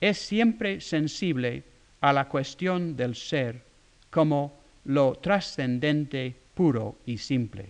es 0.00 0.18
siempre 0.18 0.80
sensible 0.80 1.62
a 2.00 2.12
la 2.12 2.28
cuestión 2.28 2.96
del 2.96 3.14
ser 3.14 3.62
como 4.10 4.54
lo 4.84 5.14
trascendente, 5.14 6.34
puro 6.54 6.96
y 7.06 7.18
simple. 7.18 7.66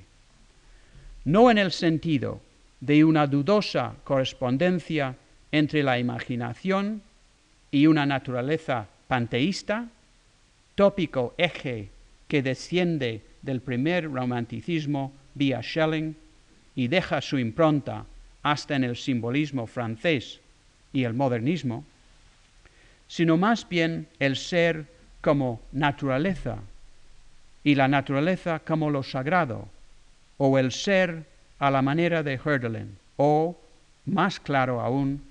No 1.25 1.51
en 1.51 1.59
el 1.59 1.73
sentido 1.73 2.41
de 2.81 3.05
una 3.05 3.27
dudosa 3.27 3.95
correspondencia 4.05 5.17
entre 5.51 5.83
la 5.83 5.99
imaginación 5.99 7.03
y 7.71 7.87
una 7.87 8.07
naturaleza 8.07 8.87
panteísta, 9.09 9.89
tópico 10.77 11.35
eje 11.39 11.91
que 12.29 12.43
desciende 12.43 13.23
del 13.43 13.61
primer 13.61 14.05
romanticismo 14.13 15.13
vía 15.35 15.63
Schelling 15.63 16.15
y 16.77 16.89
deja 16.89 17.21
su 17.21 17.39
impronta 17.39 18.05
hasta 18.43 18.77
en 18.77 18.85
el 18.85 18.97
simbolismo 18.97 19.67
francés 19.67 20.41
y 20.93 21.05
el 21.05 21.15
modernismo, 21.15 21.85
sino 23.09 23.37
más 23.37 23.69
bien 23.69 24.07
el 24.21 24.37
ser 24.37 24.87
como 25.21 25.61
naturaleza 25.73 26.59
y 27.65 27.75
la 27.75 27.89
naturaleza 27.89 28.61
como 28.61 28.91
lo 28.91 29.03
sagrado, 29.03 29.69
o 30.37 30.59
el 30.59 30.71
ser 30.71 31.27
a 31.59 31.71
la 31.71 31.83
manera 31.83 32.23
de 32.23 32.39
Hölderlin, 32.39 32.97
o, 33.17 33.59
más 34.05 34.39
claro 34.39 34.81
aún, 34.81 35.23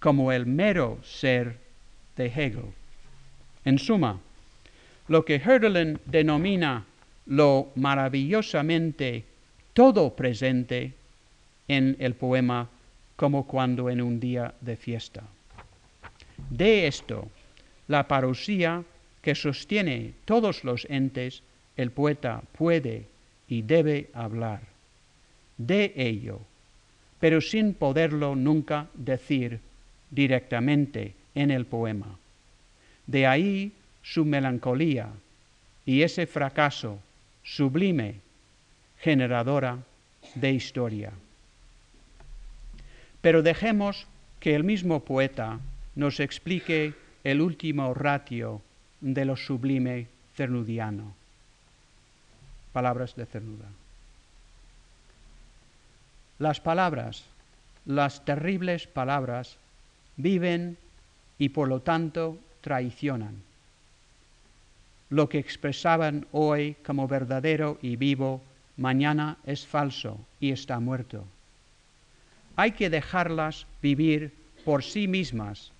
como 0.00 0.32
el 0.32 0.46
mero 0.46 0.98
ser 1.04 1.60
de 2.16 2.26
Hegel. 2.26 2.72
En 3.64 3.78
suma, 3.78 4.18
lo 5.08 5.24
que 5.24 5.38
Hölderlin 5.38 5.98
denomina 6.06 6.84
lo 7.26 7.72
maravillosamente 7.76 9.24
todo 9.72 10.14
presente 10.14 10.92
en 11.68 11.96
el 11.98 12.14
poema 12.14 12.68
como 13.16 13.46
cuando 13.46 13.90
en 13.90 14.00
un 14.00 14.20
día 14.20 14.54
de 14.60 14.76
fiesta. 14.76 15.22
De 16.50 16.86
esto, 16.86 17.28
la 17.88 18.08
parosía 18.08 18.82
que 19.22 19.34
sostiene 19.34 20.12
todos 20.24 20.64
los 20.64 20.86
entes, 20.90 21.42
el 21.76 21.90
poeta 21.90 22.42
puede 22.56 23.06
y 23.48 23.62
debe 23.62 24.10
hablar. 24.12 24.60
De 25.56 25.92
ello, 25.96 26.40
pero 27.20 27.40
sin 27.40 27.74
poderlo 27.74 28.36
nunca 28.36 28.88
decir 28.94 29.60
directamente 30.10 31.14
en 31.34 31.50
el 31.50 31.64
poema. 31.64 32.18
De 33.06 33.26
ahí 33.26 33.72
su 34.04 34.26
melancolía 34.26 35.08
y 35.86 36.02
ese 36.02 36.26
fracaso 36.26 37.00
sublime 37.42 38.20
generadora 39.00 39.78
de 40.34 40.52
historia. 40.52 41.12
Pero 43.22 43.42
dejemos 43.42 44.06
que 44.40 44.54
el 44.54 44.62
mismo 44.62 45.00
poeta 45.00 45.58
nos 45.94 46.20
explique 46.20 46.92
el 47.24 47.40
último 47.40 47.94
ratio 47.94 48.60
de 49.00 49.24
lo 49.24 49.36
sublime 49.36 50.06
cernudiano. 50.36 51.14
Palabras 52.74 53.16
de 53.16 53.24
cernuda. 53.24 53.68
Las 56.38 56.60
palabras, 56.60 57.24
las 57.86 58.24
terribles 58.24 58.86
palabras, 58.86 59.56
viven 60.16 60.76
y 61.38 61.50
por 61.50 61.68
lo 61.68 61.80
tanto 61.80 62.36
traicionan 62.60 63.53
lo 65.10 65.28
que 65.28 65.38
expresaban 65.38 66.26
hoy 66.32 66.76
como 66.84 67.06
verdadero 67.08 67.78
y 67.82 67.96
vivo, 67.96 68.42
mañana 68.76 69.38
es 69.44 69.66
falso 69.66 70.18
y 70.40 70.50
está 70.50 70.80
muerto. 70.80 71.24
Hay 72.56 72.72
que 72.72 72.90
dejarlas 72.90 73.66
vivir 73.82 74.32
por 74.64 74.82
sí 74.82 75.08
mismas, 75.08 75.72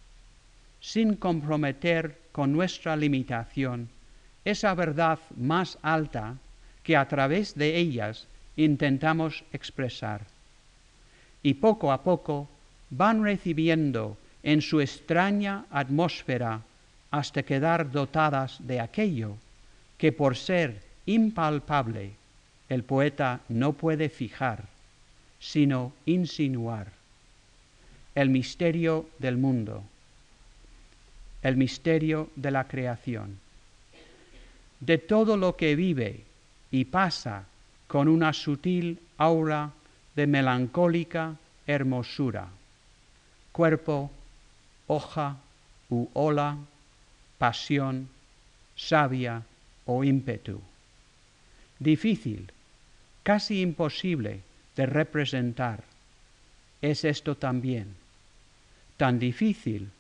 sin 0.81 1.16
comprometer 1.16 2.18
con 2.33 2.53
nuestra 2.53 2.97
limitación 2.97 3.89
esa 4.45 4.75
verdad 4.75 5.18
más 5.37 5.79
alta 5.83 6.37
que 6.83 6.97
a 6.97 7.09
través 7.09 7.55
de 7.55 7.77
ellas 7.79 8.27
intentamos 8.57 9.43
expresar. 9.53 10.20
Y 11.43 11.55
poco 11.55 11.93
a 11.93 12.03
poco 12.03 12.49
van 12.91 13.25
recibiendo 13.25 14.16
en 14.43 14.61
su 14.61 14.81
extraña 14.81 15.64
atmósfera 15.70 16.61
hasta 17.15 17.45
quedar 17.45 17.93
dotadas 17.93 18.57
de 18.59 18.81
aquello 18.81 19.37
que 19.99 20.11
por 20.11 20.37
ser 20.37 20.83
impalpable 21.07 22.11
el 22.69 22.83
poeta 22.83 23.41
no 23.49 23.75
puede 23.75 24.09
fijar, 24.09 24.65
sino 25.39 25.93
insinuar. 26.07 26.91
El 28.17 28.31
misterio 28.31 29.09
del 29.21 29.37
mundo, 29.37 29.85
el 31.43 31.57
misterio 31.57 32.31
de 32.35 32.51
la 32.51 32.67
creación, 32.67 33.39
de 34.81 34.99
todo 34.99 35.37
lo 35.37 35.55
que 35.55 35.77
vive 35.77 36.25
y 36.73 36.87
pasa 36.87 37.45
con 37.87 38.09
una 38.09 38.33
sutil 38.33 38.99
aura 39.19 39.71
de 40.17 40.27
melancólica 40.27 41.37
hermosura, 41.65 42.49
cuerpo, 43.53 44.11
hoja 44.89 45.37
u 45.91 46.09
ola, 46.12 46.59
pasión, 47.45 48.09
sabia 48.75 49.43
o 49.85 50.03
ímpetu. 50.03 50.63
Difícil, 51.79 52.49
casi 53.23 53.61
imposible 53.61 54.41
de 54.77 54.87
representar. 54.87 55.85
Es 56.81 57.05
esto 57.05 57.37
también, 57.37 57.97
tan 58.97 59.19
difícil 59.19 59.91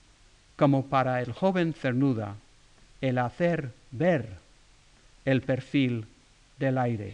como 0.56 0.86
para 0.86 1.20
el 1.20 1.32
joven 1.32 1.74
Cernuda 1.74 2.36
el 3.02 3.18
hacer 3.18 3.72
ver 3.90 4.24
el 5.26 5.42
perfil 5.42 6.06
del 6.58 6.78
aire. 6.78 7.12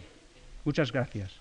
Muchas 0.63 0.93
gracias. 0.93 1.40